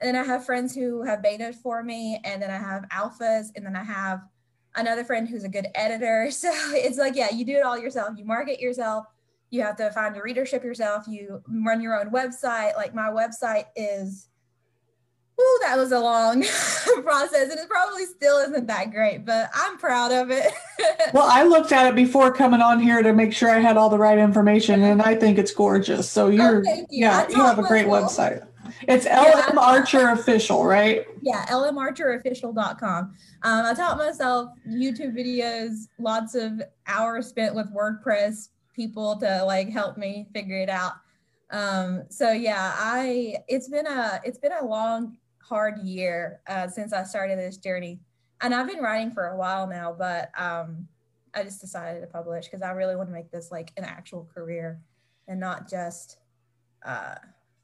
And 0.00 0.14
then 0.14 0.16
I 0.16 0.24
have 0.24 0.46
friends 0.46 0.74
who 0.74 1.02
have 1.02 1.20
betas 1.20 1.56
for 1.56 1.82
me, 1.82 2.20
and 2.24 2.40
then 2.40 2.50
I 2.50 2.58
have 2.58 2.84
alphas, 2.90 3.48
and 3.56 3.66
then 3.66 3.74
I 3.74 3.82
have 3.84 4.20
another 4.76 5.04
friend 5.04 5.28
who's 5.28 5.44
a 5.44 5.48
good 5.48 5.66
editor. 5.74 6.30
So 6.36 6.50
it's 6.72 6.98
like, 6.98 7.16
yeah, 7.16 7.30
you 7.32 7.44
do 7.44 7.56
it 7.56 7.62
all 7.64 7.78
yourself. 7.78 8.18
You 8.18 8.24
market 8.24 8.60
yourself. 8.60 9.06
You 9.50 9.62
have 9.62 9.76
to 9.76 9.90
find 9.90 10.14
your 10.14 10.24
readership 10.24 10.62
yourself. 10.62 11.06
You 11.08 11.42
run 11.48 11.80
your 11.80 11.98
own 11.98 12.10
website. 12.10 12.76
Like 12.76 12.94
my 12.94 13.08
website 13.08 13.64
is, 13.74 14.28
oh, 15.38 15.58
that 15.62 15.76
was 15.76 15.92
a 15.92 15.98
long 15.98 16.42
process, 17.02 17.50
and 17.50 17.58
it 17.58 17.68
probably 17.68 18.04
still 18.06 18.38
isn't 18.38 18.66
that 18.66 18.90
great, 18.90 19.24
but 19.24 19.50
I'm 19.54 19.78
proud 19.78 20.12
of 20.12 20.30
it. 20.30 20.52
well, 21.12 21.28
I 21.28 21.44
looked 21.44 21.72
at 21.72 21.86
it 21.86 21.94
before 21.94 22.32
coming 22.32 22.60
on 22.60 22.80
here 22.80 23.02
to 23.02 23.12
make 23.12 23.32
sure 23.32 23.50
I 23.50 23.60
had 23.60 23.76
all 23.76 23.88
the 23.88 23.98
right 23.98 24.18
information, 24.18 24.82
and 24.82 25.02
I 25.02 25.14
think 25.14 25.38
it's 25.38 25.52
gorgeous. 25.52 26.08
So 26.10 26.28
you're, 26.28 26.62
oh, 26.66 26.74
you. 26.74 26.86
yeah, 26.90 27.28
you 27.28 27.36
have 27.36 27.58
a 27.58 27.62
great 27.62 27.86
website. 27.86 28.46
It's 28.82 29.06
LM 29.06 29.58
Archer 29.58 30.10
Official, 30.10 30.64
right? 30.64 31.06
Yeah, 31.22 31.46
lmarcherofficial.com. 31.46 33.14
Um, 33.42 33.66
I 33.66 33.74
taught 33.74 33.96
myself 33.96 34.50
YouTube 34.68 35.16
videos, 35.16 35.88
lots 35.98 36.34
of 36.34 36.60
hours 36.86 37.26
spent 37.26 37.54
with 37.54 37.72
WordPress 37.74 38.48
people 38.74 39.16
to 39.16 39.44
like 39.44 39.70
help 39.70 39.96
me 39.96 40.26
figure 40.34 40.58
it 40.58 40.68
out. 40.68 40.92
Um, 41.50 42.04
so 42.10 42.32
yeah, 42.32 42.74
I 42.76 43.36
it's 43.48 43.68
been 43.68 43.86
a 43.86 44.20
it's 44.24 44.38
been 44.38 44.52
a 44.52 44.64
long, 44.64 45.16
hard 45.42 45.78
year 45.78 46.40
uh, 46.48 46.68
since 46.68 46.92
I 46.92 47.04
started 47.04 47.38
this 47.38 47.56
journey, 47.56 48.00
and 48.42 48.54
I've 48.54 48.68
been 48.68 48.82
writing 48.82 49.10
for 49.10 49.28
a 49.28 49.36
while 49.36 49.66
now, 49.66 49.94
but 49.96 50.30
um, 50.38 50.86
I 51.34 51.42
just 51.44 51.60
decided 51.60 52.00
to 52.00 52.06
publish 52.06 52.46
because 52.46 52.62
I 52.62 52.72
really 52.72 52.96
want 52.96 53.08
to 53.08 53.12
make 53.12 53.30
this 53.30 53.50
like 53.50 53.72
an 53.76 53.84
actual 53.84 54.28
career 54.34 54.80
and 55.28 55.40
not 55.40 55.68
just 55.70 56.18
uh, 56.84 57.14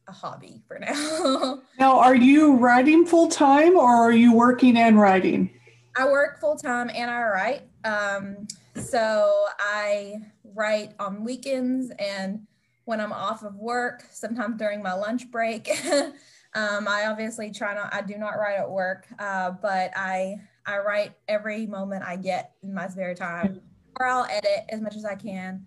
a 0.08 0.12
hobby 0.12 0.62
for 0.66 0.78
now. 0.78 1.60
now, 1.78 1.98
are 1.98 2.14
you 2.14 2.56
writing 2.56 3.06
full 3.06 3.28
time 3.28 3.76
or 3.76 3.90
are 3.90 4.12
you 4.12 4.34
working 4.34 4.76
and 4.76 5.00
writing? 5.00 5.50
I 5.96 6.06
work 6.06 6.40
full 6.40 6.56
time 6.56 6.90
and 6.94 7.10
I 7.10 7.22
write. 7.22 7.62
Um, 7.84 8.46
so 8.76 9.46
I 9.58 10.16
write 10.44 10.92
on 10.98 11.24
weekends 11.24 11.92
and 11.98 12.46
when 12.84 13.00
I'm 13.00 13.12
off 13.12 13.42
of 13.42 13.54
work, 13.56 14.04
sometimes 14.10 14.58
during 14.58 14.82
my 14.82 14.92
lunch 14.92 15.30
break. 15.30 15.68
um, 16.54 16.88
I 16.88 17.06
obviously 17.06 17.50
try 17.50 17.74
not, 17.74 17.94
I 17.94 18.02
do 18.02 18.16
not 18.16 18.38
write 18.38 18.58
at 18.58 18.70
work, 18.70 19.06
uh, 19.18 19.52
but 19.52 19.92
I, 19.96 20.40
I 20.66 20.78
write 20.78 21.12
every 21.28 21.66
moment 21.66 22.04
I 22.04 22.16
get 22.16 22.54
in 22.62 22.74
my 22.74 22.88
spare 22.88 23.14
time, 23.14 23.60
or 23.98 24.06
I'll 24.06 24.26
edit 24.26 24.64
as 24.68 24.80
much 24.80 24.96
as 24.96 25.04
I 25.04 25.14
can. 25.14 25.64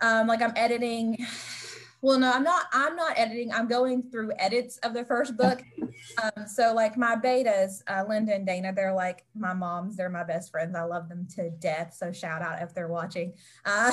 Um, 0.00 0.26
like 0.26 0.42
I'm 0.42 0.52
editing 0.56 1.24
well 2.04 2.18
no 2.18 2.30
i'm 2.30 2.44
not 2.44 2.66
i'm 2.72 2.94
not 2.94 3.18
editing. 3.18 3.50
I'm 3.50 3.66
going 3.66 4.02
through 4.10 4.32
edits 4.38 4.76
of 4.78 4.92
the 4.92 5.04
first 5.04 5.36
book. 5.36 5.62
Um, 6.22 6.46
so 6.46 6.74
like 6.74 6.98
my 6.98 7.16
betas 7.16 7.82
uh, 7.88 8.04
linda 8.06 8.34
and 8.34 8.46
dana 8.46 8.72
they're 8.74 8.94
like 8.94 9.24
my 9.34 9.54
moms. 9.54 9.96
They're 9.96 10.10
my 10.10 10.22
best 10.22 10.50
friends. 10.50 10.76
I 10.76 10.82
love 10.82 11.08
them 11.08 11.26
to 11.36 11.48
death 11.50 11.94
so 11.98 12.12
shout 12.12 12.42
out 12.42 12.60
if 12.60 12.74
they're 12.74 12.88
watching. 12.88 13.32
Uh, 13.64 13.90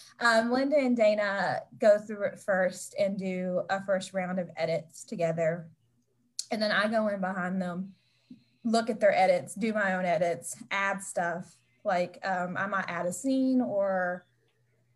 um, 0.20 0.52
linda 0.52 0.76
and 0.76 0.96
dana 0.96 1.60
go 1.78 1.98
through 1.98 2.24
it 2.26 2.40
first 2.40 2.94
and 2.98 3.18
do 3.18 3.62
a 3.70 3.82
first 3.84 4.12
round 4.12 4.38
of 4.38 4.50
edits 4.56 5.04
together. 5.04 5.68
And 6.50 6.60
then 6.60 6.72
i 6.72 6.88
go 6.88 7.08
in 7.08 7.20
behind 7.20 7.62
them 7.62 7.94
look 8.64 8.90
at 8.90 9.00
their 9.00 9.16
edits, 9.16 9.54
do 9.54 9.72
my 9.72 9.94
own 9.94 10.04
edits, 10.04 10.56
add 10.70 11.02
stuff. 11.02 11.56
Like 11.84 12.18
um, 12.22 12.56
I 12.58 12.66
might 12.66 12.84
add 12.88 13.06
a 13.06 13.12
scene 13.12 13.62
or, 13.62 14.26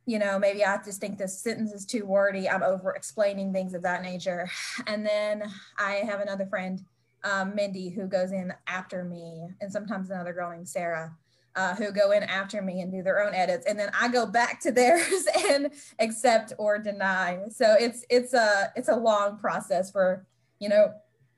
you 0.06 0.18
know, 0.18 0.38
maybe 0.38 0.64
I 0.64 0.78
just 0.84 1.00
think 1.00 1.18
this 1.18 1.38
sentence 1.38 1.72
is 1.72 1.86
too 1.86 2.04
wordy. 2.04 2.48
I'm 2.48 2.62
over 2.62 2.90
explaining 2.90 3.52
things 3.52 3.74
of 3.74 3.82
that 3.82 4.02
nature. 4.02 4.48
And 4.86 5.04
then 5.04 5.44
I 5.78 6.02
have 6.06 6.20
another 6.20 6.46
friend, 6.46 6.84
um, 7.22 7.54
Mindy, 7.54 7.88
who 7.88 8.06
goes 8.06 8.32
in 8.32 8.52
after 8.66 9.04
me, 9.04 9.48
and 9.60 9.72
sometimes 9.72 10.10
another 10.10 10.32
girl 10.32 10.50
named 10.50 10.68
Sarah. 10.68 11.14
Uh, 11.56 11.72
who 11.76 11.92
go 11.92 12.10
in 12.10 12.24
after 12.24 12.60
me 12.60 12.80
and 12.80 12.90
do 12.90 13.00
their 13.00 13.22
own 13.22 13.32
edits, 13.32 13.64
and 13.66 13.78
then 13.78 13.88
I 13.94 14.08
go 14.08 14.26
back 14.26 14.58
to 14.62 14.72
theirs 14.72 15.24
and 15.48 15.70
accept 16.00 16.52
or 16.58 16.80
deny. 16.80 17.42
So 17.48 17.76
it's 17.78 18.04
it's 18.10 18.34
a 18.34 18.72
it's 18.74 18.88
a 18.88 18.96
long 18.96 19.38
process 19.38 19.88
for 19.88 20.26
you 20.58 20.68
know 20.68 20.92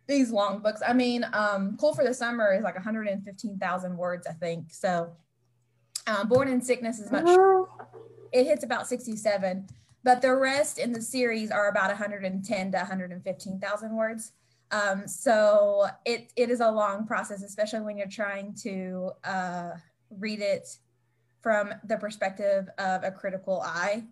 these 0.07 0.31
long 0.31 0.61
books. 0.61 0.81
I 0.87 0.95
mean, 0.95 1.27
um, 1.35 1.77
Cool 1.79 1.95
for 1.95 2.03
the 2.03 2.15
Summer 2.15 2.55
is 2.55 2.63
like 2.63 2.77
115,000 2.77 3.97
words, 3.97 4.27
I 4.27 4.33
think. 4.33 4.73
So, 4.73 5.13
um, 6.07 6.29
Born 6.29 6.49
in 6.49 6.63
Sickness 6.63 6.99
is 6.99 7.11
much, 7.11 7.27
it 8.37 8.47
hits 8.47 8.65
about 8.65 8.87
67, 8.87 9.67
but 10.05 10.21
the 10.21 10.35
rest 10.35 10.79
in 10.79 10.93
the 10.93 11.01
series 11.01 11.51
are 11.51 11.69
about 11.69 11.89
110 11.89 12.73
to 12.73 12.77
115,000 12.77 13.97
words. 13.97 14.33
Um, 14.71 15.09
so 15.09 15.87
it, 16.05 16.33
it 16.37 16.51
is 16.51 16.61
a 16.61 16.71
long 16.71 17.07
process, 17.07 17.43
especially 17.43 17.81
when 17.81 17.97
you're 17.97 18.09
trying 18.09 18.55
to 18.63 19.13
uh, 19.25 19.71
read 20.11 20.41
it 20.41 20.69
from 21.41 21.73
the 21.85 21.97
perspective 21.97 22.69
of 22.79 23.05
a 23.05 23.11
critical 23.11 23.63
eye 23.63 24.05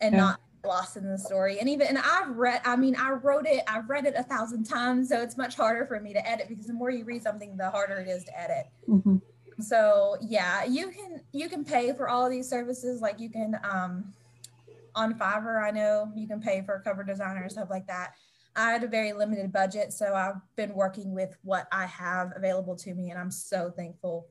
and 0.00 0.14
yeah. 0.14 0.20
not 0.20 0.40
lost 0.64 0.96
in 0.96 1.06
the 1.06 1.18
story 1.18 1.58
and 1.58 1.68
even 1.68 1.86
and 1.86 1.98
i've 1.98 2.30
read 2.30 2.58
i 2.64 2.74
mean 2.74 2.96
i 2.96 3.10
wrote 3.10 3.46
it 3.46 3.62
i've 3.68 3.86
read 3.86 4.06
it 4.06 4.14
a 4.16 4.22
thousand 4.22 4.64
times 4.64 5.10
so 5.10 5.20
it's 5.20 5.36
much 5.36 5.56
harder 5.56 5.84
for 5.84 6.00
me 6.00 6.14
to 6.14 6.26
edit 6.26 6.48
because 6.48 6.66
the 6.66 6.72
more 6.72 6.88
you 6.88 7.04
read 7.04 7.22
something 7.22 7.54
the 7.58 7.68
harder 7.68 7.96
it 7.96 8.08
is 8.08 8.24
to 8.24 8.40
edit 8.40 8.66
mm-hmm. 8.88 9.16
So 9.60 10.16
yeah 10.20 10.64
you 10.64 10.90
can 10.90 11.20
you 11.32 11.48
can 11.48 11.64
pay 11.64 11.92
for 11.92 12.08
all 12.08 12.28
these 12.28 12.48
services 12.48 13.00
like 13.00 13.20
you 13.20 13.30
can 13.30 13.58
um 13.64 14.12
on 14.94 15.14
fiverr 15.14 15.62
i 15.62 15.70
know 15.70 16.10
you 16.14 16.26
can 16.26 16.40
pay 16.40 16.62
for 16.62 16.80
cover 16.84 17.04
designer 17.04 17.42
and 17.42 17.52
stuff 17.52 17.70
like 17.70 17.86
that. 17.86 18.12
I 18.56 18.70
had 18.70 18.84
a 18.84 18.88
very 18.88 19.12
limited 19.12 19.52
budget 19.52 19.92
so 19.92 20.14
i've 20.14 20.40
been 20.56 20.74
working 20.74 21.12
with 21.12 21.36
what 21.42 21.66
i 21.72 21.86
have 21.86 22.32
available 22.36 22.76
to 22.76 22.94
me 22.94 23.10
and 23.10 23.18
i'm 23.18 23.30
so 23.30 23.70
thankful 23.70 24.28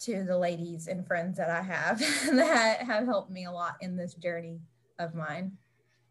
to 0.00 0.24
the 0.24 0.38
ladies 0.38 0.86
and 0.86 1.06
friends 1.06 1.36
that 1.36 1.50
i 1.50 1.60
have 1.60 1.98
that 2.36 2.82
have 2.82 3.04
helped 3.04 3.30
me 3.30 3.44
a 3.44 3.50
lot 3.50 3.76
in 3.82 3.94
this 3.96 4.14
journey 4.14 4.60
of 4.98 5.14
mine 5.14 5.52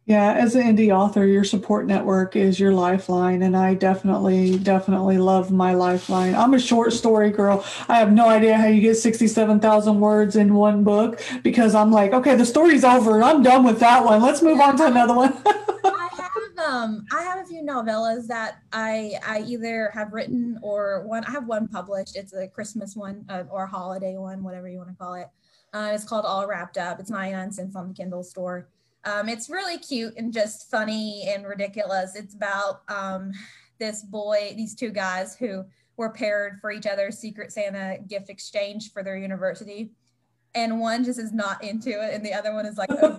yeah, 0.08 0.36
as 0.36 0.56
an 0.56 0.64
indie 0.64 0.96
author, 0.96 1.26
your 1.26 1.44
support 1.44 1.86
network 1.86 2.38
is 2.38 2.62
your 2.62 2.72
lifeline. 2.72 3.42
And 3.42 3.58
I 3.58 3.74
definitely, 3.74 4.58
definitely 4.58 5.18
love 5.18 5.52
my 5.52 5.74
lifeline. 5.74 6.34
I'm 6.34 6.54
a 6.54 6.60
short 6.60 6.94
story 6.94 7.30
girl. 7.30 7.66
I 7.90 7.98
have 7.98 8.14
no 8.14 8.30
idea 8.30 8.56
how 8.56 8.68
you 8.68 8.80
get 8.80 8.96
67,000 8.96 10.00
words 10.00 10.38
in 10.38 10.54
one 10.54 10.86
book 10.86 11.22
because 11.44 11.76
I'm 11.76 11.92
like, 11.92 12.14
okay, 12.14 12.38
the 12.38 12.46
story's 12.46 12.86
over. 12.86 13.22
I'm 13.22 13.44
done 13.44 13.66
with 13.66 13.82
that 13.82 14.06
one. 14.06 14.22
Let's 14.22 14.42
move 14.42 14.62
on 14.62 14.78
to 14.78 14.86
another 14.86 15.14
one. 15.14 15.34
I 15.46 16.10
have 16.16 16.66
um 16.66 17.06
I 17.12 17.24
have 17.24 17.40
a 17.40 17.46
few 17.46 17.62
novellas 17.62 18.28
that 18.28 18.62
I 18.72 19.16
I 19.26 19.40
either 19.42 19.92
have 19.94 20.14
written 20.14 20.58
or 20.62 21.06
one 21.06 21.26
I 21.26 21.32
have 21.32 21.48
one 21.48 21.68
published. 21.68 22.16
It's 22.16 22.34
a 22.34 22.48
Christmas 22.48 22.96
one 22.96 23.26
uh, 23.28 23.44
or 23.50 23.66
a 23.66 23.68
holiday 23.68 24.16
one, 24.16 24.42
whatever 24.42 24.70
you 24.70 24.78
want 24.78 24.90
to 24.90 24.96
call 24.96 25.16
it. 25.16 25.28
Uh, 25.74 25.92
it's 25.94 26.06
called 26.06 26.24
All 26.24 26.48
Wrapped 26.48 26.78
Up. 26.78 27.02
It's 27.02 27.10
99 27.10 27.52
cents 27.52 27.76
on 27.76 27.90
the 27.90 27.94
Kindle 27.94 28.24
store. 28.24 28.70
Um, 29.06 29.30
it's 29.30 29.50
really 29.50 29.78
cute 29.78 30.14
and 30.18 30.34
just 30.34 30.70
funny 30.70 31.26
and 31.30 31.46
ridiculous. 31.46 32.16
It's 32.16 32.34
about 32.34 32.82
um, 32.90 33.32
this 33.80 34.04
boy, 34.04 34.54
these 34.56 34.76
two 34.76 34.90
guys 34.90 35.36
who 35.36 35.64
were 35.96 36.12
paired 36.12 36.60
for 36.62 36.72
each 36.72 36.86
other's 36.86 37.18
Secret 37.18 37.52
Santa 37.52 37.98
gift 38.08 38.30
exchange 38.30 38.92
for 38.92 39.04
their 39.04 39.18
university. 39.18 39.92
And 40.56 40.80
one 40.80 41.04
just 41.04 41.20
is 41.20 41.34
not 41.34 41.64
into 41.64 41.90
it, 41.90 42.14
and 42.14 42.26
the 42.26 42.34
other 42.34 42.54
one 42.54 42.66
is 42.66 42.78
like, 42.78 42.90
oh. 42.92 43.16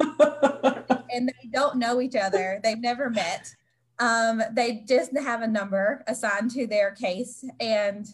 and 1.12 1.28
they 1.28 1.48
don't 1.52 1.76
know 1.76 2.00
each 2.00 2.16
other. 2.16 2.60
They've 2.62 2.80
never 2.80 3.10
met. 3.10 3.54
Um, 4.00 4.42
they 4.52 4.84
just 4.88 5.16
have 5.16 5.42
a 5.42 5.46
number 5.46 6.04
assigned 6.06 6.50
to 6.52 6.66
their 6.66 6.92
case, 6.92 7.44
and 7.60 8.06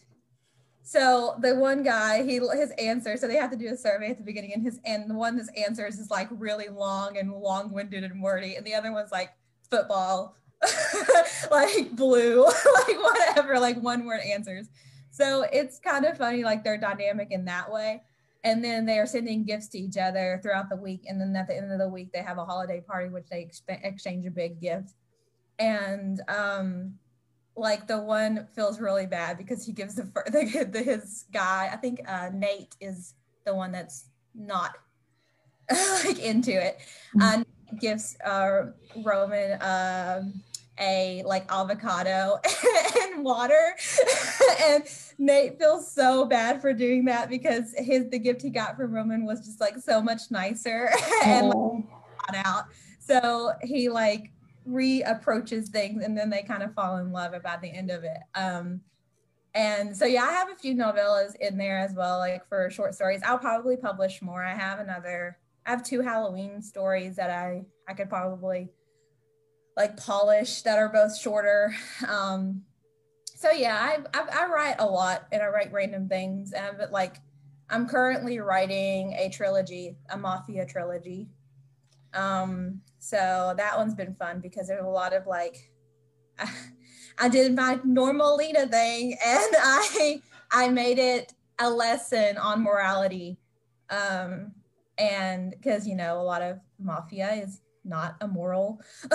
so 0.86 1.34
the 1.40 1.54
one 1.54 1.82
guy, 1.82 2.22
he 2.22 2.34
his 2.34 2.70
answer, 2.78 3.16
so 3.16 3.26
they 3.26 3.36
have 3.36 3.50
to 3.50 3.56
do 3.56 3.68
a 3.68 3.76
survey 3.76 4.10
at 4.10 4.18
the 4.18 4.22
beginning, 4.22 4.52
and 4.52 4.62
his 4.62 4.78
and 4.84 5.08
the 5.08 5.14
one 5.14 5.38
that 5.38 5.48
answers 5.56 5.98
is 5.98 6.10
like 6.10 6.28
really 6.30 6.68
long 6.68 7.16
and 7.16 7.32
long-winded 7.32 8.04
and 8.04 8.22
wordy, 8.22 8.56
and 8.56 8.66
the 8.66 8.74
other 8.74 8.92
one's 8.92 9.10
like 9.10 9.32
football, 9.70 10.36
like 11.50 11.96
blue, 11.96 12.44
like 12.44 13.02
whatever, 13.02 13.58
like 13.58 13.82
one 13.82 14.04
word 14.04 14.20
answers. 14.20 14.68
So 15.10 15.46
it's 15.50 15.78
kind 15.78 16.04
of 16.04 16.18
funny, 16.18 16.44
like 16.44 16.62
they're 16.62 16.76
dynamic 16.76 17.28
in 17.30 17.46
that 17.46 17.72
way. 17.72 18.02
And 18.42 18.62
then 18.62 18.84
they 18.84 18.98
are 18.98 19.06
sending 19.06 19.44
gifts 19.44 19.68
to 19.68 19.78
each 19.78 19.96
other 19.96 20.38
throughout 20.42 20.68
the 20.68 20.76
week, 20.76 21.04
and 21.08 21.18
then 21.18 21.34
at 21.34 21.48
the 21.48 21.56
end 21.56 21.72
of 21.72 21.78
the 21.78 21.88
week 21.88 22.12
they 22.12 22.20
have 22.20 22.36
a 22.36 22.44
holiday 22.44 22.82
party, 22.82 23.08
which 23.08 23.30
they 23.30 23.48
exchange 23.68 24.26
a 24.26 24.30
big 24.30 24.60
gift. 24.60 24.92
And 25.58 26.20
um, 26.28 26.98
like 27.56 27.86
the 27.86 27.98
one 27.98 28.46
feels 28.54 28.80
really 28.80 29.06
bad 29.06 29.38
because 29.38 29.64
he 29.64 29.72
gives 29.72 29.94
the, 29.94 30.02
the, 30.26 30.68
the 30.70 30.82
his 30.82 31.24
guy 31.32 31.70
i 31.72 31.76
think 31.76 32.00
uh, 32.08 32.30
nate 32.32 32.74
is 32.80 33.14
the 33.44 33.54
one 33.54 33.72
that's 33.72 34.06
not 34.34 34.76
like 36.04 36.18
into 36.18 36.52
it. 36.52 36.78
Mm-hmm. 37.16 37.40
uh, 37.40 37.44
gives 37.80 38.16
uh, 38.20 38.66
roman 39.04 39.58
um, 39.60 40.40
a 40.78 41.22
like 41.26 41.44
avocado 41.50 42.38
and 43.02 43.24
water. 43.24 43.74
And 44.60 44.84
nate 45.18 45.58
feels 45.58 45.90
so 45.90 46.24
bad 46.24 46.60
for 46.60 46.72
doing 46.72 47.04
that 47.06 47.28
because 47.28 47.74
his 47.76 48.08
the 48.10 48.18
gift 48.18 48.42
he 48.42 48.50
got 48.50 48.76
from 48.76 48.92
roman 48.92 49.24
was 49.24 49.44
just 49.44 49.60
like 49.60 49.76
so 49.78 50.00
much 50.00 50.30
nicer 50.30 50.90
and 51.24 51.48
like, 51.48 52.44
out. 52.44 52.64
So 53.00 53.52
he 53.62 53.88
like 53.88 54.30
reapproaches 54.68 55.68
things 55.68 56.02
and 56.04 56.16
then 56.16 56.30
they 56.30 56.42
kind 56.42 56.62
of 56.62 56.74
fall 56.74 56.98
in 56.98 57.12
love 57.12 57.34
about 57.34 57.60
the 57.60 57.70
end 57.70 57.90
of 57.90 58.04
it. 58.04 58.18
Um, 58.34 58.80
and 59.54 59.96
so 59.96 60.04
yeah, 60.04 60.24
I 60.24 60.32
have 60.32 60.50
a 60.50 60.56
few 60.56 60.74
novellas 60.74 61.36
in 61.36 61.56
there 61.56 61.78
as 61.78 61.94
well, 61.94 62.18
like 62.18 62.48
for 62.48 62.70
short 62.70 62.94
stories. 62.94 63.20
I'll 63.24 63.38
probably 63.38 63.76
publish 63.76 64.20
more. 64.20 64.44
I 64.44 64.54
have 64.54 64.80
another, 64.80 65.38
I 65.64 65.70
have 65.70 65.84
two 65.84 66.00
Halloween 66.00 66.60
stories 66.60 67.16
that 67.16 67.30
I 67.30 67.64
I 67.88 67.94
could 67.94 68.08
probably 68.08 68.70
like 69.76 69.96
polish 69.96 70.62
that 70.62 70.78
are 70.78 70.88
both 70.88 71.16
shorter. 71.16 71.74
Um, 72.08 72.62
so 73.36 73.50
yeah, 73.50 73.76
I, 73.76 74.18
I, 74.18 74.44
I 74.44 74.46
write 74.46 74.76
a 74.78 74.86
lot 74.86 75.26
and 75.30 75.42
I 75.42 75.46
write 75.46 75.72
random 75.72 76.08
things. 76.08 76.52
And 76.52 76.78
but 76.78 76.92
like 76.92 77.16
I'm 77.68 77.86
currently 77.86 78.38
writing 78.38 79.12
a 79.14 79.28
trilogy, 79.28 79.96
a 80.10 80.16
mafia 80.16 80.66
trilogy. 80.66 81.28
Um, 82.14 82.80
so 82.98 83.54
that 83.56 83.76
one's 83.76 83.94
been 83.94 84.14
fun 84.14 84.40
because 84.40 84.68
there's 84.68 84.84
a 84.84 84.88
lot 84.88 85.12
of 85.12 85.26
like, 85.26 85.70
I, 87.18 87.28
did 87.28 87.54
my 87.54 87.78
normal 87.84 88.36
Lena 88.36 88.66
thing 88.66 89.12
and 89.12 89.20
I 89.58 90.20
I 90.50 90.68
made 90.68 90.98
it 90.98 91.32
a 91.58 91.70
lesson 91.70 92.36
on 92.38 92.62
morality. 92.62 93.38
Um, 93.90 94.52
and 94.98 95.50
because 95.50 95.86
you 95.86 95.96
know 95.96 96.20
a 96.20 96.22
lot 96.22 96.42
of 96.42 96.60
mafia 96.78 97.32
is 97.32 97.60
not 97.84 98.16
a 98.20 98.28
moral 98.28 98.80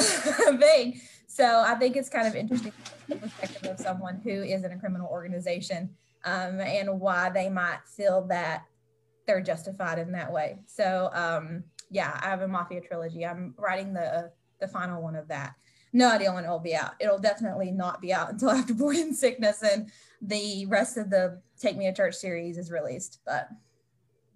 thing. 0.59 1.01
So 1.27 1.63
I 1.65 1.75
think 1.75 1.95
it's 1.95 2.09
kind 2.09 2.27
of 2.27 2.35
interesting 2.35 2.71
the 3.07 3.15
perspective 3.15 3.71
of 3.71 3.79
someone 3.79 4.21
who 4.23 4.29
is 4.29 4.63
in 4.63 4.71
a 4.71 4.77
criminal 4.77 5.07
organization 5.09 5.89
um, 6.25 6.59
and 6.59 6.99
why 6.99 7.29
they 7.29 7.49
might 7.49 7.79
feel 7.85 8.27
that 8.27 8.65
they're 9.25 9.41
justified 9.41 9.99
in 9.99 10.11
that 10.11 10.31
way. 10.31 10.59
So 10.65 11.09
um, 11.13 11.63
yeah, 11.89 12.19
I 12.21 12.29
have 12.29 12.41
a 12.41 12.47
Mafia 12.47 12.81
trilogy. 12.81 13.25
I'm 13.25 13.53
writing 13.57 13.93
the 13.93 14.31
the 14.59 14.67
final 14.67 15.01
one 15.01 15.15
of 15.15 15.27
that. 15.29 15.55
No 15.91 16.11
idea 16.11 16.31
when 16.33 16.43
it'll 16.43 16.59
be 16.59 16.75
out. 16.75 16.93
It'll 16.99 17.17
definitely 17.17 17.71
not 17.71 18.01
be 18.01 18.13
out 18.13 18.31
until 18.31 18.51
after 18.51 18.73
Born 18.73 18.95
in 18.95 19.13
Sickness 19.13 19.63
and 19.63 19.89
the 20.21 20.65
rest 20.67 20.97
of 20.97 21.09
the 21.09 21.41
Take 21.59 21.77
Me 21.77 21.85
to 21.85 21.93
Church 21.93 22.15
series 22.15 22.57
is 22.57 22.71
released. 22.71 23.19
But 23.25 23.49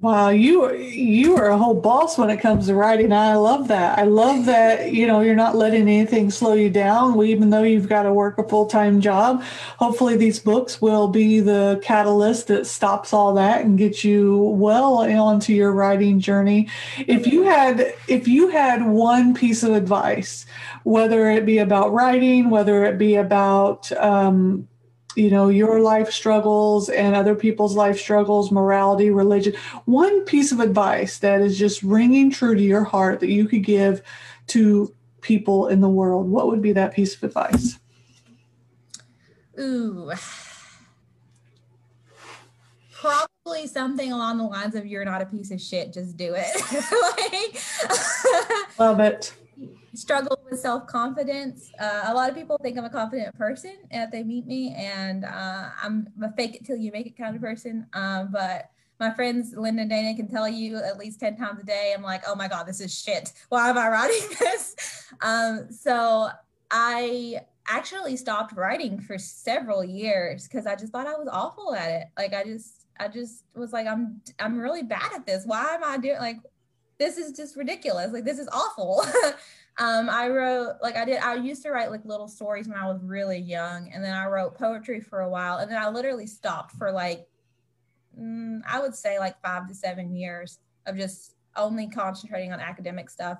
Wow, 0.03 0.31
you 0.31 0.69
you 0.75 1.37
are 1.37 1.47
a 1.47 1.57
whole 1.57 1.79
boss 1.79 2.17
when 2.17 2.29
it 2.29 2.41
comes 2.41 2.67
to 2.67 2.75
writing. 2.75 3.13
I 3.13 3.35
love 3.35 3.69
that. 3.69 3.97
I 3.97 4.03
love 4.03 4.43
that 4.47 4.91
you 4.91 5.07
know 5.07 5.21
you're 5.21 5.33
not 5.33 5.55
letting 5.55 5.83
anything 5.83 6.29
slow 6.29 6.55
you 6.55 6.69
down, 6.69 7.17
even 7.23 7.51
though 7.51 7.63
you've 7.63 7.87
got 7.87 8.03
to 8.03 8.11
work 8.11 8.37
a 8.37 8.43
full 8.45 8.65
time 8.65 8.99
job. 8.99 9.41
Hopefully, 9.77 10.17
these 10.17 10.41
books 10.41 10.81
will 10.81 11.07
be 11.07 11.39
the 11.39 11.79
catalyst 11.81 12.47
that 12.47 12.67
stops 12.67 13.13
all 13.13 13.33
that 13.35 13.63
and 13.63 13.77
gets 13.77 14.03
you 14.03 14.39
well 14.39 15.09
onto 15.09 15.53
your 15.53 15.71
writing 15.71 16.19
journey. 16.19 16.67
If 17.07 17.25
you 17.25 17.43
had 17.43 17.93
if 18.09 18.27
you 18.27 18.49
had 18.49 18.85
one 18.85 19.33
piece 19.33 19.63
of 19.63 19.71
advice, 19.71 20.45
whether 20.83 21.31
it 21.31 21.45
be 21.45 21.59
about 21.59 21.93
writing, 21.93 22.49
whether 22.49 22.83
it 22.83 22.97
be 22.97 23.15
about 23.15 23.89
um, 23.93 24.67
you 25.15 25.29
know 25.29 25.49
your 25.49 25.79
life 25.79 26.11
struggles 26.11 26.89
and 26.89 27.15
other 27.15 27.35
people's 27.35 27.75
life 27.75 27.99
struggles 27.99 28.51
morality 28.51 29.09
religion 29.09 29.53
one 29.85 30.21
piece 30.25 30.51
of 30.51 30.59
advice 30.59 31.19
that 31.19 31.41
is 31.41 31.57
just 31.57 31.83
ringing 31.83 32.31
true 32.31 32.55
to 32.55 32.61
your 32.61 32.83
heart 32.83 33.19
that 33.19 33.29
you 33.29 33.47
could 33.47 33.63
give 33.63 34.01
to 34.47 34.93
people 35.21 35.67
in 35.67 35.81
the 35.81 35.89
world 35.89 36.29
what 36.29 36.47
would 36.47 36.61
be 36.61 36.73
that 36.73 36.93
piece 36.93 37.15
of 37.15 37.23
advice 37.23 37.79
ooh 39.59 40.11
Probably 43.03 43.67
something 43.67 44.13
along 44.13 44.37
the 44.37 44.45
lines 44.45 44.75
of 44.75 44.85
"You're 44.85 45.03
not 45.03 45.21
a 45.21 45.25
piece 45.25 45.51
of 45.51 45.59
shit, 45.59 45.91
just 45.91 46.15
do 46.15 46.35
it." 46.37 46.47
like, 48.63 48.79
Love 48.79 49.01
it. 49.01 49.33
Struggle 49.95 50.39
with 50.49 50.59
self 50.59 50.87
confidence. 50.87 51.71
Uh, 51.79 52.05
a 52.05 52.13
lot 52.13 52.29
of 52.29 52.35
people 52.35 52.57
think 52.61 52.77
I'm 52.77 52.85
a 52.85 52.89
confident 52.89 53.35
person 53.37 53.75
if 53.91 54.11
they 54.11 54.23
meet 54.23 54.47
me, 54.47 54.73
and 54.75 55.23
uh, 55.25 55.69
I'm 55.81 56.07
a 56.21 56.31
fake 56.33 56.55
it 56.55 56.65
till 56.65 56.77
you 56.77 56.91
make 56.91 57.05
it 57.05 57.17
kind 57.17 57.35
of 57.35 57.41
person. 57.41 57.85
Um, 57.93 58.29
but 58.31 58.69
my 58.99 59.11
friends 59.11 59.53
Linda 59.55 59.81
and 59.81 59.89
Dana 59.89 60.15
can 60.15 60.27
tell 60.27 60.47
you 60.47 60.77
at 60.77 60.97
least 60.97 61.19
10 61.19 61.35
times 61.35 61.59
a 61.61 61.65
day, 61.65 61.93
I'm 61.95 62.03
like, 62.03 62.23
oh 62.27 62.35
my 62.35 62.47
God, 62.47 62.65
this 62.65 62.79
is 62.79 62.97
shit. 62.97 63.33
Why 63.49 63.69
am 63.69 63.77
I 63.77 63.89
writing 63.89 64.29
this? 64.39 65.07
Um, 65.21 65.67
so 65.71 66.29
I 66.71 67.41
actually 67.67 68.17
stopped 68.17 68.55
writing 68.55 68.99
for 68.99 69.17
several 69.17 69.83
years 69.83 70.47
because 70.47 70.65
I 70.65 70.75
just 70.75 70.91
thought 70.91 71.07
I 71.07 71.15
was 71.15 71.27
awful 71.31 71.75
at 71.75 71.89
it. 71.89 72.07
Like 72.17 72.33
I 72.33 72.43
just 72.43 72.85
I 72.99 73.07
just 73.07 73.45
was 73.55 73.73
like 73.73 73.87
I'm 73.87 74.21
I'm 74.39 74.57
really 74.59 74.83
bad 74.83 75.11
at 75.13 75.25
this. 75.25 75.43
Why 75.45 75.75
am 75.75 75.83
I 75.83 75.97
doing 75.97 76.19
like 76.19 76.39
this 76.99 77.17
is 77.17 77.33
just 77.33 77.55
ridiculous. 77.55 78.13
Like 78.13 78.25
this 78.25 78.39
is 78.39 78.47
awful. 78.51 79.03
um 79.79 80.09
I 80.09 80.29
wrote 80.29 80.75
like 80.81 80.95
I 80.95 81.05
did 81.05 81.17
I 81.17 81.35
used 81.35 81.63
to 81.63 81.71
write 81.71 81.91
like 81.91 82.05
little 82.05 82.27
stories 82.27 82.67
when 82.67 82.77
I 82.77 82.87
was 82.87 83.01
really 83.01 83.39
young 83.39 83.89
and 83.93 84.03
then 84.03 84.13
I 84.13 84.25
wrote 84.27 84.57
poetry 84.57 85.01
for 85.01 85.21
a 85.21 85.29
while 85.29 85.57
and 85.57 85.71
then 85.71 85.81
I 85.81 85.89
literally 85.89 86.27
stopped 86.27 86.73
for 86.73 86.91
like 86.91 87.27
mm, 88.19 88.61
I 88.67 88.79
would 88.79 88.95
say 88.95 89.19
like 89.19 89.41
5 89.41 89.67
to 89.67 89.75
7 89.75 90.13
years 90.15 90.59
of 90.85 90.97
just 90.97 91.35
only 91.55 91.87
concentrating 91.87 92.53
on 92.53 92.59
academic 92.59 93.09
stuff 93.09 93.39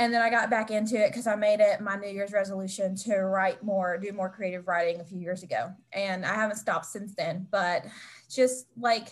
and 0.00 0.14
then 0.14 0.22
I 0.22 0.30
got 0.30 0.48
back 0.48 0.70
into 0.70 0.96
it 0.96 1.10
because 1.10 1.26
I 1.26 1.34
made 1.34 1.58
it 1.58 1.80
my 1.80 1.96
New 1.96 2.08
Year's 2.08 2.32
resolution 2.32 2.94
to 2.98 3.16
write 3.16 3.64
more, 3.64 3.98
do 3.98 4.12
more 4.12 4.30
creative 4.30 4.68
writing 4.68 5.00
a 5.00 5.04
few 5.04 5.18
years 5.18 5.42
ago. 5.42 5.72
And 5.92 6.24
I 6.24 6.34
haven't 6.34 6.56
stopped 6.56 6.86
since 6.86 7.14
then. 7.16 7.48
But 7.50 7.84
just 8.30 8.66
like 8.78 9.08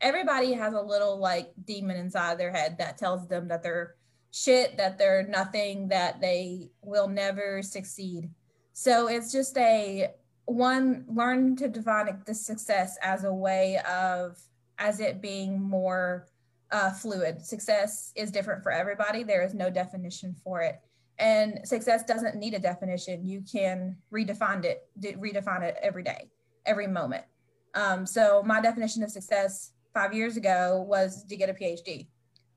everybody 0.00 0.52
has 0.52 0.74
a 0.74 0.80
little 0.80 1.18
like 1.18 1.52
demon 1.64 1.96
inside 1.96 2.38
their 2.38 2.52
head 2.52 2.78
that 2.78 2.98
tells 2.98 3.26
them 3.26 3.48
that 3.48 3.64
they're 3.64 3.96
shit, 4.32 4.76
that 4.78 4.98
they're 4.98 5.26
nothing, 5.28 5.88
that 5.88 6.20
they 6.20 6.70
will 6.82 7.08
never 7.08 7.62
succeed. 7.62 8.30
So 8.72 9.06
it's 9.06 9.30
just 9.30 9.56
a 9.58 10.10
one, 10.46 11.04
learn 11.08 11.54
to 11.56 11.68
define 11.68 12.20
the 12.26 12.34
success 12.34 12.98
as 13.02 13.24
a 13.24 13.32
way 13.32 13.78
of, 13.88 14.40
as 14.78 14.98
it 14.98 15.22
being 15.22 15.62
more 15.62 16.26
uh, 16.72 16.90
fluid. 16.90 17.44
Success 17.44 18.12
is 18.16 18.30
different 18.30 18.62
for 18.62 18.72
everybody. 18.72 19.22
There 19.22 19.44
is 19.44 19.54
no 19.54 19.70
definition 19.70 20.34
for 20.42 20.62
it. 20.62 20.80
And 21.18 21.60
success 21.64 22.02
doesn't 22.02 22.36
need 22.36 22.54
a 22.54 22.58
definition. 22.58 23.24
You 23.24 23.42
can 23.42 23.96
redefine 24.12 24.64
it, 24.64 24.88
redefine 24.98 25.62
it 25.62 25.76
every 25.82 26.02
day, 26.02 26.30
every 26.64 26.86
moment. 26.86 27.24
Um, 27.74 28.06
so 28.06 28.42
my 28.44 28.60
definition 28.60 29.02
of 29.02 29.10
success 29.10 29.72
five 29.94 30.14
years 30.14 30.36
ago 30.36 30.84
was 30.88 31.24
to 31.24 31.36
get 31.36 31.50
a 31.50 31.54
PhD. 31.54 32.08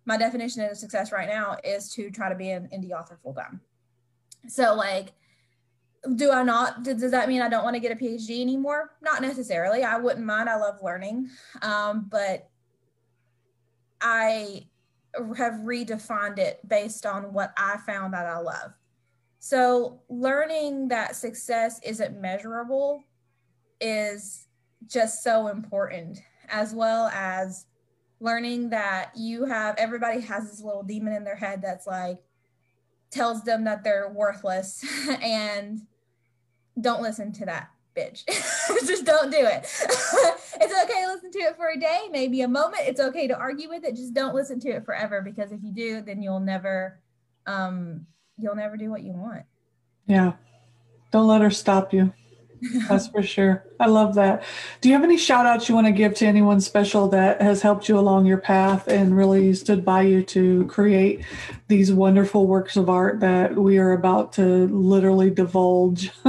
My 0.06 0.18
definition 0.18 0.62
of 0.64 0.78
success 0.78 1.12
right 1.12 1.28
now 1.28 1.58
is 1.64 1.90
to 1.94 2.12
try 2.12 2.30
to 2.30 2.36
be 2.36 2.52
an 2.52 2.70
indie 2.74 2.92
author 2.92 3.18
full 3.22 3.34
time. 3.34 3.62
So 4.48 4.76
like, 4.76 5.14
do 6.16 6.32
I 6.32 6.44
not, 6.44 6.84
does 6.84 7.12
that 7.12 7.28
mean 7.28 7.42
I 7.42 7.50
don't 7.50 7.64
want 7.64 7.76
to 7.76 7.80
get 7.80 7.92
a 7.92 7.96
PhD 7.96 8.42
anymore? 8.42 8.92
Not 9.02 9.22
necessarily. 9.22 9.84
I 9.84 9.98
wouldn't 9.98 10.26
mind. 10.26 10.50
I 10.50 10.58
love 10.58 10.76
learning. 10.84 11.30
Um, 11.64 12.08
but 12.10 12.50
I 14.02 14.68
have 15.36 15.54
redefined 15.54 16.38
it 16.38 16.60
based 16.68 17.06
on 17.06 17.34
what 17.34 17.54
I 17.58 17.78
found 17.86 18.14
that 18.14 18.26
I 18.26 18.38
love. 18.38 18.74
So, 19.40 20.02
learning 20.10 20.88
that 20.88 21.16
success 21.16 21.80
isn't 21.84 22.20
measurable 22.20 23.04
is 23.80 24.48
just 24.88 25.24
so 25.24 25.48
important, 25.48 26.20
as 26.50 26.74
well 26.74 27.08
as 27.14 27.66
learning 28.26 28.72
that 28.72 29.12
you 29.16 29.46
have 29.46 29.76
everybody 29.78 30.20
has 30.20 30.50
this 30.50 30.60
little 30.60 30.82
demon 30.82 31.14
in 31.14 31.24
their 31.24 31.36
head 31.36 31.62
that's 31.62 31.86
like 31.86 32.18
tells 33.12 33.44
them 33.44 33.64
that 33.64 33.84
they're 33.84 34.10
worthless 34.10 34.84
and 35.22 35.82
don't 36.82 37.04
listen 37.04 37.32
to 37.32 37.46
that 37.46 37.70
bitch. 37.96 38.26
just 38.88 39.06
don't 39.06 39.32
do 39.32 39.38
it. 39.38 39.62
it's 40.60 40.84
okay 40.84 41.02
to 41.02 41.14
listen 41.14 41.32
to 41.32 41.40
it 41.40 41.56
for 41.56 41.70
a 41.70 41.80
day, 41.80 42.10
maybe 42.12 42.42
a 42.42 42.48
moment. 42.48 42.84
It's 42.86 43.00
okay 43.00 43.28
to 43.28 43.38
argue 43.38 43.70
with 43.70 43.86
it. 43.86 43.96
Just 43.96 44.14
don't 44.14 44.36
listen 44.36 44.60
to 44.62 44.70
it 44.70 44.84
forever 44.84 45.22
because 45.22 45.52
if 45.52 45.62
you 45.64 45.72
do, 45.72 46.02
then 46.02 46.22
you'll 46.22 46.42
never 46.42 47.00
um 47.46 48.08
you'll 48.38 48.56
never 48.56 48.76
do 48.76 48.90
what 48.90 49.04
you 49.04 49.14
want. 49.14 49.44
Yeah. 50.08 50.34
Don't 51.12 51.28
let 51.28 51.42
her 51.42 51.52
stop 51.52 51.94
you. 51.94 52.12
That's 52.88 53.08
for 53.08 53.22
sure. 53.22 53.66
I 53.80 53.88
love 53.88 54.16
that. 54.16 54.44
Do 54.82 54.90
you 54.90 54.96
have 54.96 55.04
any 55.04 55.18
shout 55.18 55.46
outs 55.46 55.70
you 55.70 55.76
want 55.76 55.88
to 55.88 55.94
give 55.94 56.16
to 56.16 56.26
anyone 56.26 56.62
special 56.62 57.08
that 57.10 57.42
has 57.42 57.62
helped 57.62 57.90
you 57.90 58.00
along 58.00 58.26
your 58.26 58.38
path 58.38 58.88
and 58.88 59.16
really 59.16 59.54
stood 59.54 59.86
by 59.86 60.02
you 60.02 60.24
to 60.24 60.66
create 60.68 61.24
these 61.68 61.92
wonderful 61.92 62.48
works 62.48 62.78
of 62.78 62.90
art 62.90 63.20
that 63.20 63.56
we 63.56 63.78
are 63.78 63.92
about 63.92 64.34
to 64.34 64.68
literally 64.68 65.30
divulge? 65.30 66.12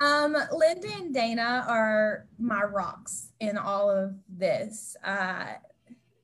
Um, 0.00 0.34
Linda 0.52 0.88
and 0.96 1.12
Dana 1.12 1.64
are 1.68 2.26
my 2.38 2.62
rocks 2.62 3.32
in 3.38 3.58
all 3.58 3.90
of 3.90 4.14
this. 4.28 4.96
Uh, 5.04 5.44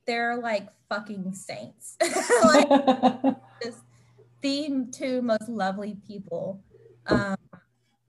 they're 0.07 0.39
like 0.39 0.69
fucking 0.89 1.35
saints. 1.35 1.97
like 2.45 2.69
just 3.63 3.83
the 4.41 4.87
two 4.93 5.21
most 5.21 5.49
lovely 5.49 5.97
people 6.07 6.63
um, 7.07 7.37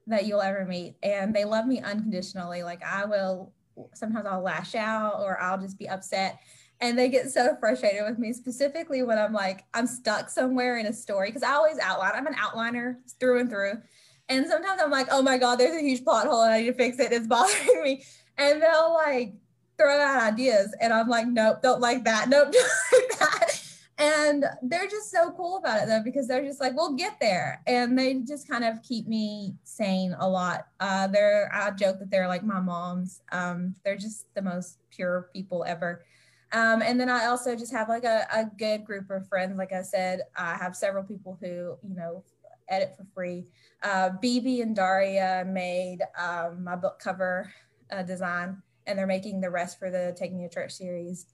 that 0.08 0.26
you'll 0.26 0.42
ever 0.42 0.66
meet, 0.66 0.96
and 1.04 1.36
they 1.36 1.46
love 1.46 1.66
me 1.66 1.82
unconditionally. 1.82 2.64
Like 2.64 2.84
I 2.84 3.06
will 3.06 3.54
sometimes 3.94 4.26
I'll 4.26 4.42
lash 4.42 4.76
out 4.76 5.20
or 5.20 5.40
I'll 5.40 5.60
just 5.60 5.78
be 5.78 5.90
upset. 5.90 6.40
And 6.80 6.98
they 6.98 7.10
get 7.10 7.32
so 7.32 7.56
frustrated 7.60 8.04
with 8.08 8.20
me, 8.20 8.34
specifically 8.34 9.02
when 9.02 9.18
I'm 9.18 9.34
like, 9.34 9.66
I'm 9.74 9.88
stuck 9.88 10.30
somewhere 10.30 10.78
in 10.78 10.86
a 10.86 10.94
story. 10.94 11.32
Cause 11.32 11.44
I 11.44 11.54
always 11.54 11.80
outline, 11.80 12.14
I'm 12.16 12.28
an 12.28 12.36
outliner 12.36 12.98
through 13.20 13.40
and 13.40 13.50
through. 13.50 13.82
And 14.30 14.46
sometimes 14.46 14.82
I'm 14.84 14.92
like, 14.92 15.08
oh 15.10 15.22
my 15.22 15.38
God, 15.38 15.56
there's 15.56 15.76
a 15.76 15.82
huge 15.82 16.04
plot 16.04 16.28
hole 16.28 16.44
and 16.44 16.54
I 16.54 16.62
need 16.62 16.68
to 16.68 16.74
fix 16.74 17.00
it. 17.00 17.12
It's 17.12 17.28
bothering 17.28 17.84
me. 17.84 18.04
And 18.38 18.62
they'll 18.62 18.94
like 18.94 19.34
throw 19.78 20.00
out 20.00 20.22
ideas. 20.22 20.76
And 20.80 20.94
I'm 20.94 21.08
like, 21.08 21.28
nope, 21.28 21.62
don't 21.64 21.82
like 21.82 22.04
that. 22.04 22.30
Nope, 22.30 22.52
don't 22.92 22.92
like 22.94 23.20
that. 23.20 23.67
And 24.00 24.46
they're 24.62 24.88
just 24.88 25.10
so 25.10 25.32
cool 25.32 25.58
about 25.58 25.82
it 25.82 25.88
though, 25.88 26.04
because 26.04 26.28
they're 26.28 26.46
just 26.46 26.60
like, 26.60 26.76
we'll 26.76 26.94
get 26.94 27.20
there. 27.20 27.64
And 27.66 27.98
they 27.98 28.14
just 28.16 28.48
kind 28.48 28.64
of 28.64 28.82
keep 28.84 29.08
me 29.08 29.56
sane 29.64 30.16
a 30.20 30.30
lot. 30.30 30.68
Uh, 30.80 31.08
they're, 31.08 31.50
I 31.52 31.72
joke 31.72 32.00
that 32.00 32.12
they're 32.12 32.28
like 32.28 32.44
my 32.44 32.60
moms. 32.60 33.22
Um, 33.32 33.74
they're 33.84 33.98
just 33.98 34.34
the 34.36 34.42
most 34.42 34.78
pure 34.92 35.30
people 35.34 35.66
ever. 35.68 36.04
Um, 36.52 36.82
and 36.82 37.00
then 37.00 37.10
I 37.10 37.26
also 37.26 37.56
just 37.56 37.74
have 37.74 37.90
like 37.90 38.04
a, 38.04 38.26
a 38.32 38.46
good 38.58 38.86
group 38.86 39.10
of 39.10 39.28
friends. 39.28 39.58
Like 39.58 39.74
I 39.74 39.82
said, 39.82 40.22
I 40.36 40.56
have 40.56 40.76
several 40.76 41.04
people 41.04 41.38
who, 41.42 41.78
you 41.82 41.96
know, 41.96 42.24
edit 42.70 42.94
for 42.96 43.06
free. 43.14 43.48
Uh, 43.84 44.12
BB 44.24 44.62
and 44.62 44.76
Daria 44.76 45.46
made 45.48 46.00
um, 46.18 46.64
my 46.64 46.76
book 46.76 47.00
cover 47.00 47.52
uh, 47.92 48.04
design, 48.04 48.62
and 48.86 48.98
they're 48.98 49.08
making 49.08 49.42
the 49.42 49.50
rest 49.50 49.80
for 49.80 49.90
the 49.90 50.16
Take 50.18 50.34
Me 50.34 50.48
to 50.48 50.54
Church 50.54 50.74
series. 50.74 51.28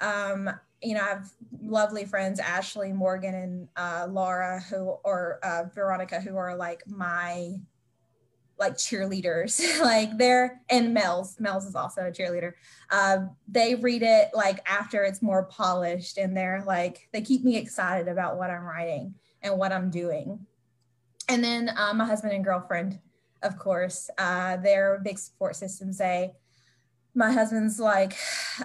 Um, 0.00 0.50
you 0.82 0.94
know, 0.94 1.02
I 1.02 1.08
have 1.08 1.30
lovely 1.62 2.04
friends, 2.04 2.40
Ashley, 2.40 2.92
Morgan, 2.92 3.34
and 3.34 3.68
uh, 3.76 4.06
Laura, 4.10 4.60
who 4.60 4.96
or 5.04 5.38
uh, 5.42 5.64
Veronica, 5.74 6.20
who 6.20 6.36
are 6.36 6.56
like 6.56 6.82
my 6.86 7.54
like 8.58 8.74
cheerleaders. 8.74 9.60
like 9.80 10.18
they're 10.18 10.60
and 10.68 10.92
Mel's. 10.92 11.38
Mel's 11.38 11.66
is 11.66 11.74
also 11.74 12.02
a 12.02 12.10
cheerleader. 12.10 12.52
Uh, 12.90 13.26
they 13.48 13.74
read 13.74 14.02
it 14.02 14.30
like 14.34 14.60
after 14.68 15.04
it's 15.04 15.22
more 15.22 15.44
polished, 15.44 16.18
and 16.18 16.36
they're 16.36 16.64
like 16.66 17.08
they 17.12 17.22
keep 17.22 17.44
me 17.44 17.56
excited 17.56 18.08
about 18.08 18.36
what 18.36 18.50
I'm 18.50 18.62
writing 18.62 19.14
and 19.42 19.58
what 19.58 19.72
I'm 19.72 19.90
doing 19.90 20.46
and 21.28 21.42
then 21.42 21.70
uh, 21.76 21.94
my 21.94 22.04
husband 22.04 22.32
and 22.32 22.44
girlfriend, 22.44 22.98
of 23.42 23.58
course, 23.58 24.10
uh, 24.18 24.56
they're 24.58 25.00
big 25.02 25.18
support 25.18 25.56
systems. 25.56 25.98
They, 25.98 26.32
my 27.14 27.32
husband's 27.32 27.78
like, 27.78 28.16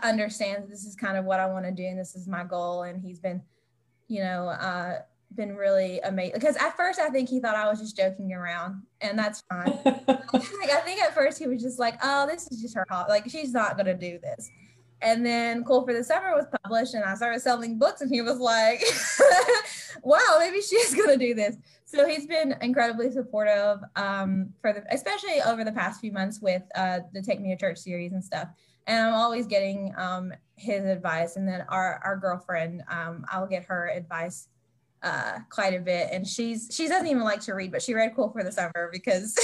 understands 0.03 0.69
this 0.69 0.85
is 0.85 0.95
kind 0.95 1.17
of 1.17 1.25
what 1.25 1.39
I 1.39 1.47
want 1.47 1.65
to 1.65 1.71
do 1.71 1.83
and 1.83 1.99
this 1.99 2.15
is 2.15 2.27
my 2.27 2.43
goal. 2.43 2.83
And 2.83 3.01
he's 3.01 3.19
been, 3.19 3.41
you 4.07 4.21
know, 4.23 4.47
uh, 4.47 4.99
been 5.35 5.55
really 5.55 5.99
amazing. 6.01 6.33
Because 6.33 6.55
at 6.57 6.75
first, 6.77 6.99
I 6.99 7.09
think 7.09 7.29
he 7.29 7.39
thought 7.39 7.55
I 7.55 7.69
was 7.69 7.79
just 7.79 7.97
joking 7.97 8.33
around, 8.33 8.83
and 9.01 9.17
that's 9.17 9.43
fine. 9.49 9.77
like, 9.85 10.71
I 10.71 10.81
think 10.83 11.01
at 11.01 11.13
first 11.13 11.39
he 11.39 11.47
was 11.47 11.61
just 11.61 11.79
like, 11.79 11.95
"Oh, 12.03 12.27
this 12.27 12.47
is 12.51 12.61
just 12.61 12.75
her 12.75 12.85
like 13.09 13.29
she's 13.29 13.53
not 13.53 13.77
gonna 13.77 13.93
do 13.97 14.19
this." 14.19 14.49
And 15.01 15.23
then 15.23 15.63
Cool 15.63 15.85
for 15.85 15.93
the 15.93 16.03
Summer 16.03 16.33
was 16.35 16.45
published, 16.63 16.93
and 16.93 17.03
I 17.03 17.15
started 17.15 17.41
selling 17.41 17.77
books, 17.77 18.01
and 18.01 18.09
he 18.09 18.21
was 18.21 18.39
like, 18.39 18.81
"Wow, 20.03 20.37
maybe 20.39 20.61
she's 20.61 20.95
gonna 20.95 21.17
do 21.17 21.33
this." 21.33 21.57
So 21.85 22.07
he's 22.07 22.25
been 22.25 22.55
incredibly 22.61 23.11
supportive 23.11 23.79
um, 23.95 24.53
for 24.61 24.73
the, 24.73 24.83
especially 24.91 25.41
over 25.45 25.63
the 25.63 25.71
past 25.71 26.01
few 26.01 26.11
months 26.11 26.41
with 26.41 26.63
uh, 26.75 26.99
the 27.13 27.21
Take 27.21 27.39
Me 27.39 27.49
to 27.49 27.59
Church 27.59 27.77
series 27.77 28.13
and 28.13 28.23
stuff. 28.23 28.49
And 28.87 29.07
I'm 29.07 29.13
always 29.13 29.45
getting 29.45 29.93
um, 29.97 30.33
his 30.55 30.85
advice, 30.85 31.35
and 31.35 31.47
then 31.47 31.65
our 31.69 32.01
our 32.03 32.17
girlfriend, 32.17 32.83
um, 32.89 33.25
I'll 33.29 33.47
get 33.47 33.65
her 33.65 33.89
advice 33.89 34.47
uh, 35.03 35.39
quite 35.49 35.73
a 35.73 35.79
bit, 35.79 36.09
and 36.11 36.27
she's 36.27 36.69
she 36.71 36.87
doesn't 36.87 37.07
even 37.07 37.23
like 37.23 37.41
to 37.41 37.53
read, 37.53 37.71
but 37.71 37.81
she 37.81 37.93
read 37.93 38.15
Cool 38.15 38.31
for 38.31 38.43
the 38.43 38.51
Summer 38.51 38.89
because 38.91 39.37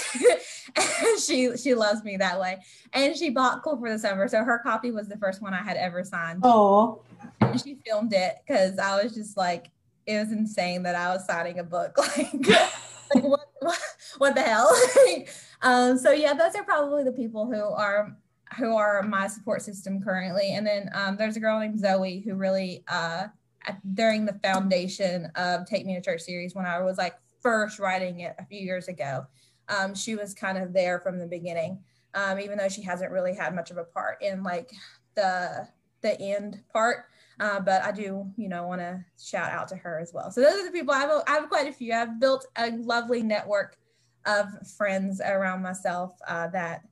she 1.26 1.56
she 1.58 1.76
loves 1.76 2.04
me 2.04 2.18
that 2.18 2.40
way, 2.40 2.58
and 2.94 3.16
she 3.16 3.30
bought 3.30 3.64
Cool 3.64 3.78
for 3.78 3.90
the 3.90 4.00
Summer, 4.00 4.28
so 4.28 4.44
her 4.44 4.60
copy 4.60 4.92
was 4.92 5.08
the 5.08 5.18
first 5.18 5.42
one 5.42 5.54
I 5.54 5.62
had 5.62 5.78
ever 5.78 6.04
signed. 6.04 6.42
Oh, 6.44 7.02
and 7.42 7.60
she 7.62 7.78
filmed 7.86 8.14
it 8.14 8.36
because 8.46 8.80
I 8.80 9.04
was 9.04 9.14
just 9.14 9.38
like, 9.38 9.70
it 10.08 10.18
was 10.18 10.32
insane 10.32 10.84
that 10.84 10.96
I 10.96 11.10
was 11.10 11.26
signing 11.26 11.60
a 11.60 11.64
book, 11.64 11.98
like, 12.18 12.34
like 13.14 13.24
what, 13.24 13.48
what, 13.60 13.80
what 14.18 14.36
the 14.36 14.42
hell? 14.42 14.72
um, 15.62 15.98
so 15.98 16.12
yeah, 16.12 16.34
those 16.34 16.56
are 16.56 16.64
probably 16.64 17.04
the 17.04 17.12
people 17.12 17.46
who 17.46 17.62
are 17.62 18.18
who 18.58 18.76
are 18.76 19.02
my 19.04 19.28
support 19.28 19.62
system 19.62 20.02
currently, 20.02 20.54
and 20.56 20.66
then 20.66 20.90
um, 20.94 21.18
there's 21.18 21.38
a 21.38 21.40
girl 21.40 21.60
named 21.60 21.80
Zoe 21.80 22.22
who 22.26 22.36
really. 22.36 22.84
Uh, 22.88 23.28
during 23.94 24.26
the 24.26 24.38
foundation 24.44 25.32
of 25.36 25.66
Take 25.66 25.86
Me 25.86 25.96
to 25.96 26.02
Church 26.02 26.20
series 26.22 26.54
when 26.54 26.66
I 26.66 26.82
was 26.82 26.98
like 26.98 27.16
first 27.42 27.78
writing 27.80 28.22
it 28.22 28.36
a 28.40 28.46
few 28.46 28.60
years 28.60 28.88
ago. 28.88 29.26
Um, 29.70 29.94
she 29.94 30.16
was 30.16 30.34
kind 30.34 30.58
of 30.58 30.74
there 30.74 31.00
from 31.00 31.20
the 31.20 31.28
beginning, 31.28 31.80
um, 32.14 32.40
even 32.40 32.58
though 32.58 32.70
she 32.70 32.82
hasn't 32.82 33.12
really 33.12 33.36
had 33.36 33.56
much 33.56 33.72
of 33.72 33.78
a 33.78 33.84
part 33.84 34.22
in 34.22 34.44
like 34.44 34.72
the 35.16 35.68
the 36.02 36.20
end 36.20 36.62
part. 36.72 37.06
Uh, 37.40 37.60
but 37.60 37.84
I 37.84 37.92
do, 37.92 38.28
you 38.38 38.48
know, 38.48 38.68
want 38.68 38.82
to 38.82 39.04
shout 39.20 39.52
out 39.52 39.68
to 39.70 39.76
her 39.76 40.00
as 40.00 40.14
well. 40.14 40.32
So 40.32 40.42
those 40.42 40.54
are 40.56 40.66
the 40.66 40.72
people 40.72 40.94
I 40.94 41.00
have. 41.00 41.24
I 41.28 41.32
have 41.32 41.50
quite 41.50 41.68
a 41.68 41.74
few. 41.74 41.94
I've 41.94 42.20
built 42.20 42.46
a 42.58 42.72
lovely 42.72 43.24
network 43.24 43.78
of 44.26 44.48
friends 44.78 45.20
around 45.20 45.62
myself 45.62 46.18
uh, 46.28 46.48
that 46.50 46.84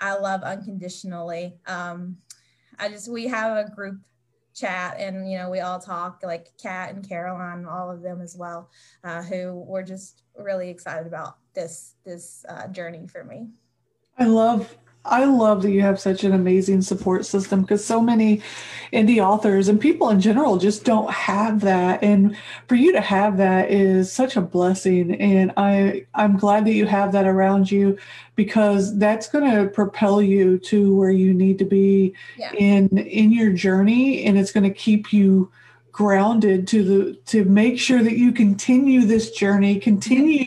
I 0.00 0.16
love 0.16 0.42
unconditionally. 0.42 1.54
Um, 1.66 2.18
I 2.78 2.88
just 2.88 3.10
we 3.10 3.26
have 3.28 3.56
a 3.56 3.70
group 3.70 3.98
chat 4.54 4.96
and 4.98 5.28
you 5.30 5.36
know 5.36 5.50
we 5.50 5.60
all 5.60 5.80
talk 5.80 6.20
like 6.22 6.52
kat 6.62 6.94
and 6.94 7.06
caroline 7.06 7.66
all 7.66 7.90
of 7.90 8.02
them 8.02 8.20
as 8.20 8.36
well 8.36 8.70
uh, 9.02 9.20
who 9.22 9.64
were 9.66 9.82
just 9.82 10.22
really 10.38 10.70
excited 10.70 11.06
about 11.06 11.38
this 11.54 11.94
this 12.04 12.44
uh, 12.48 12.68
journey 12.68 13.06
for 13.08 13.24
me 13.24 13.48
i 14.18 14.24
love 14.24 14.76
I 15.06 15.26
love 15.26 15.62
that 15.62 15.70
you 15.70 15.82
have 15.82 16.00
such 16.00 16.24
an 16.24 16.32
amazing 16.32 16.80
support 16.80 17.26
system 17.26 17.60
because 17.60 17.84
so 17.84 18.00
many 18.00 18.40
indie 18.92 19.22
authors 19.22 19.68
and 19.68 19.78
people 19.78 20.08
in 20.08 20.20
general 20.20 20.56
just 20.56 20.84
don't 20.84 21.10
have 21.10 21.60
that. 21.60 22.02
And 22.02 22.36
for 22.68 22.74
you 22.74 22.90
to 22.92 23.02
have 23.02 23.36
that 23.36 23.70
is 23.70 24.10
such 24.10 24.36
a 24.36 24.40
blessing. 24.40 25.20
And 25.20 25.52
I, 25.58 26.06
I'm 26.14 26.38
glad 26.38 26.64
that 26.64 26.72
you 26.72 26.86
have 26.86 27.12
that 27.12 27.26
around 27.26 27.70
you 27.70 27.98
because 28.34 28.96
that's 28.98 29.28
going 29.28 29.50
to 29.50 29.68
propel 29.68 30.22
you 30.22 30.58
to 30.60 30.96
where 30.96 31.10
you 31.10 31.34
need 31.34 31.58
to 31.58 31.64
be 31.64 32.14
yeah. 32.38 32.52
in 32.54 32.88
in 32.98 33.30
your 33.30 33.52
journey 33.52 34.24
and 34.24 34.38
it's 34.38 34.52
going 34.52 34.64
to 34.64 34.74
keep 34.74 35.12
you 35.12 35.50
grounded 35.94 36.66
to 36.66 36.82
the 36.82 37.14
to 37.24 37.44
make 37.44 37.78
sure 37.78 38.02
that 38.02 38.18
you 38.18 38.32
continue 38.32 39.02
this 39.02 39.30
journey 39.30 39.78
continue 39.78 40.44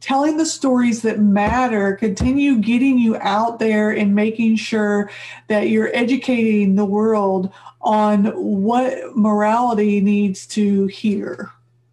telling 0.00 0.36
the 0.36 0.44
stories 0.44 1.02
that 1.02 1.20
matter 1.20 1.94
continue 1.94 2.56
getting 2.56 2.98
you 2.98 3.16
out 3.18 3.60
there 3.60 3.92
and 3.92 4.12
making 4.12 4.56
sure 4.56 5.08
that 5.46 5.68
you're 5.68 5.94
educating 5.94 6.74
the 6.74 6.84
world 6.84 7.48
on 7.80 8.24
what 8.34 9.16
morality 9.16 10.00
needs 10.00 10.48
to 10.48 10.88
hear 10.88 11.52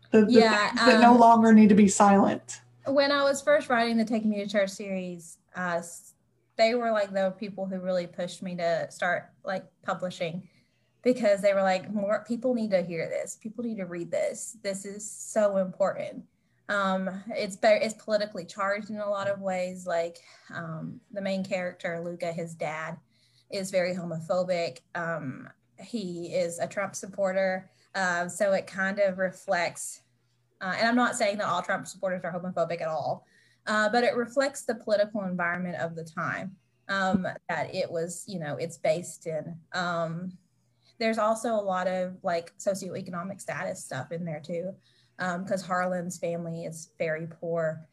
the, 0.09 0.21
the 0.21 0.31
yeah, 0.31 0.71
um, 0.71 0.87
that 0.87 0.99
no 0.99 1.11
um, 1.11 1.19
longer 1.19 1.53
need 1.53 1.69
to 1.69 1.75
be 1.75 1.87
silent. 1.87 2.61
When 2.87 3.11
i 3.11 3.23
was 3.23 3.39
first 3.39 3.69
writing 3.69 3.97
the 3.97 4.05
take 4.05 4.25
me 4.25 4.43
to 4.43 4.49
church 4.49 4.71
series 4.71 5.37
uh, 5.55 5.79
they 6.57 6.73
were 6.73 6.89
like 6.89 7.13
the 7.13 7.35
people 7.37 7.67
who 7.67 7.79
really 7.79 8.07
pushed 8.07 8.41
me 8.41 8.55
to 8.55 8.87
start 8.89 9.29
like 9.43 9.63
publishing 9.83 10.49
because 11.05 11.39
they 11.39 11.53
were 11.53 11.61
like, 11.61 11.93
more 11.93 12.25
people 12.27 12.55
need 12.55 12.71
to 12.71 12.81
hear 12.81 13.07
this. 13.07 13.37
People 13.41 13.63
need 13.63 13.77
to 13.77 13.85
read 13.85 14.09
this. 14.09 14.57
This 14.63 14.85
is 14.85 15.09
so 15.09 15.57
important. 15.57 16.23
Um, 16.67 17.23
it's 17.29 17.57
very, 17.57 17.83
it's 17.83 17.93
politically 17.93 18.43
charged 18.43 18.89
in 18.89 18.97
a 18.97 19.07
lot 19.07 19.27
of 19.27 19.39
ways. 19.39 19.85
Like 19.85 20.17
um, 20.53 20.99
the 21.11 21.21
main 21.21 21.45
character, 21.45 22.01
Luca, 22.03 22.33
his 22.33 22.55
dad, 22.55 22.97
is 23.51 23.69
very 23.69 23.93
homophobic. 23.93 24.79
Um, 24.95 25.47
he 25.79 26.33
is 26.33 26.57
a 26.57 26.67
Trump 26.67 26.95
supporter. 26.95 27.69
Uh, 27.93 28.27
so 28.27 28.53
it 28.53 28.65
kind 28.65 28.97
of 28.97 29.19
reflects, 29.19 30.01
uh, 30.59 30.73
and 30.75 30.87
I'm 30.87 30.95
not 30.95 31.15
saying 31.15 31.37
that 31.37 31.47
all 31.47 31.61
Trump 31.61 31.85
supporters 31.85 32.23
are 32.23 32.33
homophobic 32.33 32.81
at 32.81 32.87
all, 32.87 33.27
uh, 33.67 33.89
but 33.89 34.03
it 34.03 34.15
reflects 34.15 34.63
the 34.63 34.73
political 34.73 35.21
environment 35.23 35.75
of 35.75 35.95
the 35.95 36.03
time 36.03 36.55
um, 36.89 37.27
that 37.47 37.73
it 37.73 37.89
was, 37.91 38.25
you 38.27 38.39
know, 38.39 38.57
it's 38.57 38.79
based 38.79 39.27
in. 39.27 39.55
Um, 39.73 40.35
there's 40.99 41.17
also 41.17 41.53
a 41.53 41.61
lot 41.61 41.87
of 41.87 42.17
like 42.23 42.53
socioeconomic 42.57 43.41
status 43.41 43.83
stuff 43.83 44.11
in 44.11 44.25
there 44.25 44.39
too, 44.39 44.73
because 45.17 45.63
um, 45.63 45.67
Harlan's 45.67 46.17
family 46.17 46.65
is 46.65 46.89
very 46.97 47.27
poor. 47.27 47.87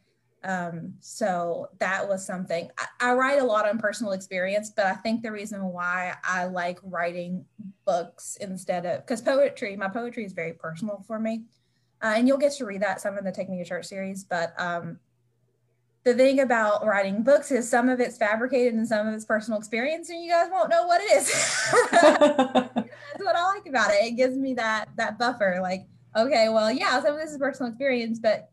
Um, 0.45 0.95
so 0.99 1.69
that 1.79 2.07
was 2.07 2.25
something 2.25 2.69
I, 2.77 3.11
I, 3.11 3.13
write 3.13 3.39
a 3.39 3.45
lot 3.45 3.65
on 3.67 3.77
personal 3.77 4.11
experience, 4.11 4.73
but 4.75 4.85
I 4.85 4.93
think 4.95 5.21
the 5.23 5.31
reason 5.31 5.63
why 5.63 6.15
I 6.21 6.45
like 6.45 6.79
writing 6.83 7.45
books 7.85 8.37
instead 8.41 8.85
of 8.85 9.05
because 9.05 9.21
poetry, 9.21 9.77
my 9.77 9.87
poetry 9.87 10.25
is 10.25 10.33
very 10.33 10.51
personal 10.51 11.01
for 11.07 11.17
me. 11.17 11.43
Uh, 12.01 12.15
and 12.17 12.27
you'll 12.27 12.37
get 12.37 12.51
to 12.57 12.65
read 12.65 12.81
that 12.81 12.99
some 12.99 13.17
in 13.17 13.23
the 13.23 13.31
Take 13.31 13.49
Me 13.49 13.57
to 13.59 13.63
Church 13.63 13.85
series, 13.85 14.25
but 14.25 14.53
um, 14.59 14.99
the 16.03 16.13
thing 16.13 16.41
about 16.41 16.85
writing 16.85 17.23
books 17.23 17.51
is 17.51 17.69
some 17.69 17.87
of 17.87 17.99
it's 17.99 18.17
fabricated 18.17 18.73
and 18.73 18.87
some 18.87 19.07
of 19.07 19.13
it's 19.13 19.25
personal 19.25 19.57
experience 19.57 20.09
and 20.09 20.23
you 20.23 20.29
guys 20.29 20.49
won't 20.51 20.69
know 20.69 20.85
what 20.85 21.01
it 21.01 21.11
is 21.13 22.69
like 23.63 23.69
about 23.69 23.91
it 23.91 24.03
it 24.03 24.11
gives 24.11 24.37
me 24.37 24.53
that 24.53 24.89
that 24.95 25.17
buffer 25.17 25.59
like 25.61 25.85
okay 26.15 26.49
well 26.49 26.71
yeah 26.71 27.01
some 27.01 27.13
of 27.13 27.19
this 27.19 27.31
is 27.31 27.37
personal 27.37 27.69
experience 27.69 28.19
but 28.19 28.49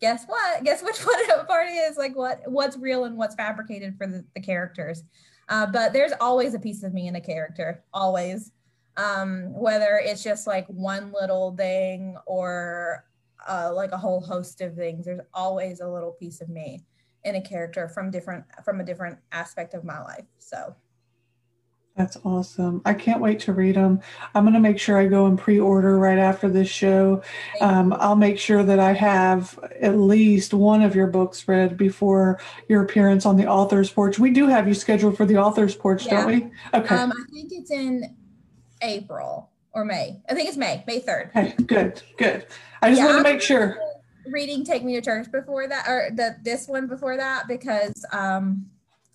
guess 0.00 0.24
what 0.26 0.64
guess 0.64 0.82
which 0.82 0.98
one 1.04 1.46
part 1.46 1.68
is 1.70 1.96
like 1.96 2.14
what 2.16 2.40
what's 2.46 2.76
real 2.76 3.04
and 3.04 3.16
what's 3.16 3.34
fabricated 3.34 3.96
for 3.96 4.06
the, 4.06 4.24
the 4.34 4.40
characters 4.40 5.02
uh, 5.50 5.66
but 5.66 5.92
there's 5.92 6.12
always 6.20 6.54
a 6.54 6.58
piece 6.58 6.82
of 6.82 6.94
me 6.94 7.06
in 7.06 7.16
a 7.16 7.20
character 7.20 7.82
always 7.92 8.52
um, 8.96 9.52
whether 9.52 10.00
it's 10.02 10.22
just 10.22 10.46
like 10.46 10.66
one 10.68 11.12
little 11.12 11.54
thing 11.56 12.16
or 12.26 13.04
uh, 13.48 13.72
like 13.74 13.92
a 13.92 13.96
whole 13.96 14.20
host 14.20 14.60
of 14.60 14.74
things. 14.74 15.06
There's 15.06 15.20
always 15.32 15.80
a 15.80 15.88
little 15.88 16.12
piece 16.12 16.40
of 16.40 16.48
me 16.48 16.84
in 17.24 17.36
a 17.36 17.40
character 17.40 17.88
from 17.88 18.10
different 18.10 18.44
from 18.64 18.80
a 18.80 18.84
different 18.84 19.18
aspect 19.32 19.74
of 19.74 19.84
my 19.84 20.00
life. 20.02 20.26
So 20.38 20.74
that's 21.96 22.16
awesome. 22.24 22.82
I 22.84 22.92
can't 22.94 23.20
wait 23.20 23.38
to 23.40 23.52
read 23.52 23.76
them. 23.76 24.00
I'm 24.34 24.42
going 24.42 24.54
to 24.54 24.60
make 24.60 24.80
sure 24.80 24.98
I 24.98 25.06
go 25.06 25.26
and 25.26 25.38
pre 25.38 25.60
order 25.60 25.96
right 25.96 26.18
after 26.18 26.48
this 26.48 26.68
show. 26.68 27.22
Um, 27.60 27.92
I'll 27.92 28.16
make 28.16 28.36
sure 28.38 28.64
that 28.64 28.80
I 28.80 28.92
have 28.92 29.58
at 29.80 29.96
least 29.96 30.52
one 30.52 30.82
of 30.82 30.96
your 30.96 31.06
books 31.06 31.46
read 31.46 31.76
before 31.76 32.40
your 32.68 32.82
appearance 32.82 33.24
on 33.24 33.36
the 33.36 33.46
author's 33.46 33.90
porch. 33.90 34.18
We 34.18 34.30
do 34.30 34.48
have 34.48 34.66
you 34.66 34.74
scheduled 34.74 35.16
for 35.16 35.24
the 35.24 35.36
author's 35.36 35.76
porch, 35.76 36.06
yeah. 36.06 36.22
don't 36.22 36.26
we? 36.26 36.50
Okay. 36.78 36.96
Um, 36.96 37.12
I 37.12 37.32
think 37.32 37.52
it's 37.52 37.70
in 37.70 38.16
April 38.82 39.50
or 39.72 39.84
May. 39.84 40.20
I 40.28 40.34
think 40.34 40.48
it's 40.48 40.56
May, 40.56 40.82
May 40.88 41.00
3rd. 41.00 41.28
Okay, 41.28 41.54
good, 41.64 42.02
good. 42.18 42.46
I 42.82 42.90
just 42.90 43.00
yeah, 43.00 43.06
want 43.06 43.24
to 43.24 43.32
make 43.32 43.40
sure. 43.40 43.78
Reading 44.26 44.64
Take 44.64 44.82
Me 44.82 44.94
to 44.94 45.00
Church 45.00 45.30
before 45.30 45.68
that, 45.68 45.86
or 45.86 46.10
the 46.12 46.36
this 46.42 46.66
one 46.66 46.88
before 46.88 47.16
that, 47.18 47.46
because 47.46 48.04
um, 48.10 48.66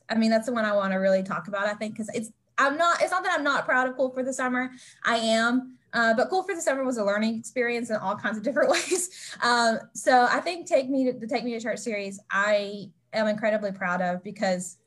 I 0.07 0.15
mean 0.15 0.29
that's 0.29 0.45
the 0.45 0.53
one 0.53 0.65
I 0.65 0.73
want 0.73 0.93
to 0.93 0.97
really 0.97 1.23
talk 1.23 1.47
about. 1.47 1.65
I 1.65 1.73
think 1.73 1.93
because 1.93 2.09
it's 2.13 2.29
I'm 2.59 2.77
not. 2.77 3.01
It's 3.01 3.11
not 3.11 3.23
that 3.23 3.35
I'm 3.35 3.43
not 3.43 3.65
proud 3.65 3.89
of 3.89 3.95
Cool 3.95 4.11
for 4.11 4.21
the 4.21 4.33
Summer. 4.33 4.71
I 5.03 5.17
am. 5.17 5.77
Uh, 5.91 6.13
but 6.13 6.29
Cool 6.29 6.43
for 6.43 6.53
the 6.53 6.61
Summer 6.61 6.83
was 6.83 6.97
a 6.97 7.03
learning 7.03 7.39
experience 7.39 7.89
in 7.89 7.95
all 7.95 8.15
kinds 8.15 8.37
of 8.37 8.43
different 8.43 8.69
ways. 8.71 9.35
Um, 9.41 9.79
so 9.93 10.27
I 10.29 10.39
think 10.41 10.67
Take 10.67 10.89
Me 10.89 11.11
to 11.11 11.17
the 11.17 11.25
Take 11.25 11.43
Me 11.43 11.53
to 11.53 11.59
Church 11.59 11.79
series, 11.79 12.19
I 12.29 12.91
am 13.13 13.27
incredibly 13.27 13.71
proud 13.71 14.01
of 14.01 14.23
because 14.23 14.77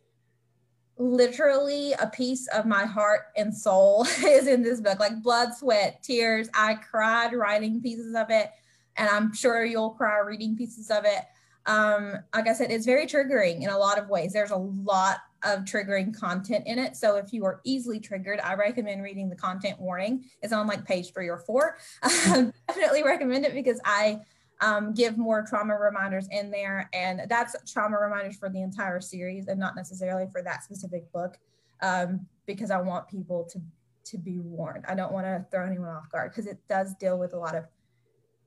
literally 0.98 1.92
a 1.94 2.06
piece 2.06 2.46
of 2.48 2.66
my 2.66 2.84
heart 2.84 3.22
and 3.36 3.54
soul 3.54 4.04
is 4.24 4.46
in 4.46 4.62
this 4.62 4.80
book 4.80 5.00
like 5.00 5.22
blood 5.22 5.54
sweat 5.54 6.02
tears 6.02 6.48
i 6.54 6.74
cried 6.74 7.32
writing 7.32 7.80
pieces 7.80 8.14
of 8.14 8.26
it 8.28 8.50
and 8.96 9.08
i'm 9.08 9.32
sure 9.32 9.64
you'll 9.64 9.90
cry 9.90 10.18
reading 10.18 10.54
pieces 10.54 10.90
of 10.90 11.04
it 11.04 11.24
um, 11.66 12.14
like 12.34 12.48
i 12.48 12.52
said 12.52 12.70
it's 12.70 12.86
very 12.86 13.06
triggering 13.06 13.62
in 13.62 13.68
a 13.68 13.78
lot 13.78 13.98
of 13.98 14.08
ways 14.08 14.32
there's 14.32 14.50
a 14.50 14.56
lot 14.56 15.18
of 15.44 15.60
triggering 15.60 16.16
content 16.16 16.64
in 16.66 16.78
it 16.78 16.96
so 16.96 17.16
if 17.16 17.32
you 17.32 17.44
are 17.44 17.60
easily 17.64 17.98
triggered 17.98 18.40
i 18.40 18.54
recommend 18.54 19.02
reading 19.02 19.28
the 19.28 19.36
content 19.36 19.78
warning 19.80 20.24
it's 20.40 20.52
on 20.52 20.66
like 20.66 20.84
page 20.84 21.12
three 21.12 21.28
or 21.28 21.38
four 21.38 21.76
I 22.02 22.52
definitely 22.68 23.02
recommend 23.02 23.44
it 23.44 23.54
because 23.54 23.80
i 23.84 24.20
um, 24.62 24.94
give 24.94 25.18
more 25.18 25.42
trauma 25.42 25.76
reminders 25.76 26.28
in 26.30 26.50
there. 26.50 26.88
And 26.94 27.22
that's 27.28 27.54
trauma 27.70 27.98
reminders 27.98 28.36
for 28.36 28.48
the 28.48 28.62
entire 28.62 29.00
series 29.00 29.48
and 29.48 29.58
not 29.58 29.76
necessarily 29.76 30.26
for 30.30 30.40
that 30.42 30.62
specific 30.62 31.10
book 31.12 31.36
um, 31.82 32.26
because 32.46 32.70
I 32.70 32.80
want 32.80 33.08
people 33.08 33.44
to, 33.52 33.60
to 34.04 34.18
be 34.18 34.38
warned. 34.38 34.84
I 34.88 34.94
don't 34.94 35.12
want 35.12 35.26
to 35.26 35.44
throw 35.50 35.66
anyone 35.66 35.88
off 35.88 36.08
guard 36.10 36.30
because 36.30 36.46
it 36.46 36.58
does 36.68 36.94
deal 36.94 37.18
with 37.18 37.34
a 37.34 37.38
lot 37.38 37.56
of 37.56 37.64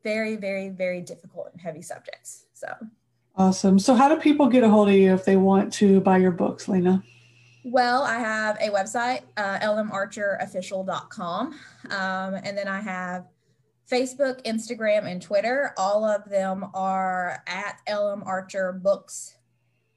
very, 0.03 0.38
very, 0.38 0.70
very 0.70 1.01
difficult 1.01 1.49
and 1.51 1.59
heavy 1.59 1.82
subjects. 1.82 2.45
So 2.53 2.68
awesome. 3.38 3.79
So, 3.79 3.95
how 3.95 4.09
do 4.09 4.17
people 4.17 4.47
get 4.47 4.63
a 4.63 4.69
hold 4.69 4.89
of 4.89 4.95
you 4.95 5.13
if 5.13 5.25
they 5.25 5.38
want 5.38 5.73
to 5.73 6.01
buy 6.01 6.17
your 6.17 6.31
books, 6.31 6.67
Lena? 6.67 7.03
Well, 7.63 8.03
I 8.03 8.19
have 8.19 8.57
a 8.61 8.69
website, 8.69 9.21
uh, 9.38 9.57
lmarcherofficial.com. 9.59 11.47
Um, 11.89 12.33
and 12.36 12.55
then 12.55 12.67
I 12.67 12.79
have 12.79 13.25
Facebook, 13.91 14.43
Instagram, 14.43 15.09
and 15.09 15.19
Twitter. 15.19 15.73
All 15.77 16.05
of 16.05 16.29
them 16.29 16.65
are 16.75 17.43
at 17.47 17.79
LM 17.89 18.21
Archer 18.23 18.71
Books. 18.71 19.36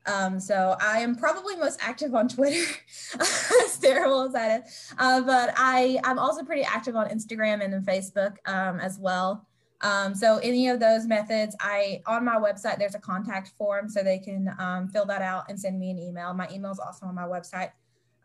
Um, 0.06 0.40
so 0.40 0.76
I 0.80 1.00
am 1.00 1.16
probably 1.16 1.56
most 1.56 1.78
active 1.82 2.14
on 2.14 2.28
Twitter, 2.28 2.64
as 3.20 3.78
terrible 3.78 4.22
as 4.22 4.32
that 4.32 4.62
is. 4.64 4.94
Uh, 4.96 5.20
but 5.20 5.52
I, 5.56 6.00
I'm 6.04 6.18
also 6.18 6.44
pretty 6.44 6.62
active 6.62 6.96
on 6.96 7.08
Instagram 7.10 7.62
and 7.62 7.74
in 7.74 7.82
Facebook 7.82 8.36
um, 8.46 8.80
as 8.80 8.98
well. 8.98 9.46
Um, 9.80 10.14
so 10.14 10.38
any 10.38 10.68
of 10.68 10.80
those 10.80 11.06
methods, 11.06 11.54
I 11.60 12.02
on 12.06 12.24
my 12.24 12.36
website 12.36 12.78
there's 12.78 12.94
a 12.94 13.00
contact 13.00 13.52
form, 13.56 13.88
so 13.88 14.02
they 14.02 14.18
can 14.18 14.54
um, 14.58 14.88
fill 14.88 15.04
that 15.06 15.22
out 15.22 15.44
and 15.48 15.58
send 15.58 15.78
me 15.78 15.90
an 15.90 15.98
email. 15.98 16.34
My 16.34 16.48
email 16.50 16.72
is 16.72 16.80
also 16.80 17.06
on 17.06 17.14
my 17.14 17.22
website. 17.22 17.70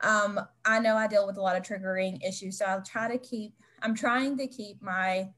Um, 0.02 0.40
I 0.66 0.80
know 0.80 0.96
I 0.96 1.08
deal 1.08 1.28
with 1.28 1.38
a 1.38 1.42
lot 1.42 1.56
of 1.56 1.64
triggering 1.64 2.26
issues, 2.28 2.58
so 2.58 2.66
I'll 2.66 2.82
try 2.82 3.08
to 3.08 3.18
keep. 3.18 3.54
I'm 3.82 3.94
trying 3.96 4.38
to 4.38 4.48
keep 4.48 4.82
my 4.82 5.30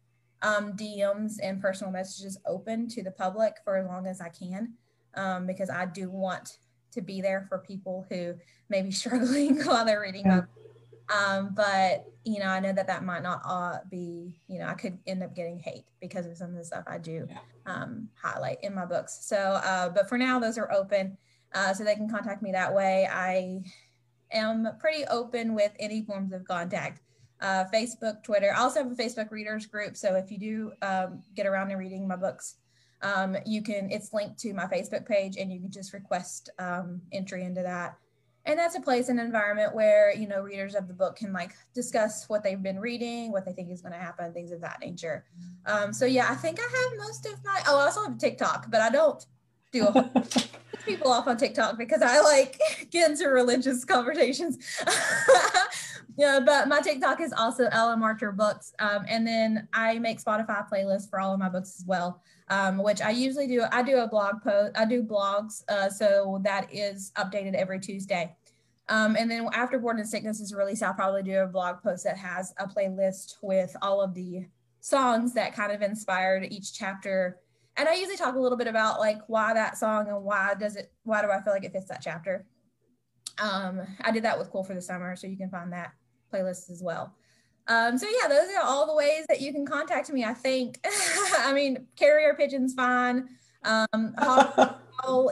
um, 0.41 0.74
DMs 0.74 1.34
and 1.41 1.61
personal 1.61 1.91
messages 1.91 2.38
open 2.45 2.88
to 2.89 3.03
the 3.03 3.11
public 3.11 3.55
for 3.63 3.78
as 3.78 3.88
long 3.88 4.07
as 4.07 4.22
I 4.22 4.30
can, 4.30 4.74
um, 5.16 5.45
because 5.45 5.70
I 5.70 5.86
do 5.86 6.09
want 6.09 6.59
to 6.91 7.01
be 7.01 7.22
there 7.22 7.45
for 7.49 7.59
people 7.59 8.05
who 8.09 8.36
may 8.70 8.82
be 8.82 8.91
struggling 9.01 9.61
while 9.63 9.86
they're 9.86 10.01
reading 10.01 10.26
yeah. 10.26 10.41
Um, 11.10 11.53
but 11.56 12.06
you 12.24 12.39
know, 12.39 12.47
I 12.47 12.60
know 12.60 12.74
that 12.74 12.88
that 12.88 13.03
might 13.03 13.22
not 13.22 13.41
all 13.45 13.80
be, 13.89 14.41
you 14.47 14.60
know, 14.60 14.66
I 14.66 14.74
could 14.74 14.97
end 15.06 15.22
up 15.22 15.36
getting 15.36 15.60
hate 15.60 15.86
because 16.01 16.26
of 16.26 16.38
some 16.38 16.49
of 16.49 16.56
the 16.56 16.66
stuff 16.66 16.84
I 16.88 16.97
do 16.97 17.28
um, 17.66 18.10
highlight 18.22 18.58
in 18.64 18.74
my 18.74 18.86
books. 18.86 19.20
So, 19.22 19.38
uh, 19.38 19.89
but 19.89 20.10
for 20.10 20.18
now, 20.18 20.39
those 20.39 20.58
are 20.58 20.72
open, 20.72 21.18
uh, 21.53 21.74
so 21.74 21.84
they 21.84 21.95
can 21.95 22.10
contact 22.10 22.41
me 22.41 22.51
that 22.51 22.74
way. 22.74 23.08
I 23.12 23.64
am 24.32 24.68
pretty 24.80 25.06
open 25.06 25.53
with 25.53 25.72
any 25.80 26.01
forms 26.01 26.34
of 26.34 26.45
contact. 26.45 27.01
Uh, 27.41 27.66
Facebook, 27.72 28.24
Twitter. 28.24 28.53
I 28.56 28.60
also 28.60 28.82
have 28.82 28.91
a 28.91 28.95
Facebook 28.95 29.30
readers 29.30 29.66
group. 29.66 29.97
So 29.97 30.16
if 30.16 30.32
you 30.32 30.39
do 30.39 30.72
um, 30.82 31.22
get 31.36 31.45
around 31.45 31.68
to 31.68 31.76
reading 31.76 32.08
my 32.08 32.16
books, 32.16 32.56
um, 33.01 33.36
you 33.45 33.62
can. 33.62 33.91
It's 33.91 34.14
linked 34.14 34.39
to 34.39 34.53
my 34.53 34.66
Facebook 34.66 35.06
page, 35.06 35.36
and 35.36 35.51
you 35.51 35.60
can 35.60 35.70
just 35.70 35.93
request 35.93 36.49
um, 36.60 37.01
entry 37.12 37.43
into 37.43 37.62
that 37.62 37.97
and 38.46 38.60
that's 38.60 38.76
a 38.76 38.80
place 38.80 39.10
and 39.10 39.20
environment 39.20 39.74
where 39.74 40.14
you 40.14 40.28
know 40.28 40.41
readers 40.41 40.76
of 40.76 40.88
the 40.88 40.93
book 40.93 41.16
can 41.18 41.34
like 41.34 41.52
discuss 41.74 42.30
what 42.30 42.43
they've 42.43 42.62
been 42.62 42.80
reading 42.80 43.32
what 43.32 43.46
they 43.46 43.54
think 43.54 43.70
is 43.72 43.82
going 43.82 43.93
to 43.93 44.00
happen 44.00 44.32
things 44.34 44.52
of 44.52 44.62
that 44.62 44.80
nature. 44.80 45.26
Um, 45.66 45.93
so 45.93 46.06
yeah 46.06 46.28
i 46.30 46.36
think 46.36 46.60
i 46.60 46.64
have 46.64 47.08
most 47.08 47.26
of 47.26 47.43
my 47.43 47.62
oh 47.68 47.80
i 47.80 47.86
also 47.86 48.04
have 48.04 48.18
tiktok 48.18 48.70
but 48.70 48.82
i 48.82 48.89
don't 48.89 49.26
do 49.72 49.88
a 49.88 50.12
people 50.86 51.12
off 51.12 51.28
on 51.28 51.38
tiktok 51.38 51.78
because 51.78 52.02
i 52.02 52.20
like 52.22 52.60
get 52.91 53.10
into 53.10 53.28
religious 53.28 53.84
conversations 53.84 54.58
yeah 56.18 56.39
but 56.39 56.68
my 56.68 56.80
tiktok 56.82 57.20
is 57.22 57.34
also 57.34 57.66
LM 57.66 58.03
Archer 58.03 58.32
books 58.32 58.74
um, 58.80 59.05
and 59.07 59.26
then 59.26 59.68
i 59.74 59.99
make 59.99 60.24
spotify 60.24 60.68
playlists 60.70 61.09
for 61.09 61.20
all 61.20 61.34
of 61.34 61.39
my 61.39 61.49
books 61.49 61.76
as 61.80 61.86
well 61.86 62.22
um, 62.49 62.78
which 62.78 63.01
I 63.01 63.09
usually 63.09 63.47
do. 63.47 63.63
I 63.72 63.82
do 63.82 63.97
a 63.97 64.07
blog 64.07 64.41
post, 64.41 64.78
I 64.78 64.86
do 64.86 65.03
blogs, 65.03 65.63
uh, 65.70 65.89
so 65.89 66.39
that 66.43 66.72
is 66.72 67.11
updated 67.18 67.55
every 67.55 67.80
Tuesday. 67.80 68.36
Um, 68.88 69.16
and 69.16 69.30
then 69.30 69.49
after 69.53 69.80
Born 69.80 69.97
in 69.99 70.05
Sickness 70.05 70.39
is 70.39 70.53
released, 70.53 70.84
I'll 70.84 70.93
probably 70.93 71.24
do 71.24 71.39
a 71.39 71.47
blog 71.47 71.82
post 71.82 72.03
that 72.03 72.18
has 72.18 72.53
a 72.59 72.68
playlist 72.68 73.38
with 73.41 73.76
all 73.82 73.99
of 73.99 74.13
the 74.13 74.45
songs 74.80 75.34
that 75.34 75.55
kind 75.55 75.72
of 75.72 75.82
inspired 75.82 76.45
each 76.51 76.74
chapter. 76.74 77.39
And 77.78 77.89
I 77.89 77.95
usually 77.95 78.16
talk 78.16 78.36
a 78.36 78.39
little 78.39 78.57
bit 78.57 78.68
about 78.68 78.99
like 78.99 79.18
why 79.26 79.55
that 79.55 79.78
song 79.78 80.07
and 80.07 80.24
why 80.24 80.53
does 80.53 80.76
it, 80.76 80.91
why 81.03 81.24
do 81.24 81.32
I 81.32 81.41
feel 81.41 81.51
like 81.51 81.63
it 81.63 81.72
fits 81.72 81.89
that 81.89 82.01
chapter. 82.03 82.45
Um, 83.39 83.82
I 84.01 84.11
did 84.11 84.24
that 84.24 84.38
with 84.38 84.51
Cool 84.51 84.63
for 84.63 84.76
the 84.76 84.82
Summer, 84.82 85.16
so 85.16 85.26
you 85.26 85.36
can 85.36 85.49
find 85.49 85.74
that 85.74 85.91
playlist 86.36 86.70
as 86.70 86.82
well. 86.84 87.14
Um, 87.68 87.98
so 87.98 88.08
yeah, 88.22 88.28
those 88.28 88.48
are 88.56 88.64
all 88.64 88.86
the 88.86 88.96
ways 88.96 89.26
that 89.28 89.42
you 89.42 89.52
can 89.52 89.66
contact 89.66 90.12
me. 90.12 90.24
I 90.24 90.34
think. 90.34 90.80
I 91.40 91.54
mean, 91.54 91.88
carrier 91.96 92.36
pigeon's 92.36 92.74
fine. 92.74 93.28
Um, 93.64 94.14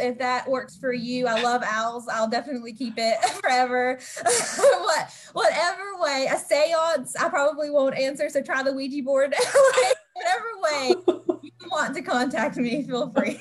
if 0.01 0.17
that 0.17 0.47
works 0.47 0.75
for 0.75 0.93
you, 0.93 1.27
I 1.27 1.41
love 1.41 1.63
owls. 1.65 2.07
I'll 2.07 2.27
definitely 2.27 2.73
keep 2.73 2.95
it 2.97 3.23
forever. 3.41 3.99
what, 4.23 5.11
whatever 5.33 5.97
way, 5.99 6.27
a 6.29 6.35
séance, 6.35 7.13
I 7.19 7.29
probably 7.29 7.69
won't 7.69 7.95
answer. 7.97 8.29
So 8.29 8.41
try 8.41 8.63
the 8.63 8.73
Ouija 8.73 9.03
board. 9.03 9.35
whatever 10.13 10.45
way 10.61 10.95
you 11.41 11.51
want 11.71 11.95
to 11.95 12.01
contact 12.01 12.57
me, 12.57 12.83
feel 12.83 13.11
free. 13.11 13.39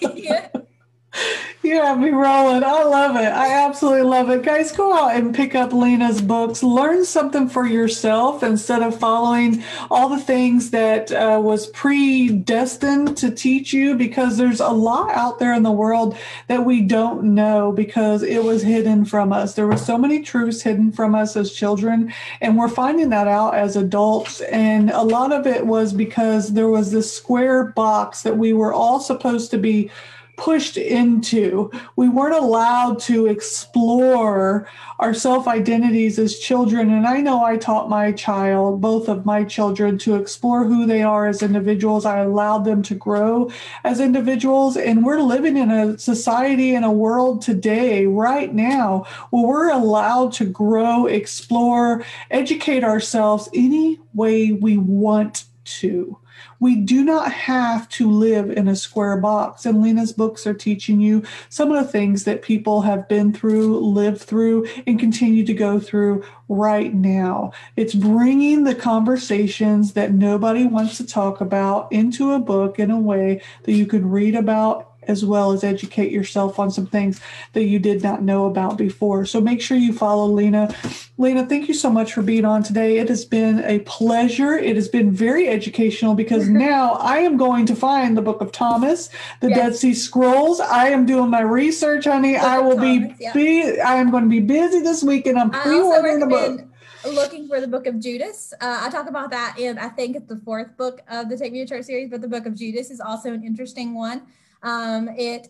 You 1.64 1.80
have 1.80 2.00
me 2.00 2.10
rolling. 2.10 2.64
I 2.64 2.82
love 2.82 3.14
it. 3.14 3.28
I 3.28 3.64
absolutely 3.64 4.02
love 4.02 4.28
it. 4.30 4.42
Guys, 4.42 4.72
go 4.72 4.92
out 4.92 5.14
and 5.14 5.32
pick 5.32 5.54
up 5.54 5.72
Lena's 5.72 6.20
books. 6.20 6.60
Learn 6.60 7.04
something 7.04 7.48
for 7.48 7.64
yourself 7.64 8.42
instead 8.42 8.82
of 8.82 8.98
following 8.98 9.62
all 9.88 10.08
the 10.08 10.18
things 10.18 10.70
that 10.70 11.12
uh, 11.12 11.38
was 11.40 11.68
predestined 11.68 13.16
to 13.18 13.30
teach 13.30 13.72
you 13.72 13.94
because 13.94 14.36
there's 14.36 14.58
a 14.58 14.70
lot 14.70 15.10
out 15.10 15.38
there 15.38 15.54
in 15.54 15.62
the 15.62 15.70
world 15.70 16.16
that 16.48 16.64
we 16.64 16.80
don't 16.80 17.22
know 17.22 17.70
because 17.70 18.24
it 18.24 18.42
was 18.42 18.62
hidden 18.62 19.04
from 19.04 19.32
us. 19.32 19.54
There 19.54 19.68
were 19.68 19.76
so 19.76 19.96
many 19.96 20.20
truths 20.20 20.62
hidden 20.62 20.90
from 20.90 21.14
us 21.14 21.36
as 21.36 21.52
children, 21.52 22.12
and 22.40 22.58
we're 22.58 22.66
finding 22.66 23.10
that 23.10 23.28
out 23.28 23.54
as 23.54 23.76
adults. 23.76 24.40
And 24.40 24.90
a 24.90 25.02
lot 25.02 25.32
of 25.32 25.46
it 25.46 25.64
was 25.64 25.92
because 25.92 26.54
there 26.54 26.68
was 26.68 26.90
this 26.90 27.12
square 27.16 27.66
box 27.66 28.22
that 28.22 28.36
we 28.36 28.52
were 28.52 28.72
all 28.72 28.98
supposed 28.98 29.52
to 29.52 29.58
be 29.58 29.92
pushed 30.36 30.76
into. 30.76 31.70
We 31.96 32.08
weren't 32.08 32.34
allowed 32.34 32.98
to 33.00 33.26
explore 33.26 34.68
our 34.98 35.14
self 35.14 35.46
identities 35.48 36.18
as 36.18 36.38
children. 36.38 36.92
And 36.92 37.06
I 37.06 37.20
know 37.20 37.44
I 37.44 37.56
taught 37.56 37.88
my 37.88 38.12
child, 38.12 38.80
both 38.80 39.08
of 39.08 39.26
my 39.26 39.44
children, 39.44 39.98
to 39.98 40.16
explore 40.16 40.64
who 40.64 40.86
they 40.86 41.02
are 41.02 41.26
as 41.26 41.42
individuals. 41.42 42.06
I 42.06 42.18
allowed 42.18 42.64
them 42.64 42.82
to 42.82 42.94
grow 42.94 43.50
as 43.84 44.00
individuals. 44.00 44.76
And 44.76 45.04
we're 45.04 45.20
living 45.20 45.56
in 45.56 45.70
a 45.70 45.98
society 45.98 46.74
and 46.74 46.84
a 46.84 46.90
world 46.90 47.42
today, 47.42 48.06
right 48.06 48.52
now, 48.52 49.06
where 49.30 49.46
we're 49.46 49.70
allowed 49.70 50.32
to 50.34 50.44
grow, 50.44 51.06
explore, 51.06 52.04
educate 52.30 52.84
ourselves 52.84 53.48
any 53.54 54.00
way 54.14 54.52
we 54.52 54.78
want 54.78 55.44
to. 55.64 56.18
We 56.60 56.76
do 56.76 57.04
not 57.04 57.30
have 57.32 57.88
to 57.90 58.10
live 58.10 58.50
in 58.50 58.68
a 58.68 58.76
square 58.76 59.16
box. 59.16 59.66
And 59.66 59.82
Lena's 59.82 60.12
books 60.12 60.46
are 60.46 60.54
teaching 60.54 61.00
you 61.00 61.22
some 61.48 61.72
of 61.72 61.84
the 61.84 61.90
things 61.90 62.24
that 62.24 62.42
people 62.42 62.82
have 62.82 63.08
been 63.08 63.32
through, 63.32 63.80
lived 63.80 64.20
through, 64.20 64.66
and 64.86 64.98
continue 64.98 65.44
to 65.44 65.54
go 65.54 65.78
through 65.78 66.24
right 66.48 66.94
now. 66.94 67.52
It's 67.76 67.94
bringing 67.94 68.64
the 68.64 68.74
conversations 68.74 69.92
that 69.92 70.12
nobody 70.12 70.66
wants 70.66 70.96
to 70.98 71.06
talk 71.06 71.40
about 71.40 71.90
into 71.92 72.32
a 72.32 72.38
book 72.38 72.78
in 72.78 72.90
a 72.90 73.00
way 73.00 73.40
that 73.64 73.72
you 73.72 73.86
can 73.86 74.08
read 74.08 74.34
about 74.34 74.91
as 75.04 75.24
well 75.24 75.52
as 75.52 75.64
educate 75.64 76.12
yourself 76.12 76.58
on 76.58 76.70
some 76.70 76.86
things 76.86 77.20
that 77.52 77.64
you 77.64 77.78
did 77.78 78.02
not 78.02 78.22
know 78.22 78.46
about 78.46 78.76
before. 78.76 79.24
So 79.26 79.40
make 79.40 79.60
sure 79.60 79.76
you 79.76 79.92
follow 79.92 80.26
Lena. 80.26 80.74
Lena, 81.18 81.46
thank 81.46 81.68
you 81.68 81.74
so 81.74 81.90
much 81.90 82.12
for 82.12 82.22
being 82.22 82.44
on 82.44 82.62
today. 82.62 82.98
It 82.98 83.08
has 83.08 83.24
been 83.24 83.64
a 83.64 83.80
pleasure. 83.80 84.56
It 84.56 84.76
has 84.76 84.88
been 84.88 85.10
very 85.10 85.48
educational 85.48 86.14
because 86.14 86.48
now 86.50 86.94
I 86.94 87.18
am 87.18 87.36
going 87.36 87.66
to 87.66 87.76
find 87.76 88.16
the 88.16 88.22
Book 88.22 88.40
of 88.40 88.52
Thomas, 88.52 89.08
the 89.40 89.48
yes. 89.48 89.58
Dead 89.58 89.76
Sea 89.76 89.94
Scrolls. 89.94 90.60
I 90.60 90.88
am 90.88 91.06
doing 91.06 91.30
my 91.30 91.42
research, 91.42 92.04
honey. 92.04 92.34
Book 92.34 92.42
I 92.42 92.58
will 92.60 92.76
Thomas, 92.76 93.16
be, 93.18 93.24
yeah. 93.24 93.32
be 93.32 93.80
I 93.80 93.96
am 93.96 94.10
going 94.10 94.24
to 94.24 94.30
be 94.30 94.40
busy 94.40 94.80
this 94.80 95.02
week 95.02 95.26
and 95.26 95.38
I'm 95.38 95.50
pre-ordering 95.50 96.20
the 96.20 96.26
book 96.26 96.60
looking 97.04 97.48
for 97.48 97.60
the 97.60 97.66
book 97.66 97.86
of 97.86 97.98
Judas. 97.98 98.54
Uh, 98.60 98.80
I 98.82 98.90
talk 98.90 99.08
about 99.08 99.30
that 99.30 99.56
in, 99.58 99.78
I 99.78 99.88
think 99.88 100.16
it's 100.16 100.28
the 100.28 100.40
fourth 100.44 100.76
book 100.76 101.00
of 101.08 101.28
the 101.28 101.36
Take 101.36 101.52
Me 101.52 101.64
to 101.64 101.66
Church 101.66 101.86
series, 101.86 102.10
but 102.10 102.20
the 102.20 102.28
book 102.28 102.46
of 102.46 102.54
Judas 102.54 102.90
is 102.90 103.00
also 103.00 103.32
an 103.32 103.44
interesting 103.44 103.94
one. 103.94 104.22
Um, 104.62 105.08
it 105.16 105.48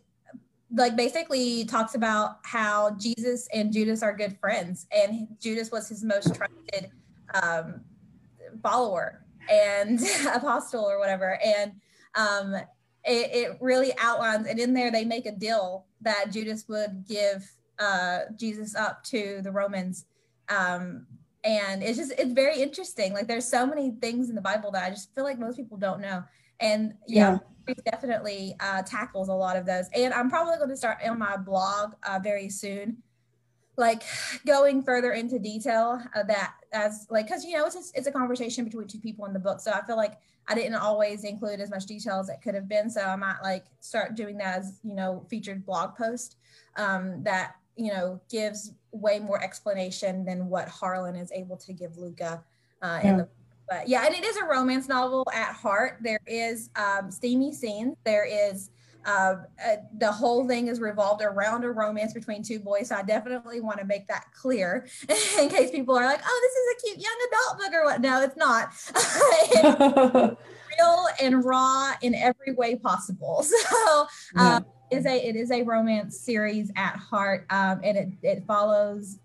like 0.75 0.97
basically 0.97 1.65
talks 1.67 1.95
about 1.95 2.39
how 2.45 2.93
Jesus 2.93 3.47
and 3.53 3.73
Judas 3.73 4.03
are 4.03 4.17
good 4.17 4.39
friends, 4.39 4.87
and 4.91 5.29
Judas 5.41 5.71
was 5.71 5.89
his 5.89 6.03
most 6.03 6.35
trusted 6.35 6.91
um, 7.35 7.83
follower 8.63 9.25
and 9.51 10.01
apostle 10.35 10.85
or 10.85 10.99
whatever. 10.99 11.39
And 11.45 11.73
um, 12.15 12.55
it, 13.05 13.31
it, 13.35 13.59
really 13.61 13.93
outlines, 13.99 14.47
and 14.47 14.59
in 14.59 14.75
there 14.75 14.91
they 14.91 15.05
make 15.05 15.27
a 15.27 15.33
deal 15.33 15.87
that 16.01 16.31
Judas 16.33 16.67
would 16.69 17.05
give 17.07 17.51
uh, 17.79 18.21
Jesus 18.37 18.75
up 18.75 19.03
to 19.05 19.41
the 19.43 19.51
Romans. 19.51 20.07
Um, 20.49 21.07
and 21.45 21.83
it's 21.83 21.99
just 21.99 22.13
it's 22.19 22.33
very 22.33 22.61
interesting. 22.63 23.13
Like 23.13 23.27
there's 23.27 23.49
so 23.49 23.67
many 23.67 23.91
things 24.01 24.29
in 24.29 24.37
the 24.37 24.41
Bible 24.41 24.71
that 24.73 24.85
I 24.85 24.91
just 24.91 25.15
feel 25.15 25.25
like 25.25 25.39
most 25.39 25.57
people 25.57 25.77
don't 25.77 26.01
know. 26.01 26.23
And 26.63 26.95
yeah, 27.07 27.39
yeah. 27.69 27.75
definitely 27.91 28.57
uh, 28.61 28.83
tackles 28.83 29.29
a 29.29 29.35
lot 29.35 29.57
of 29.57 29.67
those. 29.67 29.87
And 29.95 30.15
I'm 30.15 30.31
probably 30.31 30.57
going 30.57 30.71
to 30.71 30.77
start 30.77 30.99
on 31.05 31.19
my 31.19 31.37
blog 31.37 31.95
uh, 32.09 32.21
very 32.23 32.49
soon, 32.49 32.99
like 33.77 34.05
going 34.47 34.83
further 34.83 35.13
into 35.13 35.39
detail 35.39 36.01
uh, 36.15 36.23
that 36.25 36.55
as 36.73 37.07
like 37.11 37.27
because 37.27 37.45
you 37.45 37.57
know 37.59 37.67
it's 37.67 37.77
a, 37.77 37.99
it's 37.99 38.07
a 38.07 38.13
conversation 38.13 38.65
between 38.65 38.87
two 38.87 39.01
people 39.01 39.27
in 39.27 39.33
the 39.33 39.41
book. 39.41 39.61
So 39.61 39.73
I 39.73 39.83
feel 39.83 39.97
like 39.97 40.19
I 40.49 40.55
didn't 40.55 40.77
always 40.77 41.25
include 41.25 41.61
as 41.61 41.71
much 41.71 41.87
detail 41.87 42.21
as 42.21 42.29
it 42.29 42.41
could 42.43 42.55
have 42.55 42.69
been. 42.69 42.89
So 42.89 43.01
I 43.03 43.17
might 43.17 43.41
like 43.43 43.67
start 43.81 44.15
doing 44.15 44.39
that 44.39 44.59
as 44.59 44.81
you 44.85 44.95
know 44.95 45.27
featured 45.29 45.67
blog 45.67 45.97
post 45.97 46.37
um, 46.77 47.23
that 47.25 47.57
you 47.77 47.93
know 47.93 48.21
gives 48.31 48.73
way 48.93 49.19
more 49.19 49.43
explanation 49.43 50.25
than 50.25 50.49
what 50.49 50.69
Harlan 50.69 51.17
is 51.17 51.33
able 51.33 51.57
to 51.57 51.73
give 51.73 51.97
Luca 51.99 52.43
uh, 52.83 53.01
in 53.03 53.17
the 53.17 53.29
but 53.69 53.89
yeah, 53.89 54.05
and 54.07 54.15
it 54.15 54.25
is 54.25 54.37
a 54.37 54.45
romance 54.45 54.89
novel 54.89 55.27
at 55.33 55.55
heart. 55.55 55.99
There 56.03 56.21
is 56.27 56.71
um, 56.77 57.11
steamy 57.11 57.53
scenes. 57.53 57.97
There 58.05 58.25
is 58.25 58.71
uh, 59.05 59.37
uh, 59.65 59.77
the 59.99 60.11
whole 60.11 60.47
thing 60.47 60.69
is 60.69 60.81
revolved 60.81 61.23
around 61.23 61.65
a 61.65 61.71
romance 61.71 62.13
between 62.13 62.43
two 62.43 62.61
boys. 62.61 62.89
So 62.89 62.97
I 62.97 63.03
definitely 63.03 63.61
want 63.61 63.79
to 63.79 63.85
make 63.85 64.07
that 64.09 64.27
clear 64.33 64.87
in 65.09 65.49
case 65.49 65.71
people 65.71 65.97
are 65.97 66.05
like, 66.05 66.21
"Oh, 66.25 66.41
this 66.43 66.53
is 66.53 66.69
a 66.71 66.87
cute 66.87 67.05
young 67.05 67.29
adult 67.29 67.59
book," 67.59 67.73
or 67.75 67.85
what? 67.85 68.01
No, 68.01 68.23
it's 68.23 68.37
not. 68.37 68.73
it's 68.95 70.37
real 70.79 71.07
and 71.21 71.45
raw 71.45 71.93
in 72.03 72.15
every 72.15 72.55
way 72.55 72.77
possible. 72.77 73.43
So. 73.43 74.07
Um, 74.37 74.65
is 74.91 75.07
a 75.07 75.27
it 75.27 75.37
is 75.37 75.51
a 75.51 75.63
romance 75.63 76.21
series 76.21 76.71
at 76.77 76.97
heart, 76.97 77.47
um, 77.49 77.81
and 77.83 77.97
it 77.97 78.09
it 78.23 78.45
follows 78.47 79.19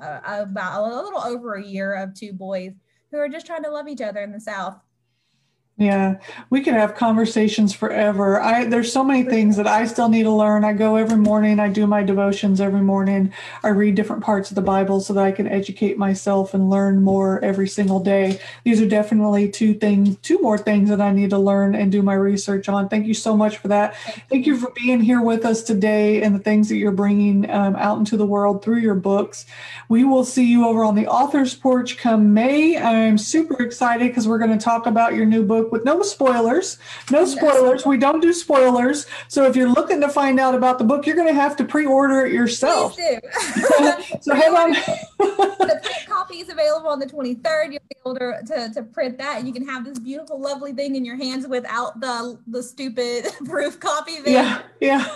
uh, 0.00 0.18
about 0.24 0.80
a 0.80 1.04
little 1.04 1.20
over 1.20 1.54
a 1.54 1.64
year 1.64 1.94
of 1.94 2.14
two 2.14 2.32
boys 2.32 2.72
who 3.10 3.18
are 3.18 3.28
just 3.28 3.46
trying 3.46 3.62
to 3.64 3.70
love 3.70 3.88
each 3.88 4.00
other 4.00 4.20
in 4.20 4.32
the 4.32 4.40
South. 4.40 4.80
Yeah, 5.80 6.18
we 6.50 6.62
could 6.62 6.74
have 6.74 6.96
conversations 6.96 7.72
forever. 7.72 8.40
I 8.40 8.64
there's 8.64 8.92
so 8.92 9.04
many 9.04 9.22
things 9.22 9.56
that 9.58 9.68
I 9.68 9.86
still 9.86 10.08
need 10.08 10.24
to 10.24 10.32
learn. 10.32 10.64
I 10.64 10.72
go 10.72 10.96
every 10.96 11.16
morning, 11.16 11.60
I 11.60 11.68
do 11.68 11.86
my 11.86 12.02
devotions 12.02 12.60
every 12.60 12.80
morning. 12.80 13.32
I 13.62 13.68
read 13.68 13.94
different 13.94 14.24
parts 14.24 14.50
of 14.50 14.56
the 14.56 14.60
Bible 14.60 15.00
so 15.00 15.12
that 15.12 15.22
I 15.22 15.30
can 15.30 15.46
educate 15.46 15.96
myself 15.96 16.52
and 16.52 16.68
learn 16.68 17.04
more 17.04 17.40
every 17.44 17.68
single 17.68 18.00
day. 18.00 18.40
These 18.64 18.80
are 18.80 18.88
definitely 18.88 19.50
two 19.50 19.72
things, 19.72 20.16
two 20.18 20.40
more 20.40 20.58
things 20.58 20.88
that 20.88 21.00
I 21.00 21.12
need 21.12 21.30
to 21.30 21.38
learn 21.38 21.76
and 21.76 21.92
do 21.92 22.02
my 22.02 22.14
research 22.14 22.68
on. 22.68 22.88
Thank 22.88 23.06
you 23.06 23.14
so 23.14 23.36
much 23.36 23.58
for 23.58 23.68
that. 23.68 23.94
Thank 24.28 24.46
you 24.48 24.56
for 24.56 24.72
being 24.72 25.00
here 25.00 25.22
with 25.22 25.44
us 25.44 25.62
today 25.62 26.22
and 26.22 26.34
the 26.34 26.40
things 26.40 26.68
that 26.70 26.76
you're 26.78 26.90
bringing 26.90 27.48
um, 27.52 27.76
out 27.76 28.00
into 28.00 28.16
the 28.16 28.26
world 28.26 28.64
through 28.64 28.78
your 28.78 28.96
books. 28.96 29.46
We 29.88 30.02
will 30.02 30.24
see 30.24 30.50
you 30.50 30.66
over 30.66 30.82
on 30.84 30.96
the 30.96 31.06
author's 31.06 31.54
porch 31.54 31.98
come 31.98 32.34
May. 32.34 32.76
I'm 32.76 33.16
super 33.16 33.62
excited 33.62 34.08
because 34.08 34.26
we're 34.26 34.38
going 34.38 34.58
to 34.58 34.64
talk 34.64 34.86
about 34.86 35.14
your 35.14 35.24
new 35.24 35.44
book 35.44 35.67
with 35.70 35.84
no 35.84 36.02
spoilers. 36.02 36.78
No 37.10 37.24
spoilers. 37.24 37.86
We 37.86 37.96
don't 37.96 38.20
do 38.20 38.32
spoilers. 38.32 39.06
So 39.28 39.44
if 39.44 39.56
you're 39.56 39.68
looking 39.68 40.00
to 40.00 40.08
find 40.08 40.40
out 40.40 40.54
about 40.54 40.78
the 40.78 40.84
book, 40.84 41.06
you're 41.06 41.16
going 41.16 41.28
to 41.28 41.34
have 41.34 41.56
to 41.56 41.64
pre-order 41.64 42.26
it 42.26 42.32
yourself. 42.32 42.94
so 44.20 44.34
head 44.34 44.52
on. 44.54 44.72
the 44.72 45.80
print 45.82 46.06
copy 46.06 46.36
is 46.36 46.48
available 46.48 46.88
on 46.88 46.98
the 46.98 47.06
23rd. 47.06 47.72
You'll 47.72 47.80
be 47.88 47.96
able 48.04 48.14
to, 48.16 48.42
to, 48.46 48.74
to 48.74 48.82
print 48.82 49.18
that, 49.18 49.38
and 49.38 49.46
you 49.46 49.54
can 49.54 49.66
have 49.66 49.84
this 49.84 49.98
beautiful, 49.98 50.40
lovely 50.40 50.72
thing 50.72 50.96
in 50.96 51.04
your 51.04 51.16
hands 51.16 51.46
without 51.46 52.00
the 52.00 52.38
the 52.46 52.62
stupid 52.62 53.26
proof 53.44 53.78
copy. 53.80 54.20
There. 54.20 54.32
Yeah, 54.32 54.62
yeah 54.80 55.08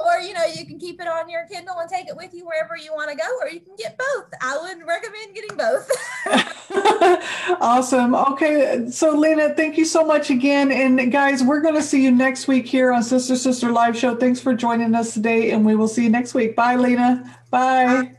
or 0.00 0.20
you 0.20 0.32
know 0.32 0.44
you 0.44 0.64
can 0.64 0.78
keep 0.78 1.00
it 1.00 1.08
on 1.08 1.28
your 1.28 1.46
kindle 1.46 1.76
and 1.78 1.90
take 1.90 2.08
it 2.08 2.16
with 2.16 2.32
you 2.32 2.46
wherever 2.46 2.76
you 2.76 2.92
want 2.92 3.10
to 3.10 3.16
go 3.16 3.24
or 3.40 3.48
you 3.48 3.60
can 3.60 3.74
get 3.76 3.98
both. 3.98 4.26
I 4.40 4.58
would 4.58 4.86
recommend 4.86 5.34
getting 5.34 5.56
both. 5.56 5.90
Awesome. 7.60 8.14
Okay 8.14 8.86
so 8.90 9.10
lena 9.10 9.54
thank 9.54 9.76
you 9.76 9.84
so 9.84 10.04
much 10.04 10.30
again. 10.30 10.70
And 10.70 11.10
guys 11.10 11.42
we're 11.42 11.60
going 11.60 11.74
to 11.74 11.82
see 11.82 12.02
you 12.02 12.10
next 12.10 12.48
week 12.48 12.66
here 12.66 12.92
on 12.92 13.02
sister 13.02 13.36
sister 13.36 13.70
live 13.70 13.96
show. 13.96 14.14
Thanks 14.14 14.40
for 14.40 14.54
joining 14.54 14.94
us 14.94 15.14
today 15.14 15.50
and 15.50 15.64
we 15.64 15.74
will 15.74 15.88
see 15.88 16.04
you 16.04 16.10
next 16.10 16.34
week. 16.34 16.54
Bye 16.54 16.76
lena. 16.76 17.38
Bye. 17.50 18.14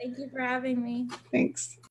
Thank 0.00 0.18
you 0.18 0.28
for 0.30 0.40
having 0.40 0.82
me. 0.82 1.08
Thanks 1.30 1.76